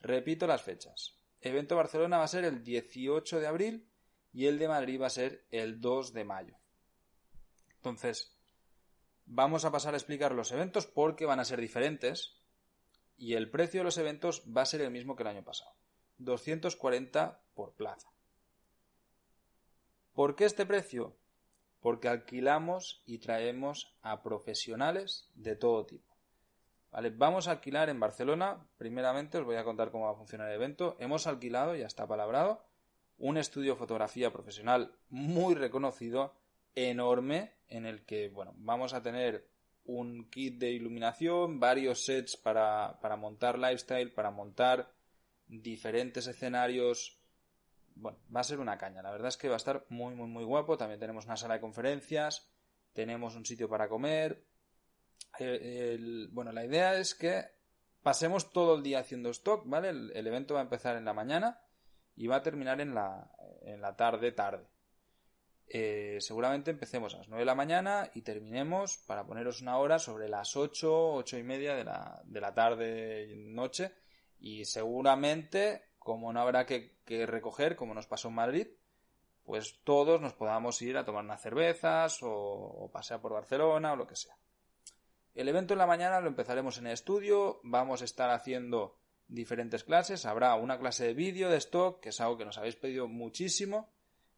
Repito 0.01 0.47
las 0.47 0.63
fechas. 0.63 1.15
Evento 1.41 1.75
Barcelona 1.75 2.17
va 2.17 2.23
a 2.23 2.27
ser 2.27 2.45
el 2.45 2.63
18 2.63 3.39
de 3.39 3.47
abril 3.47 3.87
y 4.33 4.47
el 4.47 4.59
de 4.59 4.67
Madrid 4.67 5.01
va 5.01 5.07
a 5.07 5.11
ser 5.11 5.45
el 5.51 5.79
2 5.81 6.13
de 6.13 6.23
mayo. 6.23 6.55
Entonces, 7.75 8.37
vamos 9.25 9.65
a 9.65 9.71
pasar 9.71 9.93
a 9.93 9.97
explicar 9.97 10.33
los 10.33 10.51
eventos 10.51 10.87
porque 10.87 11.25
van 11.25 11.39
a 11.39 11.45
ser 11.45 11.59
diferentes 11.59 12.41
y 13.17 13.33
el 13.33 13.49
precio 13.49 13.81
de 13.81 13.85
los 13.85 13.97
eventos 13.97 14.43
va 14.45 14.63
a 14.63 14.65
ser 14.65 14.81
el 14.81 14.91
mismo 14.91 15.15
que 15.15 15.23
el 15.23 15.29
año 15.29 15.43
pasado. 15.43 15.71
240 16.17 17.41
por 17.53 17.73
plaza. 17.73 18.11
¿Por 20.13 20.35
qué 20.35 20.45
este 20.45 20.65
precio? 20.65 21.15
Porque 21.79 22.07
alquilamos 22.07 23.01
y 23.05 23.19
traemos 23.19 23.95
a 24.01 24.21
profesionales 24.21 25.29
de 25.35 25.55
todo 25.55 25.85
tipo. 25.85 26.10
Vamos 26.91 27.47
a 27.47 27.51
alquilar 27.51 27.89
en 27.89 27.99
Barcelona. 27.99 28.67
Primeramente 28.77 29.37
os 29.37 29.45
voy 29.45 29.55
a 29.55 29.63
contar 29.63 29.91
cómo 29.91 30.05
va 30.05 30.11
a 30.11 30.15
funcionar 30.15 30.49
el 30.49 30.55
evento. 30.55 30.97
Hemos 30.99 31.25
alquilado, 31.25 31.75
ya 31.75 31.87
está 31.87 32.05
palabrado, 32.05 32.65
un 33.17 33.37
estudio 33.37 33.73
de 33.73 33.79
fotografía 33.79 34.31
profesional 34.33 34.93
muy 35.09 35.55
reconocido, 35.55 36.35
enorme, 36.75 37.53
en 37.67 37.85
el 37.85 38.05
que 38.05 38.29
bueno, 38.29 38.53
vamos 38.57 38.93
a 38.93 39.01
tener 39.01 39.47
un 39.85 40.29
kit 40.29 40.59
de 40.59 40.71
iluminación, 40.71 41.59
varios 41.59 42.03
sets 42.03 42.35
para, 42.35 42.99
para 43.01 43.15
montar 43.15 43.57
lifestyle, 43.57 44.11
para 44.13 44.29
montar 44.29 44.91
diferentes 45.47 46.27
escenarios. 46.27 47.21
Bueno, 47.95 48.19
va 48.35 48.41
a 48.41 48.43
ser 48.43 48.59
una 48.59 48.77
caña. 48.77 49.01
La 49.01 49.11
verdad 49.11 49.29
es 49.29 49.37
que 49.37 49.47
va 49.47 49.55
a 49.55 49.57
estar 49.57 49.85
muy, 49.89 50.13
muy, 50.13 50.27
muy 50.27 50.43
guapo. 50.43 50.77
También 50.77 50.99
tenemos 50.99 51.25
una 51.25 51.37
sala 51.37 51.55
de 51.55 51.61
conferencias, 51.61 52.51
tenemos 52.93 53.35
un 53.35 53.45
sitio 53.45 53.69
para 53.69 53.87
comer. 53.87 54.50
Eh, 55.39 56.27
bueno, 56.31 56.51
la 56.51 56.65
idea 56.65 56.97
es 56.97 57.15
que 57.15 57.45
pasemos 58.01 58.51
todo 58.51 58.75
el 58.75 58.83
día 58.83 58.99
haciendo 58.99 59.29
stock, 59.29 59.63
¿vale? 59.65 59.89
El, 59.89 60.11
el 60.15 60.27
evento 60.27 60.55
va 60.55 60.61
a 60.61 60.63
empezar 60.63 60.95
en 60.95 61.05
la 61.05 61.13
mañana 61.13 61.61
y 62.15 62.27
va 62.27 62.37
a 62.37 62.43
terminar 62.43 62.81
en 62.81 62.93
la, 62.93 63.31
en 63.61 63.81
la 63.81 63.95
tarde, 63.95 64.31
tarde. 64.31 64.67
Eh, 65.73 66.17
seguramente 66.19 66.71
empecemos 66.71 67.13
a 67.13 67.19
las 67.19 67.29
9 67.29 67.43
de 67.43 67.45
la 67.45 67.55
mañana 67.55 68.11
y 68.13 68.23
terminemos 68.23 68.97
para 69.07 69.25
poneros 69.25 69.61
una 69.61 69.77
hora 69.77 69.99
sobre 69.99 70.27
las 70.27 70.57
8, 70.57 71.13
8 71.13 71.37
y 71.37 71.43
media 71.43 71.75
de 71.75 71.85
la, 71.85 72.21
de 72.25 72.41
la 72.41 72.53
tarde 72.53 73.33
noche 73.37 73.93
y 74.37 74.65
seguramente 74.65 75.93
como 75.97 76.33
no 76.33 76.41
habrá 76.41 76.65
que, 76.65 76.97
que, 77.05 77.25
recoger 77.25 77.77
como 77.77 77.93
nos 77.93 78.05
pasó 78.05 78.27
en 78.27 78.33
Madrid 78.33 78.67
pues 79.43 79.81
todos 79.85 80.19
nos 80.19 80.33
podamos 80.33 80.81
ir 80.81 80.97
a 80.97 81.05
tomar 81.05 81.23
unas 81.23 81.41
cervezas 81.41 82.21
o, 82.21 82.29
o 82.29 82.91
pasear 82.91 83.21
por 83.21 83.31
Barcelona 83.31 83.93
o 83.93 83.95
lo 83.95 84.07
que 84.07 84.17
sea 84.17 84.35
el 85.35 85.47
evento 85.47 85.73
en 85.73 85.79
la 85.79 85.87
mañana 85.87 86.19
lo 86.19 86.27
empezaremos 86.27 86.77
en 86.77 86.87
estudio 86.87 87.59
vamos 87.63 88.01
a 88.01 88.05
estar 88.05 88.29
haciendo 88.29 88.97
diferentes 89.27 89.83
clases 89.83 90.25
habrá 90.25 90.55
una 90.55 90.77
clase 90.77 91.05
de 91.05 91.13
vídeo 91.13 91.49
de 91.49 91.57
stock 91.57 92.01
que 92.01 92.09
es 92.09 92.19
algo 92.21 92.37
que 92.37 92.45
nos 92.45 92.57
habéis 92.57 92.75
pedido 92.75 93.07
muchísimo 93.07 93.89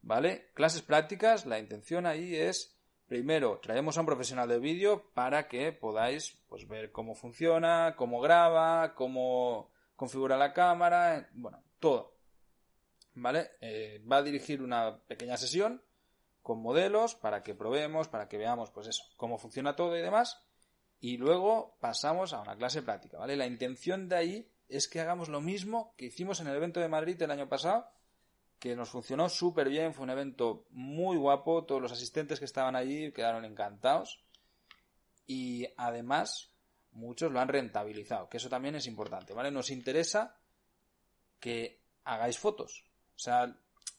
¿Vale? 0.03 0.49
Clases 0.53 0.81
prácticas, 0.81 1.45
la 1.45 1.59
intención 1.59 2.05
ahí 2.05 2.35
es, 2.35 2.77
primero, 3.07 3.59
traemos 3.59 3.97
a 3.97 4.01
un 4.01 4.05
profesional 4.05 4.49
de 4.49 4.59
vídeo 4.59 5.09
para 5.13 5.47
que 5.47 5.71
podáis 5.71 6.37
pues, 6.49 6.67
ver 6.67 6.91
cómo 6.91 7.15
funciona, 7.15 7.95
cómo 7.95 8.19
graba, 8.19 8.95
cómo 8.95 9.71
configura 9.95 10.37
la 10.37 10.51
cámara, 10.51 11.29
bueno, 11.31 11.63
todo. 11.79 12.17
¿Vale? 13.15 13.51
Eh, 13.61 14.03
va 14.11 14.17
a 14.17 14.23
dirigir 14.23 14.61
una 14.61 14.99
pequeña 15.07 15.37
sesión 15.37 15.81
con 16.41 16.61
modelos 16.61 17.15
para 17.15 17.41
que 17.41 17.55
probemos, 17.55 18.09
para 18.09 18.27
que 18.27 18.37
veamos, 18.37 18.71
pues 18.71 18.87
eso, 18.87 19.05
cómo 19.15 19.37
funciona 19.37 19.77
todo 19.77 19.97
y 19.97 20.01
demás. 20.01 20.43
Y 21.03 21.17
luego 21.17 21.75
pasamos 21.81 22.31
a 22.31 22.39
una 22.39 22.55
clase 22.55 22.81
práctica, 22.81 23.17
¿vale? 23.17 23.35
La 23.35 23.45
intención 23.45 24.07
de 24.07 24.15
ahí 24.15 24.51
es 24.69 24.87
que 24.87 25.01
hagamos 25.01 25.27
lo 25.27 25.41
mismo 25.41 25.93
que 25.97 26.05
hicimos 26.05 26.39
en 26.39 26.47
el 26.47 26.55
evento 26.55 26.79
de 26.79 26.87
Madrid 26.87 27.21
el 27.21 27.29
año 27.29 27.49
pasado, 27.49 27.89
que 28.57 28.73
nos 28.73 28.87
funcionó 28.87 29.27
súper 29.27 29.67
bien, 29.67 29.93
fue 29.93 30.05
un 30.05 30.11
evento 30.11 30.65
muy 30.69 31.17
guapo, 31.17 31.65
todos 31.65 31.81
los 31.81 31.91
asistentes 31.91 32.39
que 32.39 32.45
estaban 32.45 32.77
allí 32.77 33.11
quedaron 33.11 33.43
encantados 33.43 34.23
y 35.27 35.67
además 35.75 36.53
muchos 36.91 37.33
lo 37.33 37.41
han 37.41 37.49
rentabilizado, 37.49 38.29
que 38.29 38.37
eso 38.37 38.47
también 38.47 38.75
es 38.75 38.87
importante, 38.87 39.33
¿vale? 39.33 39.51
Nos 39.51 39.71
interesa 39.71 40.37
que 41.41 41.81
hagáis 42.05 42.39
fotos. 42.39 42.85
O 43.17 43.19
sea, 43.19 43.53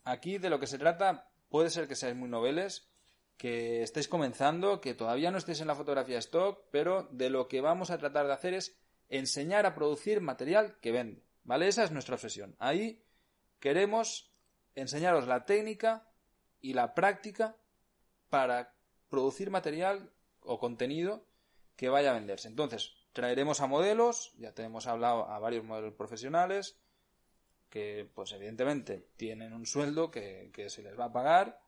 aquí 0.05 0.39
de 0.39 0.49
lo 0.49 0.59
que 0.59 0.67
se 0.67 0.79
trata 0.79 1.29
puede 1.51 1.69
ser 1.69 1.87
que 1.87 1.97
seáis 1.97 2.17
muy 2.17 2.31
noveles, 2.31 2.89
que 3.37 3.83
estéis 3.83 4.09
comenzando, 4.09 4.81
que 4.81 4.95
todavía 4.95 5.31
no 5.31 5.39
estéis 5.39 5.61
en 5.61 5.67
la 5.67 5.75
fotografía 5.75 6.19
stock, 6.19 6.65
pero 6.71 7.09
de 7.11 7.31
lo 7.31 7.49
que 7.49 7.61
vamos 7.61 7.91
a 7.91 7.99
tratar 7.99 8.27
de 8.27 8.33
hacer 8.33 8.55
es 8.55 8.77
enseñar 9.09 9.67
a 9.67 9.75
producir 9.75 10.21
material 10.21 10.79
que 10.81 10.93
vende, 10.93 11.25
¿vale? 11.43 11.69
Esa 11.69 11.85
es 11.85 11.91
nuestra 11.91 12.15
obsesión. 12.15 12.57
Ahí 12.59 13.05
queremos 13.61 14.33
enseñaros 14.75 15.27
la 15.27 15.45
técnica 15.45 16.09
y 16.61 16.73
la 16.73 16.95
práctica 16.95 17.57
para 18.29 18.75
producir 19.09 19.51
material 19.51 20.11
o 20.41 20.59
contenido 20.59 21.27
que 21.77 21.89
vaya 21.89 22.11
a 22.11 22.15
venderse. 22.15 22.49
Entonces, 22.49 22.95
traeremos 23.13 23.61
a 23.61 23.67
modelos, 23.67 24.35
ya 24.39 24.53
tenemos 24.53 24.87
hablado 24.87 25.29
a 25.29 25.39
varios 25.39 25.65
modelos 25.65 25.95
profesionales 25.95 26.79
que, 27.69 28.11
pues 28.15 28.33
evidentemente, 28.33 29.09
tienen 29.17 29.53
un 29.53 29.67
sueldo 29.67 30.11
que, 30.11 30.51
se 30.69 30.83
les 30.83 30.99
va 30.99 31.07
a 31.07 31.13
pagar 31.13 31.61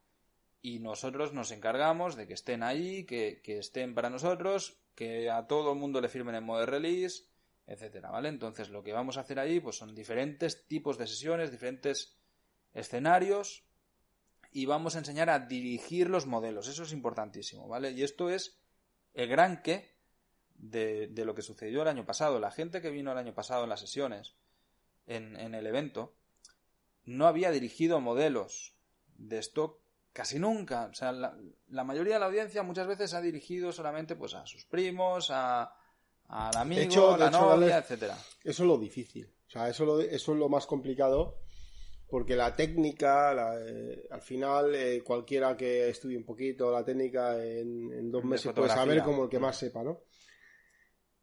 y 0.67 0.81
nosotros 0.81 1.33
nos 1.33 1.53
encargamos 1.53 2.17
de 2.17 2.27
que 2.27 2.35
estén 2.35 2.65
ahí, 2.65 3.05
que, 3.05 3.41
que 3.41 3.59
estén 3.61 3.95
para 3.95 4.11
nosotros, 4.11 4.81
que 4.97 5.31
a 5.31 5.47
todo 5.47 5.73
el 5.73 5.79
mundo 5.79 6.01
le 6.01 6.09
firmen 6.09 6.35
el 6.35 6.43
modo 6.43 6.59
de 6.59 6.67
release, 6.67 7.23
etcétera, 7.69 8.11
¿vale? 8.11 8.31
Entonces, 8.31 8.71
lo 8.71 8.83
que 8.83 8.93
vamos 8.93 9.17
a 9.17 9.21
hacer 9.21 9.39
ahí, 9.39 9.61
pues 9.61 9.77
son 9.77 9.95
diferentes 9.95 10.67
tipos 10.67 10.99
de 10.99 11.07
sesiones, 11.07 11.53
diferentes 11.53 12.17
escenarios 12.75 13.63
y 14.51 14.67
vamos 14.67 14.97
a 14.97 14.99
enseñar 14.99 15.31
a 15.31 15.39
dirigir 15.39 16.11
los 16.11 16.27
modelos. 16.27 16.67
Eso 16.67 16.83
es 16.83 16.93
importantísimo, 16.93 17.69
¿vale? 17.69 17.93
Y 17.93 18.03
esto 18.03 18.29
es 18.29 18.59
el 19.15 19.29
gran 19.29 19.63
qué 19.63 19.95
de, 20.57 21.09
lo 21.15 21.37
que 21.37 21.43
sucedió 21.43 21.83
el 21.83 21.89
año 21.89 22.05
pasado. 22.05 22.41
La 22.41 22.51
gente 22.51 22.83
que 22.83 22.91
vino 22.91 23.13
el 23.13 23.19
año 23.19 23.35
pasado 23.35 23.63
en 23.63 23.71
las 23.71 23.79
sesiones, 23.79 24.35
en, 25.07 25.55
el 25.55 25.65
evento, 25.65 26.17
no 27.05 27.29
había 27.29 27.53
dirigido 27.53 28.01
modelos 28.01 28.75
de 29.15 29.39
stock 29.39 29.86
casi 30.17 30.39
nunca. 30.39 30.87
O 30.87 30.95
sea, 30.95 31.13
la, 31.13 31.85
mayoría 31.85 32.15
de 32.15 32.21
la 32.21 32.27
audiencia 32.27 32.63
muchas 32.63 32.87
veces 32.87 33.13
ha 33.13 33.21
dirigido 33.21 33.71
solamente 33.71 34.17
pues 34.17 34.33
a 34.33 34.47
sus 34.47 34.65
primos, 34.65 35.31
a, 35.31 35.71
al 36.29 36.57
amigo, 36.57 37.13
a 37.13 37.19
la 37.19 37.31
novia, 37.31 37.79
etcétera. 37.79 38.17
Eso 38.43 38.63
es 38.63 38.67
lo 38.67 38.79
difícil. 38.79 39.31
O 39.47 39.51
sea, 39.51 39.69
eso, 39.69 40.01
eso 40.01 40.33
es 40.33 40.39
lo 40.39 40.49
más 40.49 40.65
complicado 40.67 41.39
porque 42.09 42.35
la 42.35 42.57
técnica, 42.57 43.59
eh, 43.61 44.07
al 44.11 44.23
final, 44.23 44.75
eh, 44.75 45.03
cualquiera 45.05 45.55
que 45.55 45.91
estudie 45.91 46.17
un 46.17 46.25
poquito 46.25 46.73
la 46.73 46.83
técnica 46.83 47.45
en, 47.45 48.11
dos 48.11 48.25
meses 48.25 48.55
puede 48.55 48.71
saber 48.71 49.03
como 49.03 49.25
el 49.25 49.29
que 49.29 49.39
más 49.39 49.59
sepa, 49.59 49.83
¿no? 49.83 50.05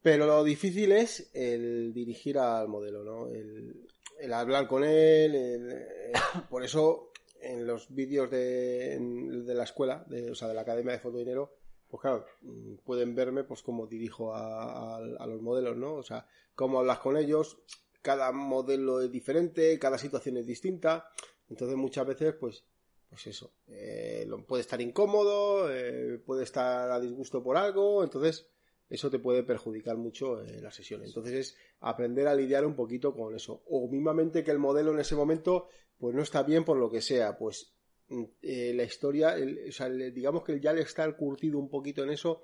Pero 0.04 0.28
lo 0.28 0.44
difícil 0.44 0.92
es 0.92 1.32
el 1.34 1.94
dirigir 1.94 2.38
al 2.38 2.68
modelo, 2.68 3.04
¿no? 3.04 3.28
El, 3.28 3.88
hablar 4.32 4.68
con 4.68 4.84
él, 4.84 5.34
eh, 5.36 6.12
por 6.50 6.64
eso 6.64 7.13
en 7.44 7.68
los 7.68 7.94
vídeos 7.94 8.30
de, 8.30 9.00
la 9.46 9.64
escuela, 9.64 10.06
de, 10.08 10.32
o 10.32 10.36
sea, 10.36 10.48
de 10.48 10.54
la 10.54 10.62
Academia 10.62 10.94
de 10.94 11.00
Fotodinero, 11.00 11.56
pues 11.88 12.02
claro, 12.02 12.26
mm, 12.42 12.76
pueden 12.84 13.14
verme 13.16 13.44
pues 13.44 13.62
cómo 13.62 13.88
dirijo 13.88 14.34
a, 14.34 14.98
a 14.98 15.28
los 15.28 15.42
modelos, 15.42 15.78
¿no? 15.78 15.96
O 15.96 16.04
sea, 16.04 16.28
cómo 16.56 16.80
hablas 16.80 17.00
con 17.00 17.18
ellos, 17.18 17.58
cada 18.02 18.32
modelo 18.32 19.02
es 19.02 19.12
diferente, 19.12 19.78
cada 19.80 19.98
situación 19.98 20.38
es 20.38 20.46
distinta, 20.46 21.10
entonces 21.50 21.78
muchas 21.78 22.08
veces 22.08 22.34
pues 22.40 22.66
pues 23.14 23.28
eso, 23.28 23.54
eh, 23.68 24.28
puede 24.48 24.62
estar 24.62 24.82
incómodo, 24.82 25.72
eh, 25.72 26.18
puede 26.26 26.44
estar 26.44 26.90
a 26.90 27.00
disgusto 27.00 27.44
por 27.44 27.58
algo, 27.58 28.04
entonces 28.04 28.48
eso 28.90 29.10
te 29.10 29.20
puede 29.20 29.44
perjudicar 29.44 29.98
mucho 29.98 30.42
en 30.42 30.56
eh, 30.56 30.62
la 30.62 30.72
sesión. 30.72 31.04
Entonces 31.04 31.34
es 31.34 31.58
aprender 31.80 32.28
a 32.28 32.36
lidiar 32.36 32.66
un 32.66 32.76
poquito 32.76 33.14
con 33.14 33.36
eso. 33.36 33.64
O 33.68 33.88
mismamente 33.90 34.44
que 34.44 34.52
el 34.52 34.60
modelo 34.60 34.94
en 34.94 35.00
ese 35.00 35.16
momento 35.16 35.68
pues 35.98 36.16
no 36.16 36.22
está 36.22 36.44
bien 36.44 36.66
por 36.66 36.78
lo 36.78 36.92
que 36.92 37.02
sea, 37.02 37.38
pues 37.38 37.74
mm, 38.10 38.24
la 38.42 38.84
historia, 38.84 39.36
o 39.68 39.72
sea, 39.72 39.90
digamos 39.90 40.44
que 40.44 40.60
ya 40.60 40.74
le 40.74 40.82
está 40.82 41.10
curtido 41.16 41.58
un 41.58 41.70
poquito 41.70 42.04
en 42.04 42.10
eso, 42.10 42.42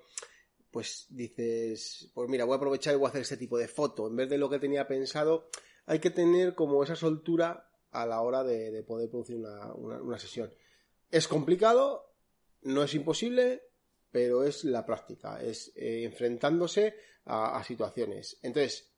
pues 0.70 1.06
dices, 1.10 2.10
pues 2.14 2.28
mira, 2.28 2.44
voy 2.44 2.54
a 2.54 2.56
aprovechar 2.56 2.94
y 2.94 2.96
voy 2.96 3.06
a 3.06 3.08
hacer 3.10 3.22
este 3.22 3.36
tipo 3.36 3.58
de 3.58 3.68
foto. 3.68 4.06
En 4.06 4.16
vez 4.16 4.30
de 4.30 4.38
lo 4.38 4.48
que 4.48 4.58
tenía 4.58 4.86
pensado, 4.86 5.48
hay 5.86 5.98
que 5.98 6.10
tener 6.10 6.54
como 6.54 6.82
esa 6.82 6.96
soltura 6.96 7.68
a 7.90 8.06
la 8.06 8.20
hora 8.20 8.44
de, 8.44 8.82
poder 8.84 9.10
producir 9.10 9.36
una, 9.36 10.18
sesión. 10.18 10.52
Es 11.10 11.26
complicado, 11.26 12.14
no 12.62 12.84
es 12.84 12.94
imposible, 12.94 13.62
pero 14.10 14.44
es 14.44 14.64
la 14.64 14.84
práctica, 14.84 15.40
es 15.42 15.72
eh, 15.76 16.04
enfrentándose 16.04 16.94
a, 17.26 17.62
situaciones. 17.64 18.38
Entonces, 18.42 18.90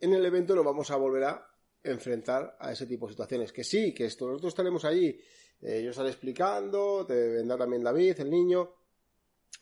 en 0.00 0.12
el 0.12 0.24
evento 0.24 0.54
nos 0.54 0.64
vamos 0.64 0.90
a 0.90 0.96
volver 0.96 1.24
a 1.24 1.46
enfrentar 1.82 2.56
a 2.60 2.72
ese 2.72 2.86
tipo 2.86 3.06
de 3.06 3.12
situaciones. 3.12 3.52
Que 3.52 3.64
sí, 3.64 3.94
que 3.94 4.04
esto, 4.04 4.26
nosotros 4.26 4.52
estaremos 4.52 4.84
allí, 4.84 5.18
eh, 5.62 5.82
yo 5.82 5.90
estaré 5.90 6.10
explicando, 6.10 7.06
te 7.06 7.28
vendrá 7.28 7.56
también 7.56 7.82
David, 7.82 8.20
el 8.20 8.30
niño, 8.30 8.74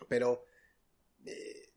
pero 0.09 0.45
eh, 1.25 1.71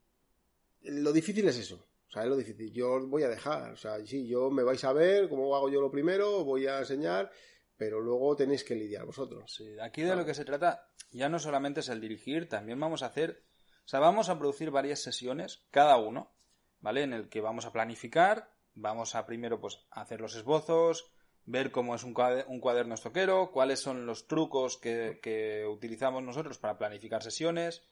lo 0.84 1.14
difícil 1.14 1.48
es 1.48 1.58
eso. 1.58 1.88
O 2.08 2.12
sea, 2.12 2.24
es 2.24 2.30
lo 2.30 2.38
difícil. 2.38 2.72
Yo 2.72 2.94
os 2.94 3.08
voy 3.08 3.24
a 3.24 3.30
dejar. 3.30 3.74
O 3.74 3.78
sea, 3.78 4.04
sí, 4.06 4.26
yo 4.28 4.50
me 4.50 4.64
vais 4.64 4.84
a 4.84 4.94
ver 4.94 5.30
cómo 5.30 5.56
hago 5.56 5.70
yo 5.70 5.82
lo 5.82 5.92
primero, 5.92 6.44
voy 6.44 6.66
a 6.66 6.80
enseñar, 6.80 7.30
pero 7.78 8.02
luego 8.02 8.36
tenéis 8.36 8.63
que 8.63 8.76
lidiar 8.76 9.06
vosotros. 9.06 9.54
Sí, 9.54 9.80
aquí 9.80 10.02
de 10.02 10.16
lo 10.16 10.26
que 10.26 10.34
se 10.34 10.46
trata 10.46 10.90
ya 11.12 11.30
no 11.30 11.40
solamente 11.40 11.80
es 11.80 11.90
el 11.90 12.02
dirigir, 12.02 12.50
también 12.50 12.80
vamos 12.80 13.04
a 13.04 13.08
hacer, 13.08 13.44
o 13.86 13.88
sea, 13.88 14.00
vamos 14.00 14.30
a 14.30 14.38
producir 14.38 14.72
varias 14.72 15.00
sesiones, 15.00 15.66
cada 15.72 15.98
uno, 15.98 16.34
¿vale? 16.80 17.04
En 17.04 17.13
el 17.13 17.30
que 17.30 17.42
vamos 17.42 17.66
a 17.66 17.72
planificar, 17.72 18.52
vamos 18.74 19.16
a 19.16 19.26
primero 19.26 19.60
pues 19.60 19.86
hacer 19.92 20.20
los 20.22 20.36
esbozos, 20.36 21.12
ver 21.46 21.72
cómo 21.72 21.96
es 21.96 22.04
un 22.04 22.13
cuaderno 22.13 22.96
estoquero, 22.96 23.52
cuáles 23.52 23.80
son 23.80 24.06
los 24.06 24.28
trucos 24.28 24.78
que, 24.78 25.20
que 25.22 25.66
utilizamos 25.66 26.22
nosotros 26.22 26.58
para 26.58 26.78
planificar 26.78 27.24
sesiones, 27.24 27.88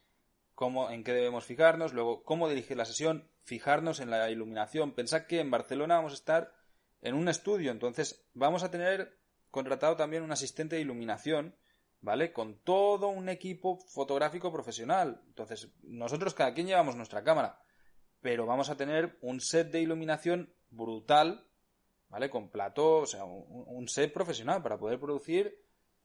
cómo, 0.56 0.90
en 0.90 1.04
qué 1.04 1.14
debemos 1.14 1.46
fijarnos, 1.46 1.94
luego 1.94 2.24
cómo 2.24 2.50
dirigir 2.50 2.76
la 2.76 2.86
sesión, 2.86 3.30
fijarnos 3.44 4.02
en 4.02 4.10
la 4.10 4.30
iluminación. 4.30 4.94
Pensad 4.94 5.26
que 5.28 5.40
en 5.40 5.52
Barcelona 5.52 5.96
vamos 5.96 6.12
a 6.12 6.16
estar 6.16 6.54
en 7.02 7.14
un 7.14 7.30
estudio, 7.30 7.72
entonces 7.72 8.28
vamos 8.34 8.64
a 8.64 8.72
tener 8.72 9.18
contratado 9.56 9.96
también 9.96 10.22
un 10.22 10.34
asistente 10.34 10.76
de 10.76 10.82
iluminación, 10.82 11.56
¿vale? 12.02 12.34
Con 12.34 12.60
todo 12.60 13.08
un 13.08 13.30
equipo 13.30 13.80
fotográfico 13.88 14.52
profesional. 14.52 15.22
Entonces, 15.28 15.72
nosotros 15.82 16.34
cada 16.34 16.54
quien 16.54 16.68
llevamos 16.68 16.98
nuestra 16.98 17.24
cámara, 17.24 17.62
pero 18.20 18.46
vamos 18.46 18.70
a 18.70 18.76
tener 18.76 19.18
un 19.22 19.40
set 19.40 19.72
de 19.72 19.80
iluminación 19.80 20.54
brutal, 20.70 21.48
¿vale? 22.10 22.30
Con 22.30 22.50
plató, 22.50 22.98
o 22.98 23.06
sea, 23.06 23.24
un 23.24 23.88
set 23.88 24.12
profesional 24.12 24.62
para 24.62 24.78
poder 24.78 25.00
producir 25.00 25.58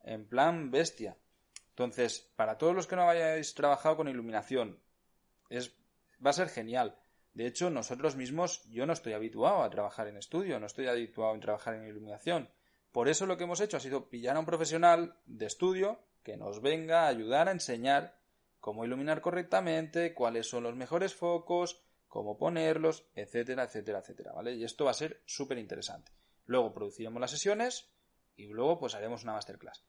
en 0.05 0.29
plan 0.29 0.71
bestia. 0.71 1.19
Entonces, 1.71 2.33
para 2.37 2.57
todos 2.57 2.73
los 2.73 2.87
que 2.87 2.95
no 2.95 3.11
hayáis 3.11 3.53
trabajado 3.55 3.97
con 3.97 4.07
iluminación, 4.07 4.81
es, 5.49 5.77
va 6.25 6.31
a 6.31 6.35
ser 6.35 6.51
genial. 6.51 6.97
De 7.33 7.49
hecho, 7.49 7.69
nosotros 7.69 8.15
mismos, 8.15 8.63
yo 8.71 8.87
no 8.87 8.93
estoy 8.93 9.15
habituado 9.15 9.65
a 9.65 9.71
trabajar 9.71 10.07
en 10.07 10.19
estudio, 10.19 10.61
no 10.61 10.67
estoy 10.67 10.87
habituado 10.87 11.35
a 11.35 11.41
trabajar 11.41 11.75
en 11.75 11.89
iluminación. 11.89 12.49
Por 12.93 13.09
eso 13.09 13.27
lo 13.27 13.37
que 13.37 13.45
hemos 13.45 13.61
hecho 13.61 13.77
ha 13.77 13.81
sido 13.81 14.09
pillar 14.09 14.37
a 14.37 14.41
un 14.41 14.47
profesional 14.47 15.17
de 15.27 15.47
estudio 15.47 16.01
que 16.23 16.37
nos 16.37 16.61
venga 16.61 17.05
a 17.05 17.09
ayudar 17.09 17.49
a 17.49 17.53
enseñar 17.53 18.19
cómo 18.59 18.85
iluminar 18.85 19.21
correctamente, 19.21 20.13
cuáles 20.13 20.49
son 20.49 20.65
los 20.65 20.77
mejores 20.77 21.15
focos, 21.15 21.83
cómo 22.09 22.37
ponerlos, 22.37 23.07
etcétera, 23.15 23.65
etcétera, 23.65 24.01
etcétera, 24.01 24.33
¿vale? 24.33 24.55
Y 24.55 24.65
esto 24.65 24.85
va 24.85 24.91
a 24.91 24.95
ser 24.95 25.23
súper 25.25 25.59
interesante. 25.59 26.13
Luego 26.47 26.75
produciremos 26.75 27.21
las 27.21 27.31
sesiones 27.31 27.91
y 28.37 28.49
luego 28.49 28.79
pues 28.79 28.95
haremos 28.95 29.23
una 29.23 29.35
masterclass. 29.35 29.85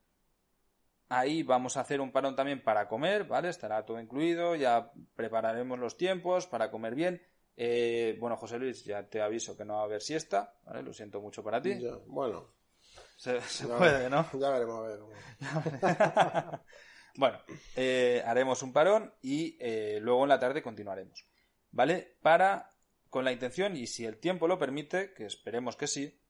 Ahí 1.08 1.42
vamos 1.42 1.76
a 1.76 1.80
hacer 1.80 2.00
un 2.00 2.12
parón 2.12 2.36
también 2.36 2.62
para 2.62 2.88
comer, 2.88 3.24
¿vale? 3.24 3.48
Estará 3.48 3.84
todo 3.84 4.00
incluido, 4.00 4.54
ya 4.54 4.92
prepararemos 5.14 5.78
los 5.78 5.96
tiempos 5.96 6.46
para 6.46 6.70
comer 6.70 6.94
bien. 6.94 7.20
Eh, 7.56 8.16
bueno, 8.18 8.36
José 8.36 8.58
Luis, 8.58 8.84
ya 8.84 9.06
te 9.08 9.20
aviso 9.20 9.56
que 9.56 9.64
no 9.64 9.74
va 9.74 9.80
a 9.80 9.84
haber 9.84 10.00
siesta, 10.00 10.54
¿vale? 10.64 10.82
Lo 10.82 10.94
siento 10.94 11.20
mucho 11.20 11.42
para 11.42 11.60
ti. 11.60 11.74
bueno. 12.06 12.61
Se, 13.16 13.66
puede, 13.66 14.10
¿no? 14.10 14.26
Ya 14.40 14.50
veremos 14.50 14.78
a 14.78 14.82
ver. 14.82 15.00
bueno, 17.16 17.38
eh, 17.76 18.22
haremos 18.26 18.62
un 18.62 18.72
parón 18.72 19.14
y 19.22 19.56
eh, 19.60 19.98
luego 20.00 20.24
en 20.24 20.28
la 20.28 20.40
tarde 20.40 20.62
continuaremos. 20.62 21.26
¿Vale? 21.70 22.16
Para, 22.20 22.70
con 23.08 23.24
la 23.24 23.32
intención, 23.32 23.76
y 23.76 23.86
si 23.86 24.04
el 24.04 24.18
tiempo 24.18 24.48
lo 24.48 24.58
permite, 24.58 25.14
que 25.14 25.24
esperemos 25.24 25.76
que 25.76 25.86
sí, 25.86 26.20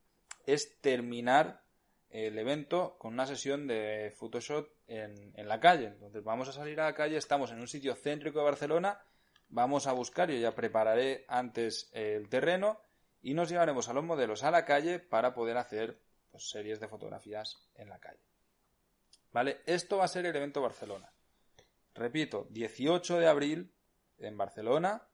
es 0.46 0.80
terminar 0.80 1.62
el 2.10 2.38
evento 2.38 2.96
con 2.98 3.14
una 3.14 3.26
sesión 3.26 3.66
de 3.66 4.14
Photoshop 4.18 4.68
en, 4.86 5.32
en 5.34 5.48
la 5.48 5.60
calle. 5.60 5.86
Entonces 5.86 6.22
vamos 6.22 6.48
a 6.48 6.52
salir 6.52 6.78
a 6.80 6.84
la 6.84 6.94
calle, 6.94 7.16
estamos 7.16 7.50
en 7.50 7.60
un 7.60 7.68
sitio 7.68 7.94
céntrico 7.94 8.38
de 8.38 8.44
Barcelona, 8.44 9.00
vamos 9.48 9.86
a 9.86 9.92
buscar, 9.92 10.30
yo 10.30 10.38
ya 10.38 10.54
prepararé 10.54 11.24
antes 11.28 11.90
el 11.92 12.28
terreno 12.28 12.80
y 13.22 13.34
nos 13.34 13.48
llevaremos 13.48 13.88
a 13.88 13.92
los 13.92 14.04
modelos 14.04 14.42
a 14.42 14.50
la 14.50 14.64
calle 14.64 14.98
para 14.98 15.34
poder 15.34 15.56
hacer 15.56 16.00
pues, 16.32 16.48
series 16.50 16.80
de 16.80 16.88
fotografías 16.88 17.68
en 17.76 17.88
la 17.88 18.00
calle. 18.00 18.24
¿Vale? 19.30 19.60
Esto 19.66 19.98
va 19.98 20.04
a 20.04 20.08
ser 20.08 20.26
el 20.26 20.34
evento 20.34 20.60
Barcelona. 20.60 21.12
Repito, 21.94 22.46
18 22.50 23.18
de 23.18 23.28
abril 23.28 23.72
en 24.18 24.36
Barcelona. 24.36 25.06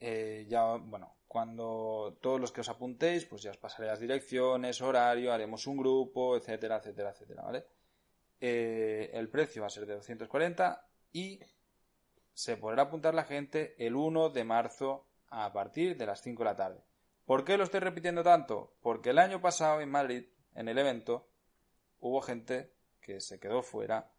Eh, 0.00 0.46
ya, 0.48 0.76
bueno, 0.76 1.16
cuando 1.26 2.18
todos 2.20 2.40
los 2.40 2.52
que 2.52 2.60
os 2.60 2.68
apuntéis, 2.68 3.24
pues 3.24 3.42
ya 3.42 3.50
os 3.50 3.56
pasaré 3.56 3.88
las 3.88 4.00
direcciones, 4.00 4.80
horario, 4.80 5.32
haremos 5.32 5.66
un 5.66 5.76
grupo, 5.78 6.36
etcétera, 6.36 6.76
etcétera, 6.76 7.10
etcétera, 7.10 7.42
¿vale? 7.42 7.66
Eh, 8.40 9.10
el 9.14 9.28
precio 9.28 9.62
va 9.62 9.66
a 9.66 9.70
ser 9.70 9.86
de 9.86 9.94
240 9.94 10.88
y 11.12 11.40
se 12.32 12.56
podrá 12.56 12.82
apuntar 12.82 13.14
la 13.14 13.24
gente 13.24 13.74
el 13.84 13.96
1 13.96 14.30
de 14.30 14.44
marzo 14.44 15.06
a 15.28 15.52
partir 15.52 15.96
de 15.96 16.06
las 16.06 16.22
5 16.22 16.42
de 16.42 16.44
la 16.44 16.56
tarde. 16.56 16.87
¿Por 17.28 17.44
qué 17.44 17.58
lo 17.58 17.64
estoy 17.64 17.80
repitiendo 17.80 18.22
tanto? 18.22 18.72
Porque 18.80 19.10
el 19.10 19.18
año 19.18 19.42
pasado 19.42 19.82
en 19.82 19.90
Madrid, 19.90 20.24
en 20.54 20.66
el 20.66 20.78
evento, 20.78 21.28
hubo 22.00 22.22
gente 22.22 22.72
que 23.02 23.20
se 23.20 23.38
quedó 23.38 23.62
fuera. 23.62 24.14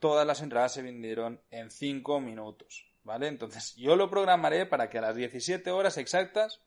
Todas 0.00 0.26
las 0.26 0.42
entradas 0.42 0.72
se 0.72 0.82
vendieron 0.82 1.40
en 1.52 1.70
5 1.70 2.18
minutos. 2.18 2.92
¿Vale? 3.04 3.28
Entonces 3.28 3.76
yo 3.76 3.94
lo 3.94 4.10
programaré 4.10 4.66
para 4.66 4.90
que 4.90 4.98
a 4.98 5.02
las 5.02 5.14
17 5.14 5.70
horas 5.70 5.96
exactas 5.96 6.60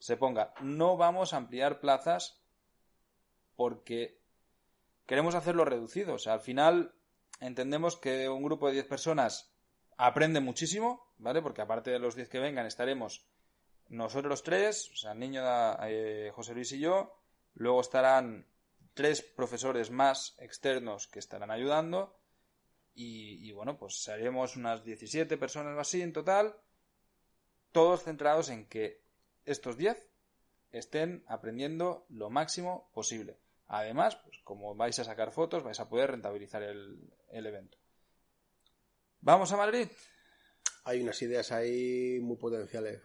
se 0.00 0.16
ponga. 0.16 0.52
No 0.60 0.96
vamos 0.96 1.32
a 1.32 1.36
ampliar 1.36 1.78
plazas 1.78 2.42
porque 3.54 4.20
queremos 5.06 5.36
hacerlo 5.36 5.64
reducido. 5.64 6.14
O 6.14 6.18
sea, 6.18 6.32
al 6.32 6.40
final 6.40 6.92
entendemos 7.38 7.96
que 7.96 8.28
un 8.28 8.42
grupo 8.42 8.66
de 8.66 8.72
10 8.72 8.86
personas 8.86 9.54
aprende 9.96 10.40
muchísimo, 10.40 11.14
¿vale? 11.18 11.40
Porque 11.40 11.62
aparte 11.62 11.92
de 11.92 12.00
los 12.00 12.16
10 12.16 12.28
que 12.28 12.40
vengan 12.40 12.66
estaremos 12.66 13.28
nosotros 13.96 14.42
tres, 14.42 14.90
o 14.92 14.96
sea, 14.96 15.14
niño 15.14 15.42
eh, 15.86 16.30
José 16.34 16.54
Luis 16.54 16.72
y 16.72 16.80
yo. 16.80 17.20
Luego 17.54 17.80
estarán 17.80 18.46
tres 18.94 19.22
profesores 19.22 19.90
más 19.90 20.34
externos 20.38 21.06
que 21.06 21.18
estarán 21.18 21.50
ayudando 21.50 22.18
y, 22.96 23.50
bueno, 23.52 23.76
pues 23.76 24.02
seremos 24.02 24.56
unas 24.56 24.84
17 24.84 25.36
personas 25.36 25.76
o 25.76 25.80
así 25.80 26.00
en 26.00 26.12
total, 26.12 26.54
todos 27.72 28.04
centrados 28.04 28.48
en 28.50 28.66
que 28.66 29.02
estos 29.44 29.76
10 29.76 30.08
estén 30.70 31.24
aprendiendo 31.26 32.06
lo 32.08 32.30
máximo 32.30 32.90
posible. 32.94 33.38
Además, 33.66 34.16
pues 34.16 34.38
como 34.44 34.76
vais 34.76 34.98
a 35.00 35.04
sacar 35.04 35.32
fotos, 35.32 35.64
vais 35.64 35.80
a 35.80 35.88
poder 35.88 36.12
rentabilizar 36.12 36.62
el, 36.62 37.10
evento. 37.30 37.78
¿Vamos 39.20 39.50
a 39.52 39.56
Madrid? 39.56 39.88
Hay 40.84 41.02
unas 41.02 41.20
ideas 41.22 41.50
ahí 41.50 42.20
muy 42.20 42.36
potenciales, 42.36 43.00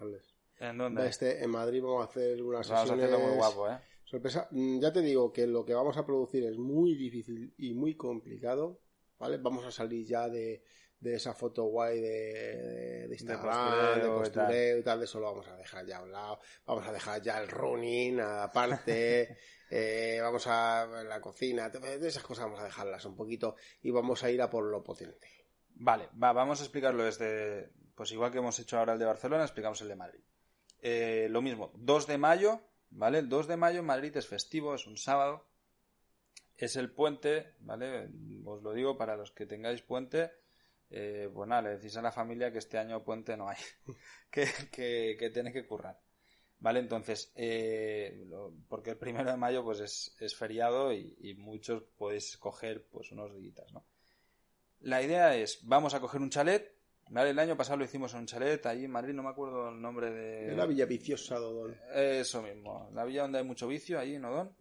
¿En 0.60 0.78
dónde? 0.78 1.08
Este, 1.08 1.43
en 1.43 1.50
Madrid 1.50 1.82
vamos 1.82 2.06
a 2.06 2.10
hacer 2.10 2.41
unas 2.41 2.69
vamos 2.69 2.89
sesiones... 2.89 3.13
a 3.13 3.17
muy 3.17 3.36
guapo, 3.36 3.69
¿eh? 3.69 3.78
Sorpresa. 4.04 4.48
Mm, 4.52 4.80
ya 4.80 4.91
te 4.91 5.02
digo 5.02 5.32
que 5.32 5.48
lo 5.48 5.65
que 5.65 5.74
vamos 5.74 5.98
a 5.98 6.06
producir 6.06 6.43
es 6.43 6.58
muy 6.58 6.95
difícil 6.95 7.54
y 7.58 7.74
muy 7.74 7.95
complicado. 7.95 8.82
¿vale? 9.19 9.38
Vamos 9.38 9.65
a 9.65 9.72
salir 9.72 10.06
ya 10.08 10.28
de, 10.30 10.63
esa 11.04 11.34
foto 11.34 11.65
guay 11.65 12.00
de, 12.00 13.08
de 13.08 13.13
Instagram, 13.13 14.02
de 14.02 14.08
postureo, 14.08 14.78
y, 14.80 14.84
tal. 14.84 15.00
de 15.00 15.06
eso 15.06 15.19
lo 15.19 15.28
vamos 15.28 15.48
a 15.48 15.58
dejar 15.58 15.86
ya 15.86 15.98
a 15.98 16.04
un 16.04 16.12
lado, 16.12 16.39
vamos 16.65 16.88
a 16.88 16.91
dejar 16.91 17.22
ya 17.22 17.39
el 17.39 17.50
running 17.50 18.19
aparte, 18.22 19.38
eh, 19.69 20.19
vamos 20.22 20.48
a 20.48 20.88
la 21.08 21.22
cocina, 21.22 21.69
de 21.69 22.08
esas 22.08 22.24
cosas 22.24 22.45
vamos 22.45 22.62
a 22.62 22.65
dejarlas 22.65 23.06
un 23.06 23.15
poquito 23.15 23.56
y 23.82 23.91
vamos 23.91 24.24
a 24.24 24.32
ir 24.32 24.41
a 24.41 24.50
por 24.50 24.63
lo 24.63 24.84
potente. 24.84 25.28
Vale, 25.76 26.10
va, 26.22 26.34
vamos 26.34 26.60
a 26.60 26.63
explicarlo 26.63 27.04
desde, 27.04 27.72
pues 27.95 28.12
igual 28.12 28.32
que 28.32 28.39
hemos 28.39 28.58
hecho 28.60 28.78
ahora 28.78 28.93
el 28.93 29.00
de 29.00 29.06
Barcelona, 29.06 29.43
explicamos 29.43 29.82
el 29.82 29.89
de 29.89 29.95
Madrid. 29.95 30.24
Eh, 30.82 31.28
lo 31.30 31.42
mismo, 31.42 31.72
2 31.76 32.08
de 32.08 32.18
mayo, 32.18 32.62
¿vale? 32.89 33.20
El 33.20 33.30
2 33.30 33.48
de 33.48 33.58
mayo 33.58 33.80
en 33.80 33.86
Madrid 33.86 34.15
es 34.15 34.28
festivo, 34.28 34.76
es 34.76 34.88
un 34.88 34.98
sábado, 34.98 35.48
es 36.56 36.76
el 36.76 36.92
puente, 36.92 37.56
¿vale? 37.60 38.10
Os 38.46 38.62
lo 38.62 38.74
digo 38.74 38.98
para 38.98 39.15
los 39.15 39.32
que 39.32 39.46
tengáis 39.46 39.82
puente, 39.82 40.32
eh, 40.89 41.30
pues 41.34 41.48
nada, 41.48 41.62
le 41.63 41.70
decís 41.78 41.96
a 41.98 42.02
la 42.02 42.12
familia 42.12 42.52
que 42.52 42.58
este 42.58 42.78
año 42.78 43.04
puente 43.04 43.38
no 43.38 43.48
hay, 43.48 43.58
que, 44.32 44.48
que, 44.72 45.15
que 45.18 45.32
que 45.32 45.68
currar. 45.68 46.00
¿Vale? 46.62 46.80
Entonces, 46.80 47.32
eh, 47.36 48.28
porque 48.68 48.89
el 48.89 48.98
primero 48.98 49.32
de 49.32 49.38
mayo 49.38 49.63
pues 49.63 49.80
es, 49.80 50.15
es 50.20 50.36
feriado 50.36 50.92
y, 50.92 51.34
muchos 51.38 51.84
podéis 51.98 52.36
coger 52.38 52.86
pues 52.92 53.13
unos 53.13 53.34
días, 53.38 53.72
¿no? 53.72 53.86
La 54.82 55.02
idea 55.02 55.36
es, 55.38 55.60
vamos 55.63 55.94
a 55.94 56.02
coger 56.02 56.20
un 56.20 56.30
chalet, 56.30 56.79
¿vale? 57.10 57.32
El 57.32 57.39
año 57.39 57.58
pasado 57.58 57.78
lo 57.78 57.86
hicimos 57.86 58.13
en 58.13 58.22
un 58.22 58.26
chalet, 58.26 58.65
ahí 58.65 58.86
en 58.86 58.91
Madrid, 58.91 59.13
no 59.13 59.24
me 59.24 59.30
acuerdo 59.30 59.69
el 59.69 59.82
nombre 59.82 60.12
de... 60.12 60.56
la 60.56 60.65
Villa 60.65 60.86
Viciosa, 60.86 61.38
Dodón. 61.38 61.76
Eso 61.93 62.41
mismo, 62.41 62.89
la 62.93 63.04
villa 63.06 63.24
donde 63.24 63.39
hay 63.39 63.43
mucho 63.43 63.67
vicio, 63.67 64.00
ahí 64.00 64.15
en 64.15 64.26
Odón. 64.26 64.56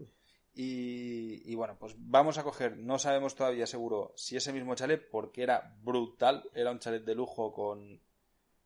Y, 0.60 1.54
bueno, 1.54 1.76
pues 1.78 1.94
vamos 1.96 2.36
a 2.36 2.42
coger, 2.42 2.76
no 2.76 2.98
sabemos 2.98 3.36
todavía 3.36 3.64
seguro 3.64 4.12
si 4.16 4.36
ese 4.36 4.52
mismo 4.52 4.74
chalet, 4.74 5.08
porque 5.08 5.44
era 5.44 5.76
brutal, 5.82 6.50
era 6.52 6.72
un 6.72 6.80
chalet 6.80 7.04
de 7.04 7.14
lujo 7.14 7.52
con, 7.52 8.00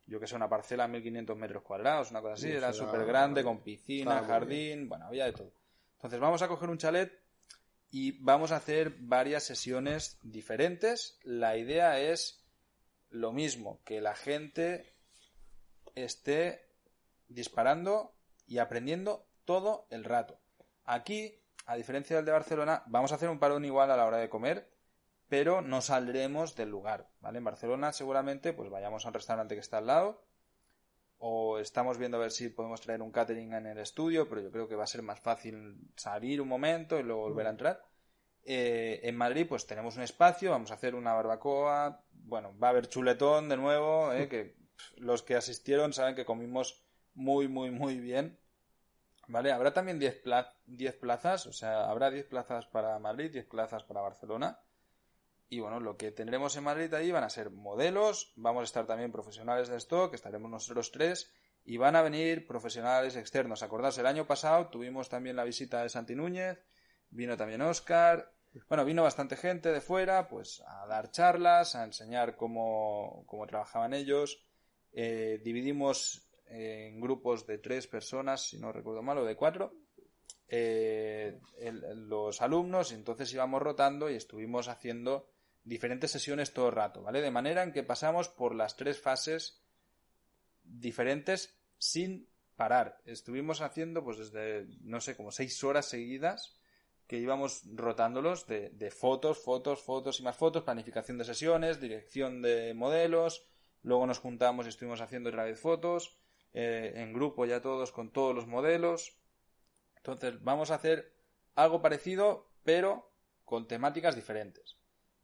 yo 0.07 0.19
que 0.19 0.27
sé, 0.27 0.35
una 0.35 0.49
parcela 0.49 0.85
de 0.87 0.93
1500 0.95 1.37
metros 1.37 1.63
cuadrados, 1.63 2.11
una 2.11 2.23
cosa 2.23 2.33
así, 2.33 2.51
era 2.51 2.73
súper 2.73 3.05
grande, 3.05 3.45
con 3.45 3.63
piscina, 3.63 4.25
jardín, 4.25 4.89
bueno, 4.89 5.05
había 5.05 5.27
de 5.27 5.33
todo. 5.33 5.53
Entonces 5.97 6.19
vamos 6.19 6.41
a 6.41 6.49
coger 6.49 6.71
un 6.71 6.79
chalet 6.79 7.13
y 7.91 8.13
vamos 8.23 8.53
a 8.53 8.57
hacer 8.57 8.95
varias 8.99 9.43
sesiones 9.43 10.19
diferentes. 10.23 11.19
La 11.25 11.59
idea 11.59 12.01
es 12.01 12.42
lo 13.13 13.33
mismo, 13.33 13.81
que 13.85 14.01
la 14.01 14.15
gente 14.15 14.93
esté 15.95 16.67
disparando 17.29 18.15
y 18.47 18.59
aprendiendo 18.59 19.27
todo 19.45 19.87
el 19.91 20.05
rato. 20.05 20.39
Aquí 20.85 21.43
a 21.67 21.77
diferencia 21.77 22.17
del 22.17 22.25
de 22.25 22.33
Barcelona, 22.33 22.83
vamos 22.87 23.13
a 23.13 23.17
hacer 23.17 23.29
un 23.29 23.39
parón 23.39 23.65
igual 23.65 23.91
a 23.91 23.97
la 23.97 24.07
hora 24.07 24.19
de 24.19 24.29
comer, 24.29 24.69
pero 25.29 25.63
no 25.63 25.81
saldremos 25.81 26.57
del 26.57 26.71
lugar, 26.71 27.09
¿vale? 27.21 27.39
En 27.39 27.45
Barcelona 27.45 27.93
seguramente 27.93 28.53
pues 28.53 28.71
vayamos 28.71 29.05
a 29.05 29.09
un 29.09 29.15
restaurante 29.15 29.55
que 29.55 29.61
está 29.61 29.79
al 29.79 29.87
lado 29.87 30.25
o 31.19 31.59
estamos 31.59 31.99
viendo 31.99 32.17
a 32.17 32.21
ver 32.21 32.33
si 32.33 32.49
podemos 32.49 32.81
traer 32.81 33.01
un 33.01 33.13
catering 33.13 33.55
en 33.55 33.67
el 33.67 33.79
estudio, 33.79 34.29
pero 34.29 34.41
yo 34.41 34.51
creo 34.51 34.69
que 34.69 34.75
va 34.75 34.85
a 34.85 34.89
ser 34.89 35.03
más 35.03 35.21
fácil 35.21 35.79
salir 35.97 36.41
un 36.41 36.49
momento 36.49 36.99
y 36.99 37.05
luego 37.05 37.23
volver 37.23 37.47
a 37.47 37.51
entrar. 37.51 37.85
Eh, 38.45 39.01
en 39.05 39.17
Madrid 39.17 39.47
pues 39.49 39.67
tenemos 39.67 39.97
un 39.97 40.03
espacio, 40.03 40.51
vamos 40.51 40.71
a 40.71 40.75
hacer 40.75 40.95
una 40.95 41.15
barbacoa, 41.15 42.05
bueno, 42.13 42.57
va 42.59 42.69
a 42.69 42.71
haber 42.71 42.89
chuletón 42.89 43.49
de 43.49 43.57
nuevo, 43.57 44.13
¿eh? 44.13 44.29
que 44.29 44.57
los 44.97 45.23
que 45.23 45.37
asistieron 45.37 45.93
saben 45.93 46.15
que 46.15 46.25
comimos 46.25 46.85
muy, 47.15 47.47
muy, 47.47 47.71
muy 47.71 48.01
bien 48.01 48.39
¿Vale? 49.29 49.53
Habrá 49.53 49.73
también 49.73 49.99
10, 49.99 50.21
plazas, 51.01 51.47
o 51.47 51.53
sea, 51.53 51.89
habrá 51.89 52.11
10 52.11 52.27
plazas 52.27 52.67
para 52.67 52.99
Madrid, 52.99 53.31
10 53.31 53.47
plazas 53.47 53.85
para 53.85 54.01
Barcelona. 54.01 54.61
Y 55.49 55.61
bueno, 55.61 55.81
lo 55.81 55.97
que 55.97 56.11
tendremos 56.11 56.57
en 56.57 56.65
Madrid 56.65 56.93
ahí 56.95 57.11
van 57.13 57.25
a 57.25 57.31
ser 57.31 57.51
modelos, 57.51 58.33
vamos 58.37 58.63
a 58.63 58.65
estar 58.65 58.87
también 58.87 59.13
profesionales 59.13 59.69
de 59.69 59.77
stock, 59.77 60.13
estaremos 60.15 60.51
nosotros 60.51 60.91
tres, 60.93 61.31
y 61.65 61.77
van 61.77 61.95
a 61.95 62.03
venir 62.03 62.47
profesionales 62.47 63.17
externos. 63.17 63.63
Acordaos, 63.63 63.97
el 63.99 64.07
año 64.07 64.27
pasado 64.27 64.69
tuvimos 64.69 65.09
también 65.09 65.37
la 65.37 65.45
visita 65.45 65.83
de 65.83 65.89
Santi 65.89 66.15
Núñez, 66.15 66.59
vino 67.13 67.37
también 67.37 67.63
Oscar, 67.63 68.33
bueno, 68.69 68.85
vino 68.85 69.03
bastante 69.03 69.37
gente 69.37 69.73
de 69.73 69.81
fuera, 69.81 70.29
pues 70.29 70.63
a 70.67 70.87
dar 70.87 71.11
charlas, 71.11 71.75
a 71.75 71.85
enseñar 71.85 72.37
cómo, 72.37 73.25
cómo 73.27 73.47
trabajaban 73.47 73.95
ellos. 73.95 74.45
Eh, 74.93 75.41
dividimos 75.43 76.29
en 76.47 77.01
grupos 77.01 77.47
de 77.47 77.59
tres 77.59 77.87
personas, 77.87 78.43
si 78.43 78.59
no 78.59 78.73
recuerdo 78.73 79.03
mal, 79.03 79.19
o 79.19 79.25
de 79.25 79.37
cuatro, 79.37 79.75
eh, 80.49 81.41
los 81.95 82.43
alumnos, 82.43 82.93
entonces 82.93 83.33
íbamos 83.33 83.63
rotando 83.63 84.11
y 84.11 84.17
estuvimos 84.17 84.69
haciendo 84.69 85.31
diferentes 85.65 86.11
sesiones 86.11 86.53
todo 86.53 86.69
el 86.69 86.75
rato, 86.75 87.03
¿vale? 87.03 87.23
De 87.23 87.31
manera 87.31 87.63
en 87.63 87.73
que 87.73 87.83
pasamos 87.83 88.29
por 88.29 88.55
las 88.55 88.77
tres 88.77 89.01
fases 89.01 89.63
diferentes 90.63 91.59
sin 91.79 92.29
parar. 92.55 93.01
Estuvimos 93.07 93.63
haciendo, 93.63 94.05
pues 94.05 94.19
desde, 94.19 94.67
no 94.83 95.01
sé, 95.01 95.17
como 95.17 95.33
seis 95.33 95.65
horas 95.65 95.87
seguidas 95.87 96.59
que 97.07 97.19
íbamos 97.19 97.63
rotándolos 97.75 98.47
de, 98.47 98.71
de 98.71 98.91
fotos, 98.91 99.39
fotos, 99.39 99.83
fotos 99.83 100.21
y 100.21 100.23
más 100.23 100.37
fotos, 100.37 100.63
planificación 100.63 101.19
de 101.19 101.25
sesiones, 101.25 101.81
dirección 101.81 102.43
de 102.43 102.75
modelos, 102.75 103.47
luego 103.83 104.07
nos 104.07 104.19
juntamos 104.19 104.67
y 104.67 104.71
estuvimos 104.71 105.01
haciendo 105.01 105.31
otra 105.31 105.45
vez 105.45 105.61
fotos, 105.61 106.19
eh, 106.53 106.93
en 106.97 107.13
grupo 107.13 107.45
ya 107.47 107.61
todos 107.61 107.93
con 107.93 108.13
todos 108.13 108.35
los 108.35 108.47
modelos. 108.47 109.19
Entonces 109.97 110.43
vamos 110.43 110.71
a 110.71 110.77
hacer 110.77 111.15
algo 111.55 111.83
parecido, 111.83 112.51
pero 112.65 113.13
con 113.45 113.67
temáticas 113.67 114.15
diferentes. 114.15 114.79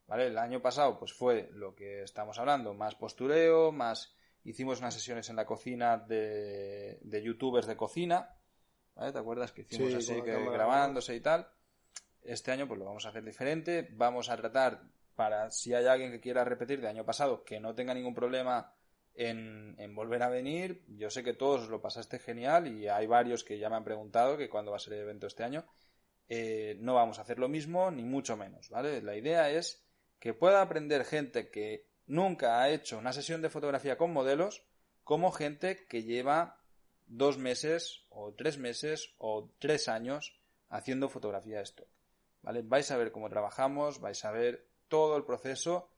¿Vale? 0.06 0.28
El 0.28 0.38
año 0.38 0.62
pasado 0.62 0.98
pues 0.98 1.12
fue 1.12 1.50
lo 1.52 1.74
que 1.74 2.02
estamos 2.02 2.38
hablando, 2.38 2.72
más 2.72 2.94
postureo, 2.94 3.72
más 3.72 4.14
hicimos 4.42 4.80
unas 4.80 4.94
sesiones 4.94 5.28
en 5.28 5.36
la 5.36 5.44
cocina 5.44 5.98
de, 5.98 6.98
de 7.02 7.22
youtubers 7.22 7.66
de 7.66 7.76
cocina, 7.76 8.34
¿vale? 8.94 9.12
¿Te 9.12 9.18
acuerdas 9.18 9.52
que 9.52 9.62
hicimos 9.62 9.92
así 9.92 10.22
que 10.22 10.32
grabándose 10.50 11.14
y 11.14 11.20
tal? 11.20 11.46
Este 12.22 12.50
año 12.50 12.66
pues 12.66 12.78
lo 12.78 12.86
vamos 12.86 13.06
a 13.06 13.10
hacer 13.10 13.24
diferente, 13.24 13.88
vamos 13.92 14.28
a 14.28 14.36
tratar 14.36 14.82
para 15.14 15.50
si 15.50 15.74
hay 15.74 15.86
alguien 15.86 16.12
que 16.12 16.20
quiera 16.20 16.44
repetir 16.44 16.80
de 16.80 16.88
año 16.88 17.04
pasado 17.04 17.42
que 17.42 17.58
no 17.58 17.74
tenga 17.74 17.94
ningún 17.94 18.14
problema 18.14 18.72
en, 19.14 19.94
volver 19.94 20.22
a 20.22 20.28
venir. 20.28 20.84
Yo 20.88 21.10
sé 21.10 21.24
que 21.24 21.34
todos 21.34 21.68
lo 21.68 21.82
pasaste 21.82 22.18
genial 22.18 22.68
y 22.68 22.88
hay 22.88 23.06
varios 23.06 23.42
que 23.42 23.58
ya 23.58 23.68
me 23.68 23.76
han 23.76 23.84
preguntado 23.84 24.36
que 24.36 24.48
cuándo 24.48 24.70
va 24.70 24.76
a 24.76 24.80
ser 24.80 24.94
el 24.94 25.00
evento 25.00 25.26
este 25.26 25.42
año. 25.42 25.66
Eh, 26.28 26.76
no 26.80 26.94
vamos 26.94 27.18
a 27.18 27.22
hacer 27.22 27.38
lo 27.38 27.48
mismo, 27.48 27.90
ni 27.90 28.04
mucho 28.04 28.36
menos. 28.36 28.70
La 28.70 29.16
idea 29.16 29.50
es 29.50 29.84
que 30.20 30.34
pueda 30.34 30.62
aprender 30.62 31.04
gente 31.04 31.50
que 31.50 31.86
nunca 32.06 32.62
ha 32.62 32.70
hecho 32.70 32.98
una 32.98 33.12
sesión 33.12 33.42
de 33.42 33.50
fotografía 33.50 33.98
con 33.98 34.12
modelos, 34.12 34.62
como 35.02 35.32
gente 35.32 35.86
que 35.88 36.04
lleva 36.04 36.60
dos 37.06 37.38
meses 37.38 38.04
o 38.10 38.34
tres 38.34 38.58
meses 38.58 39.14
o 39.18 39.50
tres 39.58 39.88
años 39.88 40.38
haciendo 40.68 41.08
fotografía 41.08 41.56
de 41.56 41.64
stock. 41.64 41.88
¿Vale? 42.48 42.62
Vais 42.62 42.90
a 42.90 42.96
ver 42.96 43.12
cómo 43.12 43.28
trabajamos, 43.28 44.00
vais 44.00 44.24
a 44.24 44.30
ver 44.30 44.70
todo 44.88 45.18
el 45.18 45.24
proceso, 45.24 45.90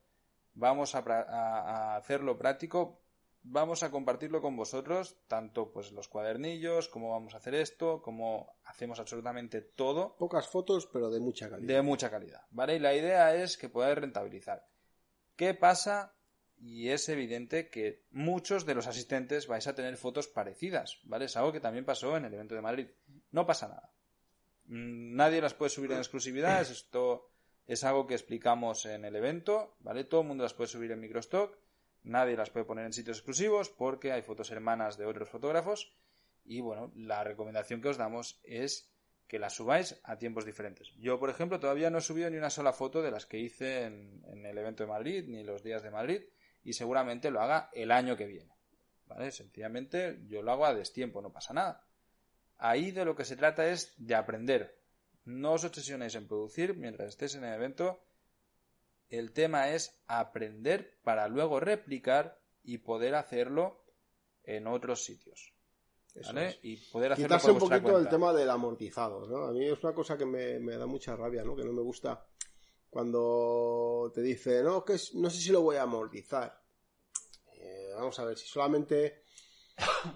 vamos 0.53 0.95
a, 0.95 0.99
a, 0.99 1.95
hacerlo 1.95 2.37
práctico, 2.37 3.05
vamos 3.41 3.83
a 3.83 3.89
compartirlo 3.89 4.41
con 4.41 4.57
vosotros, 4.57 5.15
tanto 5.29 5.71
pues 5.71 5.93
los 5.93 6.09
cuadernillos, 6.09 6.89
cómo 6.89 7.11
vamos 7.11 7.35
a 7.35 7.37
hacer 7.37 7.55
esto, 7.55 8.01
cómo 8.01 8.59
hacemos 8.65 8.99
absolutamente 8.99 9.61
todo. 9.61 10.17
Pocas 10.17 10.49
fotos, 10.49 10.89
pero 10.91 11.09
de 11.09 11.21
mucha 11.21 11.49
calidad. 11.49 11.73
De 11.73 11.81
mucha 11.81 12.11
calidad, 12.11 12.41
¿vale? 12.49 12.75
Y 12.75 12.79
la 12.79 12.95
idea 12.95 13.33
es 13.33 13.57
que 13.57 13.69
podáis 13.69 13.97
rentabilizar. 13.97 14.67
¿Qué 15.37 15.53
pasa? 15.53 16.17
Y 16.57 16.89
es 16.89 17.07
evidente 17.07 17.69
que 17.69 18.03
muchos 18.11 18.65
de 18.65 18.75
los 18.75 18.87
asistentes 18.87 19.47
vais 19.47 19.67
a 19.67 19.73
tener 19.73 19.95
fotos 19.95 20.27
parecidas, 20.27 20.99
¿vale? 21.05 21.25
Es 21.25 21.37
algo 21.37 21.53
que 21.53 21.61
también 21.61 21.85
pasó 21.85 22.17
en 22.17 22.25
el 22.25 22.33
evento 22.33 22.55
de 22.55 22.61
Madrid. 22.61 22.87
No 23.31 23.45
pasa 23.45 23.69
nada. 23.69 23.93
Mm, 24.71 25.15
nadie 25.15 25.41
las 25.41 25.53
puede 25.53 25.69
subir 25.69 25.91
en 25.91 25.99
exclusividad, 25.99 26.61
esto 26.61 27.29
es 27.67 27.83
algo 27.83 28.07
que 28.07 28.15
explicamos 28.15 28.85
en 28.85 29.05
el 29.05 29.15
evento, 29.15 29.75
¿vale? 29.79 30.05
Todo 30.05 30.21
el 30.21 30.27
mundo 30.27 30.43
las 30.43 30.53
puede 30.53 30.69
subir 30.69 30.91
en 30.91 30.99
microstock 30.99 31.57
Nadie 32.03 32.35
las 32.35 32.49
puede 32.49 32.65
poner 32.65 32.85
en 32.85 32.93
sitios 32.93 33.17
exclusivos 33.17 33.69
porque 33.69 34.11
hay 34.11 34.21
fotos 34.23 34.49
hermanas 34.51 34.97
de 34.97 35.05
otros 35.05 35.29
fotógrafos. 35.29 35.93
Y 36.43 36.61
bueno, 36.61 36.91
la 36.95 37.23
recomendación 37.23 37.81
que 37.81 37.89
os 37.89 37.97
damos 37.97 38.39
es 38.43 38.91
que 39.27 39.37
las 39.37 39.53
subáis 39.53 39.99
a 40.03 40.17
tiempos 40.17 40.45
diferentes. 40.45 40.91
Yo, 40.97 41.19
por 41.19 41.29
ejemplo, 41.29 41.59
todavía 41.59 41.89
no 41.89 41.99
he 41.99 42.01
subido 42.01 42.29
ni 42.29 42.37
una 42.37 42.49
sola 42.49 42.73
foto 42.73 43.01
de 43.01 43.11
las 43.11 43.25
que 43.25 43.39
hice 43.39 43.83
en, 43.83 44.45
el 44.45 44.57
evento 44.57 44.83
de 44.83 44.89
Madrid, 44.89 45.25
ni 45.27 45.43
los 45.43 45.63
días 45.63 45.83
de 45.83 45.91
Madrid, 45.91 46.23
y 46.63 46.73
seguramente 46.73 47.29
lo 47.29 47.41
haga 47.41 47.69
el 47.71 47.91
año 47.91 48.17
que 48.17 48.25
viene. 48.25 48.51
¿Vale? 49.05 49.31
Sencillamente 49.31 50.21
yo 50.27 50.41
lo 50.41 50.51
hago 50.51 50.65
a 50.65 50.73
destiempo, 50.73 51.21
no 51.21 51.31
pasa 51.31 51.53
nada. 51.53 51.85
Ahí 52.63 52.91
de 52.91 53.05
lo 53.05 53.15
que 53.15 53.25
se 53.25 53.35
trata 53.35 53.67
es 53.67 53.93
de 53.97 54.15
aprender. 54.15 54.79
No 55.25 55.53
os 55.53 55.65
obsesionéis 55.65 56.15
en 56.15 56.27
producir 56.27 56.77
mientras 56.77 57.09
estéis 57.09 57.35
en 57.35 57.43
el 57.43 57.55
evento 57.55 57.99
el 59.11 59.33
tema 59.33 59.71
es 59.71 60.01
aprender 60.07 60.97
para 61.03 61.27
luego 61.27 61.59
replicar 61.59 62.39
y 62.63 62.77
poder 62.77 63.15
hacerlo 63.15 63.83
en 64.43 64.67
otros 64.67 65.03
sitios. 65.03 65.53
¿vale? 66.25 66.57
Y 66.63 66.77
poder 66.77 67.13
hacerlo 67.13 67.27
Quitarse 67.27 67.51
un 67.51 67.59
poquito 67.59 67.97
el 67.97 68.07
tema 68.07 68.33
del 68.33 68.49
amortizado, 68.49 69.27
¿no? 69.27 69.47
A 69.47 69.51
mí 69.51 69.65
es 69.65 69.83
una 69.83 69.93
cosa 69.93 70.17
que 70.17 70.25
me, 70.25 70.77
da 70.77 70.85
mucha 70.85 71.15
rabia, 71.15 71.43
¿no? 71.43 71.55
Que 71.55 71.65
no 71.65 71.73
me 71.73 71.81
gusta 71.81 72.25
cuando 72.89 74.11
te 74.13 74.21
dice, 74.21 74.63
no, 74.63 74.83
que 74.83 74.97
no 75.15 75.29
sé 75.29 75.41
si 75.41 75.51
lo 75.51 75.61
voy 75.61 75.75
a 75.75 75.83
amortizar. 75.83 76.61
Eh, 77.53 77.91
vamos 77.93 78.17
a 78.19 78.25
ver, 78.25 78.37
si 78.37 78.47
solamente 78.47 79.23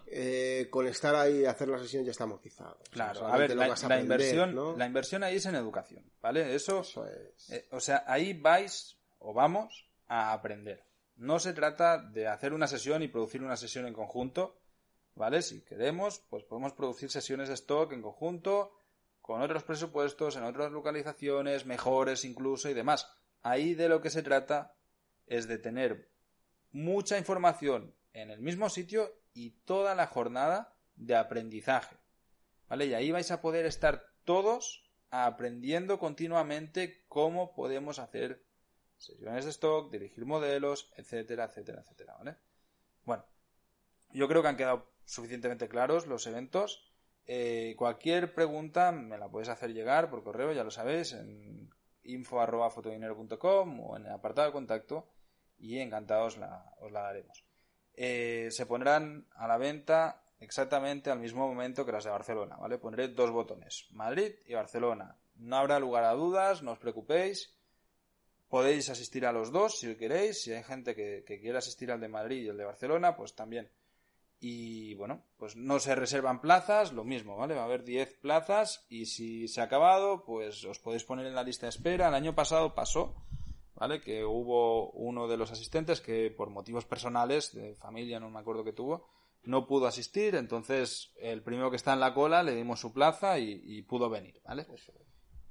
eh, 0.08 0.68
con 0.70 0.88
estar 0.88 1.16
ahí 1.16 1.42
y 1.42 1.46
hacer 1.46 1.68
la 1.68 1.80
sesión 1.80 2.04
ya 2.04 2.12
está 2.12 2.24
amortizado. 2.24 2.80
Claro, 2.92 3.28
a 3.28 3.38
ver, 3.38 3.56
la, 3.56 3.68
inversión, 4.00 4.78
la 4.78 4.86
inversión 4.86 5.24
ahí 5.24 5.36
es 5.36 5.46
en 5.46 5.56
educación, 5.56 6.04
¿vale? 6.22 6.56
Eso, 6.56 6.82
es. 6.82 7.50
Eh, 7.50 7.68
o 7.72 7.80
sea, 7.80 8.04
ahí 8.08 8.34
vais 8.34 8.98
o 9.20 9.34
vamos 9.34 9.88
a 10.08 10.34
aprender. 10.34 10.84
No 11.18 11.40
se 11.40 11.54
trata 11.54 11.98
de 11.98 12.28
hacer 12.28 12.54
una 12.54 12.68
sesión 12.68 13.02
y 13.02 13.08
producir 13.08 13.42
una 13.42 13.56
sesión 13.56 13.88
en 13.88 13.94
conjunto, 13.94 14.60
¿vale? 15.16 15.42
Si 15.42 15.62
queremos, 15.62 16.20
pues 16.30 16.44
podemos 16.44 16.74
producir 16.74 17.10
sesiones 17.10 17.48
de 17.48 17.54
stock 17.56 17.94
en 17.94 18.02
conjunto, 18.02 18.74
con 19.22 19.42
otros 19.42 19.64
presupuestos, 19.64 20.36
en 20.36 20.44
otras 20.44 20.72
localizaciones, 20.72 21.66
mejores 21.66 22.26
incluso 22.26 22.70
y 22.70 22.74
demás. 22.74 23.12
Ahí 23.42 23.74
de 23.74 23.90
lo 23.90 24.02
que 24.02 24.10
se 24.10 24.24
trata 24.24 24.76
es 25.26 25.48
de 25.48 25.58
tener 25.58 26.10
mucha 26.72 27.18
información 27.18 27.96
en 28.14 28.30
el 28.32 28.42
mismo 28.42 28.70
sitio 28.70 29.12
y 29.36 29.52
toda 29.66 29.94
la 29.94 30.08
jornada 30.08 30.74
de 30.96 31.16
aprendizaje. 31.16 31.96
¿Vale? 32.68 32.88
Y 32.88 32.96
ahí 32.96 33.12
vais 33.12 33.30
a 33.30 33.42
poder 33.42 33.68
estar 33.68 34.08
todos 34.24 34.90
aprendiendo 35.12 36.00
continuamente 36.00 37.06
cómo 37.08 37.54
podemos 37.54 38.00
hacer 38.00 38.44
sesiones 38.98 39.46
de 39.46 39.52
stock, 39.52 39.92
dirigir 39.92 40.26
modelos, 40.26 40.92
etcétera, 40.98 41.46
etcétera, 41.46 41.82
etcétera, 41.82 42.16
¿vale? 42.18 42.38
Bueno, 43.04 43.26
yo 44.12 44.28
creo 44.28 44.42
que 44.42 44.48
han 44.48 44.58
quedado 44.58 44.90
suficientemente 45.04 45.68
claros 45.68 46.08
los 46.08 46.26
eventos. 46.26 46.92
Eh, 47.28 47.76
cualquier 47.78 48.34
pregunta 48.34 48.92
me 48.92 49.18
la 49.18 49.30
podéis 49.30 49.50
hacer 49.50 49.74
llegar 49.74 50.10
por 50.10 50.24
correo, 50.24 50.54
ya 50.54 50.64
lo 50.64 50.72
sabéis, 50.72 51.14
en 51.14 51.70
info.fotodinero.com 52.04 53.80
o 53.82 53.98
en 53.98 54.06
el 54.06 54.12
apartado 54.12 54.48
de 54.48 54.54
contacto 54.54 55.08
y 55.58 55.80
encantados 55.80 56.40
os 56.80 56.92
la 56.92 57.02
daremos. 57.02 57.46
Eh, 57.98 58.50
se 58.52 58.66
pondrán 58.66 59.26
a 59.36 59.48
la 59.48 59.58
venta 59.58 60.22
exactamente 60.40 61.10
al 61.10 61.20
mismo 61.20 61.48
momento 61.48 61.86
que 61.86 61.92
las 61.92 62.04
de 62.04 62.10
Barcelona, 62.10 62.58
¿vale? 62.58 62.78
Pondré 62.78 63.08
dos 63.08 63.32
botones, 63.32 63.88
Madrid 63.92 64.34
y 64.46 64.54
Barcelona. 64.54 65.18
No 65.36 65.58
habrá 65.58 65.80
lugar 65.80 66.04
a 66.04 66.14
dudas, 66.14 66.62
no 66.62 66.72
os 66.72 66.80
preocupéis. 66.80 67.54
Podéis 68.48 68.90
asistir 68.90 69.26
a 69.26 69.32
los 69.32 69.52
dos 69.52 69.80
si 69.80 69.96
queréis. 69.96 70.42
Si 70.42 70.54
hay 70.54 70.64
gente 70.64 70.96
que, 70.96 71.24
que 71.26 71.40
quiere 71.40 71.58
asistir 71.58 71.92
al 71.92 72.00
de 72.00 72.08
Madrid 72.08 72.44
y 72.44 72.48
el 72.48 72.58
de 72.58 72.66
Barcelona, 72.66 73.16
pues 73.16 73.36
también. 73.36 73.70
Y 74.40 74.94
bueno, 74.96 75.24
pues 75.38 75.56
no 75.56 75.80
se 75.80 75.96
reservan 75.96 76.42
plazas, 76.42 76.92
lo 76.94 77.04
mismo, 77.04 77.38
¿vale? 77.38 77.56
Va 77.56 77.62
a 77.62 77.66
haber 77.66 77.84
10 77.84 78.20
plazas 78.20 78.86
y 78.90 79.06
si 79.06 79.48
se 79.48 79.62
ha 79.62 79.64
acabado, 79.64 80.24
pues 80.24 80.64
os 80.66 80.80
podéis 80.80 81.04
poner 81.04 81.26
en 81.26 81.36
la 81.36 81.44
lista 81.44 81.66
de 81.66 81.72
espera. 81.72 82.10
El 82.10 82.14
año 82.14 82.36
pasado 82.36 82.76
pasó 82.76 83.16
¿vale? 83.76 84.02
Que 84.02 84.24
hubo 84.24 84.92
uno 84.92 85.28
de 85.28 85.38
los 85.38 85.52
asistentes 85.52 86.02
que 86.02 86.32
por 86.32 86.50
motivos 86.50 86.86
personales, 86.86 87.54
de 87.54 87.76
familia, 87.76 88.20
no 88.20 88.30
me 88.30 88.40
acuerdo 88.40 88.64
que 88.64 88.74
tuvo, 88.74 89.08
no 89.44 89.68
pudo 89.68 89.86
asistir, 89.88 90.36
entonces 90.36 91.14
el 91.18 91.44
primero 91.44 91.70
que 91.70 91.76
está 91.76 91.94
en 91.94 92.00
la 92.00 92.14
cola 92.14 92.42
le 92.42 92.56
dimos 92.56 92.80
su 92.80 92.94
plaza 92.94 93.38
y, 93.38 93.82
pudo 93.84 94.10
venir, 94.10 94.42
¿vale? 94.44 94.66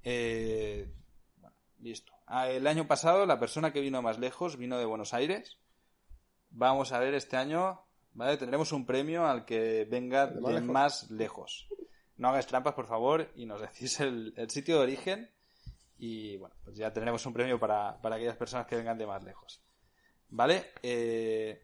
Eh, 0.02 0.92
bueno, 1.36 1.56
listo. 1.78 2.12
Ah, 2.26 2.50
el 2.50 2.66
año 2.66 2.88
pasado 2.88 3.26
la 3.26 3.38
persona 3.38 3.72
que 3.72 3.80
vino 3.80 4.02
más 4.02 4.18
lejos 4.18 4.56
vino 4.56 4.78
de 4.78 4.84
Buenos 4.84 5.14
Aires. 5.14 5.58
Vamos 6.50 6.92
a 6.92 6.98
ver 6.98 7.14
este 7.14 7.36
año, 7.36 7.82
¿vale? 8.12 8.36
Tendremos 8.36 8.72
un 8.72 8.86
premio 8.86 9.26
al 9.26 9.44
que 9.44 9.86
venga 9.88 10.26
de 10.26 10.60
más, 10.60 11.10
lejos. 11.10 11.68
No 12.16 12.28
hagáis 12.28 12.46
trampas, 12.46 12.74
por 12.74 12.86
favor, 12.86 13.30
y 13.34 13.44
nos 13.44 13.60
decís 13.60 14.00
el 14.00 14.34
sitio 14.48 14.76
de 14.76 14.82
origen 14.82 15.33
y 16.06 16.36
bueno, 16.36 16.54
pues 16.62 16.76
ya 16.76 16.92
tendremos 16.92 17.24
un 17.24 17.32
premio 17.32 17.58
para, 17.58 17.98
aquellas 18.02 18.36
personas 18.36 18.66
que 18.66 18.76
vengan 18.76 18.98
de 18.98 19.06
más 19.06 19.24
lejos. 19.24 19.62
¿Vale? 20.28 20.72
Eh, 20.82 21.62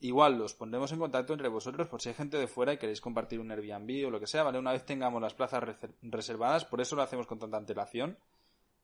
igual 0.00 0.36
los 0.36 0.54
pondremos 0.54 0.90
en 0.90 0.98
contacto 0.98 1.32
entre 1.32 1.48
vosotros 1.48 1.86
por 1.86 2.02
si 2.02 2.08
hay 2.08 2.16
gente 2.16 2.36
de 2.36 2.48
fuera 2.48 2.72
y 2.72 2.78
queréis 2.78 3.00
compartir 3.00 3.38
un 3.38 3.52
Airbnb 3.52 4.08
o 4.08 4.10
lo 4.10 4.18
que 4.18 4.26
sea, 4.26 4.42
¿vale? 4.42 4.58
Una 4.58 4.72
vez 4.72 4.84
tengamos 4.84 5.22
las 5.22 5.34
plazas 5.34 5.62
reservadas, 6.02 6.64
por 6.64 6.80
eso 6.80 6.96
lo 6.96 7.02
hacemos 7.02 7.28
con 7.28 7.38
tanta 7.38 7.58
antelación, 7.58 8.18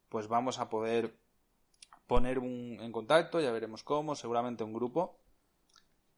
pues 0.08 0.28
vamos 0.28 0.60
a 0.60 0.68
poder 0.68 1.16
poner 2.06 2.38
un, 2.38 2.78
en 2.80 2.92
contacto, 2.92 3.40
ya 3.40 3.50
veremos 3.50 3.82
cómo, 3.82 4.14
seguramente 4.14 4.62
un 4.62 4.72
grupo. 4.72 5.18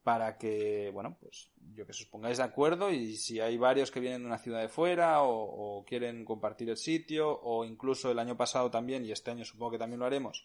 Para 0.05 0.37
que, 0.37 0.91
bueno, 0.93 1.17
pues 1.19 1.51
yo 1.75 1.87
que 1.87 1.93
os 1.93 2.05
pongáis 2.05 2.37
de 2.37 2.45
acuerdo 2.45 2.91
y 2.91 3.17
si 3.17 3.41
hay 3.41 3.57
varios 3.57 3.91
que 3.91 4.01
vienen 4.01 4.21
de 4.21 4.27
una 4.27 4.39
ciudad 4.39 4.61
de 4.61 4.69
fuera 4.69 5.23
o, 5.23 5.83
quieren 5.87 6.27
compartir 6.27 6.69
el 6.69 6.77
sitio 6.77 7.41
o 7.43 7.65
incluso 7.65 8.11
el 8.11 8.19
año 8.19 8.37
pasado 8.37 8.71
también 8.71 9.05
y 9.05 9.13
este 9.13 9.31
año 9.31 9.45
supongo 9.45 9.73
que 9.73 9.79
también 9.79 10.01
lo 10.01 10.07
haremos, 10.07 10.45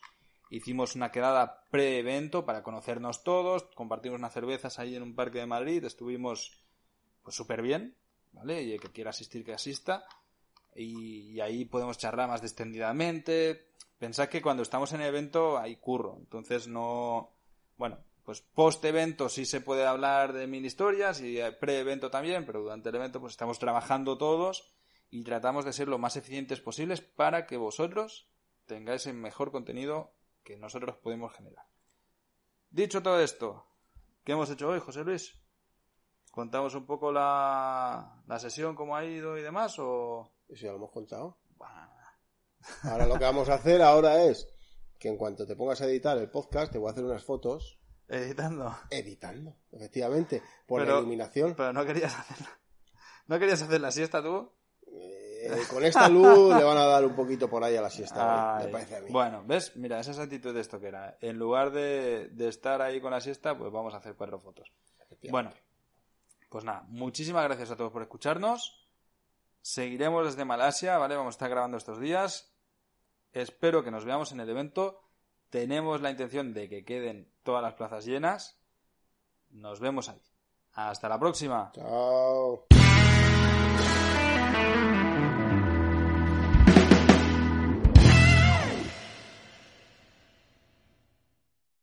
hicimos 0.50 0.96
una 0.96 1.12
quedada 1.12 1.66
pre-evento 1.70 2.46
para 2.46 2.64
conocernos 2.64 3.24
todos, 3.24 3.64
compartimos 3.76 4.18
unas 4.18 4.34
cervezas 4.34 4.80
ahí 4.80 4.96
en 4.96 5.04
un 5.04 5.14
parque 5.14 5.40
de 5.40 5.46
Madrid, 5.46 5.84
estuvimos 5.84 6.64
pues 7.22 7.36
súper 7.36 7.62
bien, 7.62 7.98
¿vale? 8.32 8.64
Y 8.64 8.72
el 8.72 8.80
que 8.80 8.92
quiera 8.92 9.10
asistir 9.10 9.44
que 9.44 9.54
asista 9.54 10.06
y, 10.74 11.34
y 11.34 11.42
ahí 11.42 11.66
podemos 11.66 11.98
charlar 11.98 12.30
más 12.30 12.42
distendidamente. 12.42 13.68
Pensad 13.98 14.30
que 14.30 14.42
cuando 14.42 14.64
estamos 14.64 14.94
en 14.94 15.02
el 15.02 15.08
evento 15.08 15.58
hay 15.58 15.76
curro, 15.76 16.16
entonces 16.18 16.70
no, 16.70 17.34
bueno, 17.78 17.98
pues 18.30 18.42
post 18.42 18.86
evento 18.86 19.28
sí 19.28 19.44
se 19.44 19.60
puede 19.60 19.88
hablar 19.88 20.34
de 20.34 20.46
mil 20.46 20.64
historias 20.64 21.20
y 21.20 21.40
pre 21.60 21.80
evento 21.80 22.12
también, 22.12 22.46
pero 22.46 22.62
durante 22.62 22.90
el 22.90 22.96
evento 22.96 23.20
pues 23.20 23.34
estamos 23.34 23.58
trabajando 23.58 24.20
todos 24.20 24.72
y 25.10 25.24
tratamos 25.24 25.66
de 25.66 25.74
ser 25.74 25.88
lo 25.88 25.98
más 25.98 26.16
eficientes 26.16 26.62
posibles 26.62 27.02
para 27.02 27.48
que 27.48 27.58
vosotros 27.58 28.30
tengáis 28.68 29.08
el 29.08 29.16
mejor 29.16 29.52
contenido 29.52 30.14
que 30.44 30.58
nosotros 30.58 30.96
podemos 30.98 31.34
generar. 31.34 31.66
Dicho 32.70 33.02
todo 33.02 33.20
esto, 33.20 33.66
¿qué 34.24 34.34
hemos 34.34 34.52
hecho 34.52 34.70
hoy, 34.70 34.80
José 34.80 35.04
Luis? 35.04 35.34
¿Contamos 36.30 36.76
un 36.76 36.86
poco 36.86 37.12
la, 37.12 38.22
la 38.28 38.38
sesión, 38.38 38.76
cómo 38.76 38.96
ha 38.96 39.06
ido 39.06 39.40
y 39.40 39.42
demás? 39.42 39.80
O... 39.80 40.32
Eso 40.48 40.68
ya 40.68 40.70
lo 40.70 40.78
hemos 40.78 40.92
contado. 40.92 41.40
Ahora 42.84 43.08
lo 43.08 43.18
que 43.18 43.24
vamos 43.24 43.50
a 43.50 43.56
hacer 43.56 43.82
ahora 43.82 44.24
es 44.24 44.48
que 45.00 45.08
en 45.08 45.18
cuanto 45.18 45.48
te 45.48 45.56
pongas 45.56 45.82
a 45.82 45.86
editar 45.86 46.16
el 46.20 46.30
podcast 46.30 46.72
te 46.72 46.78
voy 46.78 46.90
a 46.90 46.92
hacer 46.92 47.06
unas 47.06 47.24
fotos 47.24 47.79
Editando. 48.10 48.76
Editando, 48.90 49.56
efectivamente. 49.72 50.42
Por 50.66 50.82
pero, 50.82 50.96
la 50.96 51.00
iluminación. 51.00 51.54
Pero 51.56 51.72
no 51.74 51.86
querías 51.86 52.18
hacer. 52.18 52.48
¿No 53.28 53.38
querías 53.38 53.62
hacer 53.62 53.80
la 53.80 53.92
siesta 53.92 54.24
tú? 54.24 54.52
Eh, 54.92 55.64
con 55.70 55.86
esta 55.86 56.10
luz 56.10 56.56
le 56.56 56.64
van 56.64 56.78
a 56.78 56.86
dar 56.86 57.06
un 57.06 57.16
poquito 57.16 57.50
por 57.50 57.64
ahí 57.64 57.76
a 57.76 57.82
la 57.82 57.90
siesta, 57.90 58.58
Ay, 58.58 58.66
me 58.66 58.72
parece 58.72 58.98
a 58.98 59.02
mí. 59.02 59.12
Bueno, 59.12 59.44
¿ves? 59.46 59.76
Mira, 59.78 60.00
esa 60.00 60.12
es 60.12 60.20
actitud 60.20 60.54
de 60.54 60.60
esto 60.60 60.80
que 60.80 60.88
era. 60.88 61.18
En 61.22 61.38
lugar 61.38 61.72
de, 61.72 62.30
de, 62.30 62.50
estar 62.50 62.82
ahí 62.82 63.00
con 63.00 63.12
la 63.12 63.22
siesta, 63.22 63.58
pues 63.58 63.72
vamos 63.72 63.94
a 63.94 63.98
hacer 63.98 64.16
cuatro 64.16 64.40
fotos. 64.40 64.74
Bueno, 65.30 65.52
pues 66.50 66.64
nada, 66.66 66.84
muchísimas 66.90 67.44
gracias 67.44 67.72
a 67.72 67.76
todos 67.76 67.92
por 67.92 68.02
escucharnos. 68.02 68.90
Seguiremos 69.62 70.26
desde 70.26 70.46
Malasia, 70.46 70.98
¿vale? 70.98 71.16
Vamos 71.16 71.34
a 71.34 71.36
estar 71.36 71.50
grabando 71.50 71.78
estos 71.78 72.00
días. 72.00 72.54
Espero 73.32 73.84
que 73.84 73.92
nos 73.92 74.06
veamos 74.06 74.32
en 74.32 74.40
el 74.40 74.50
evento. 74.50 75.00
Tenemos 75.50 76.02
la 76.02 76.12
intención 76.12 76.54
de 76.54 76.70
que 76.70 76.86
queden 76.86 77.32
todas 77.44 77.64
las 77.64 77.74
plazas 77.74 78.06
llenas. 78.06 78.60
Nos 79.50 79.80
vemos 79.80 80.10
ahí. 80.10 80.22
Hasta 80.74 81.10
la 81.10 81.20
próxima. 81.20 81.72
Chao. 81.74 82.68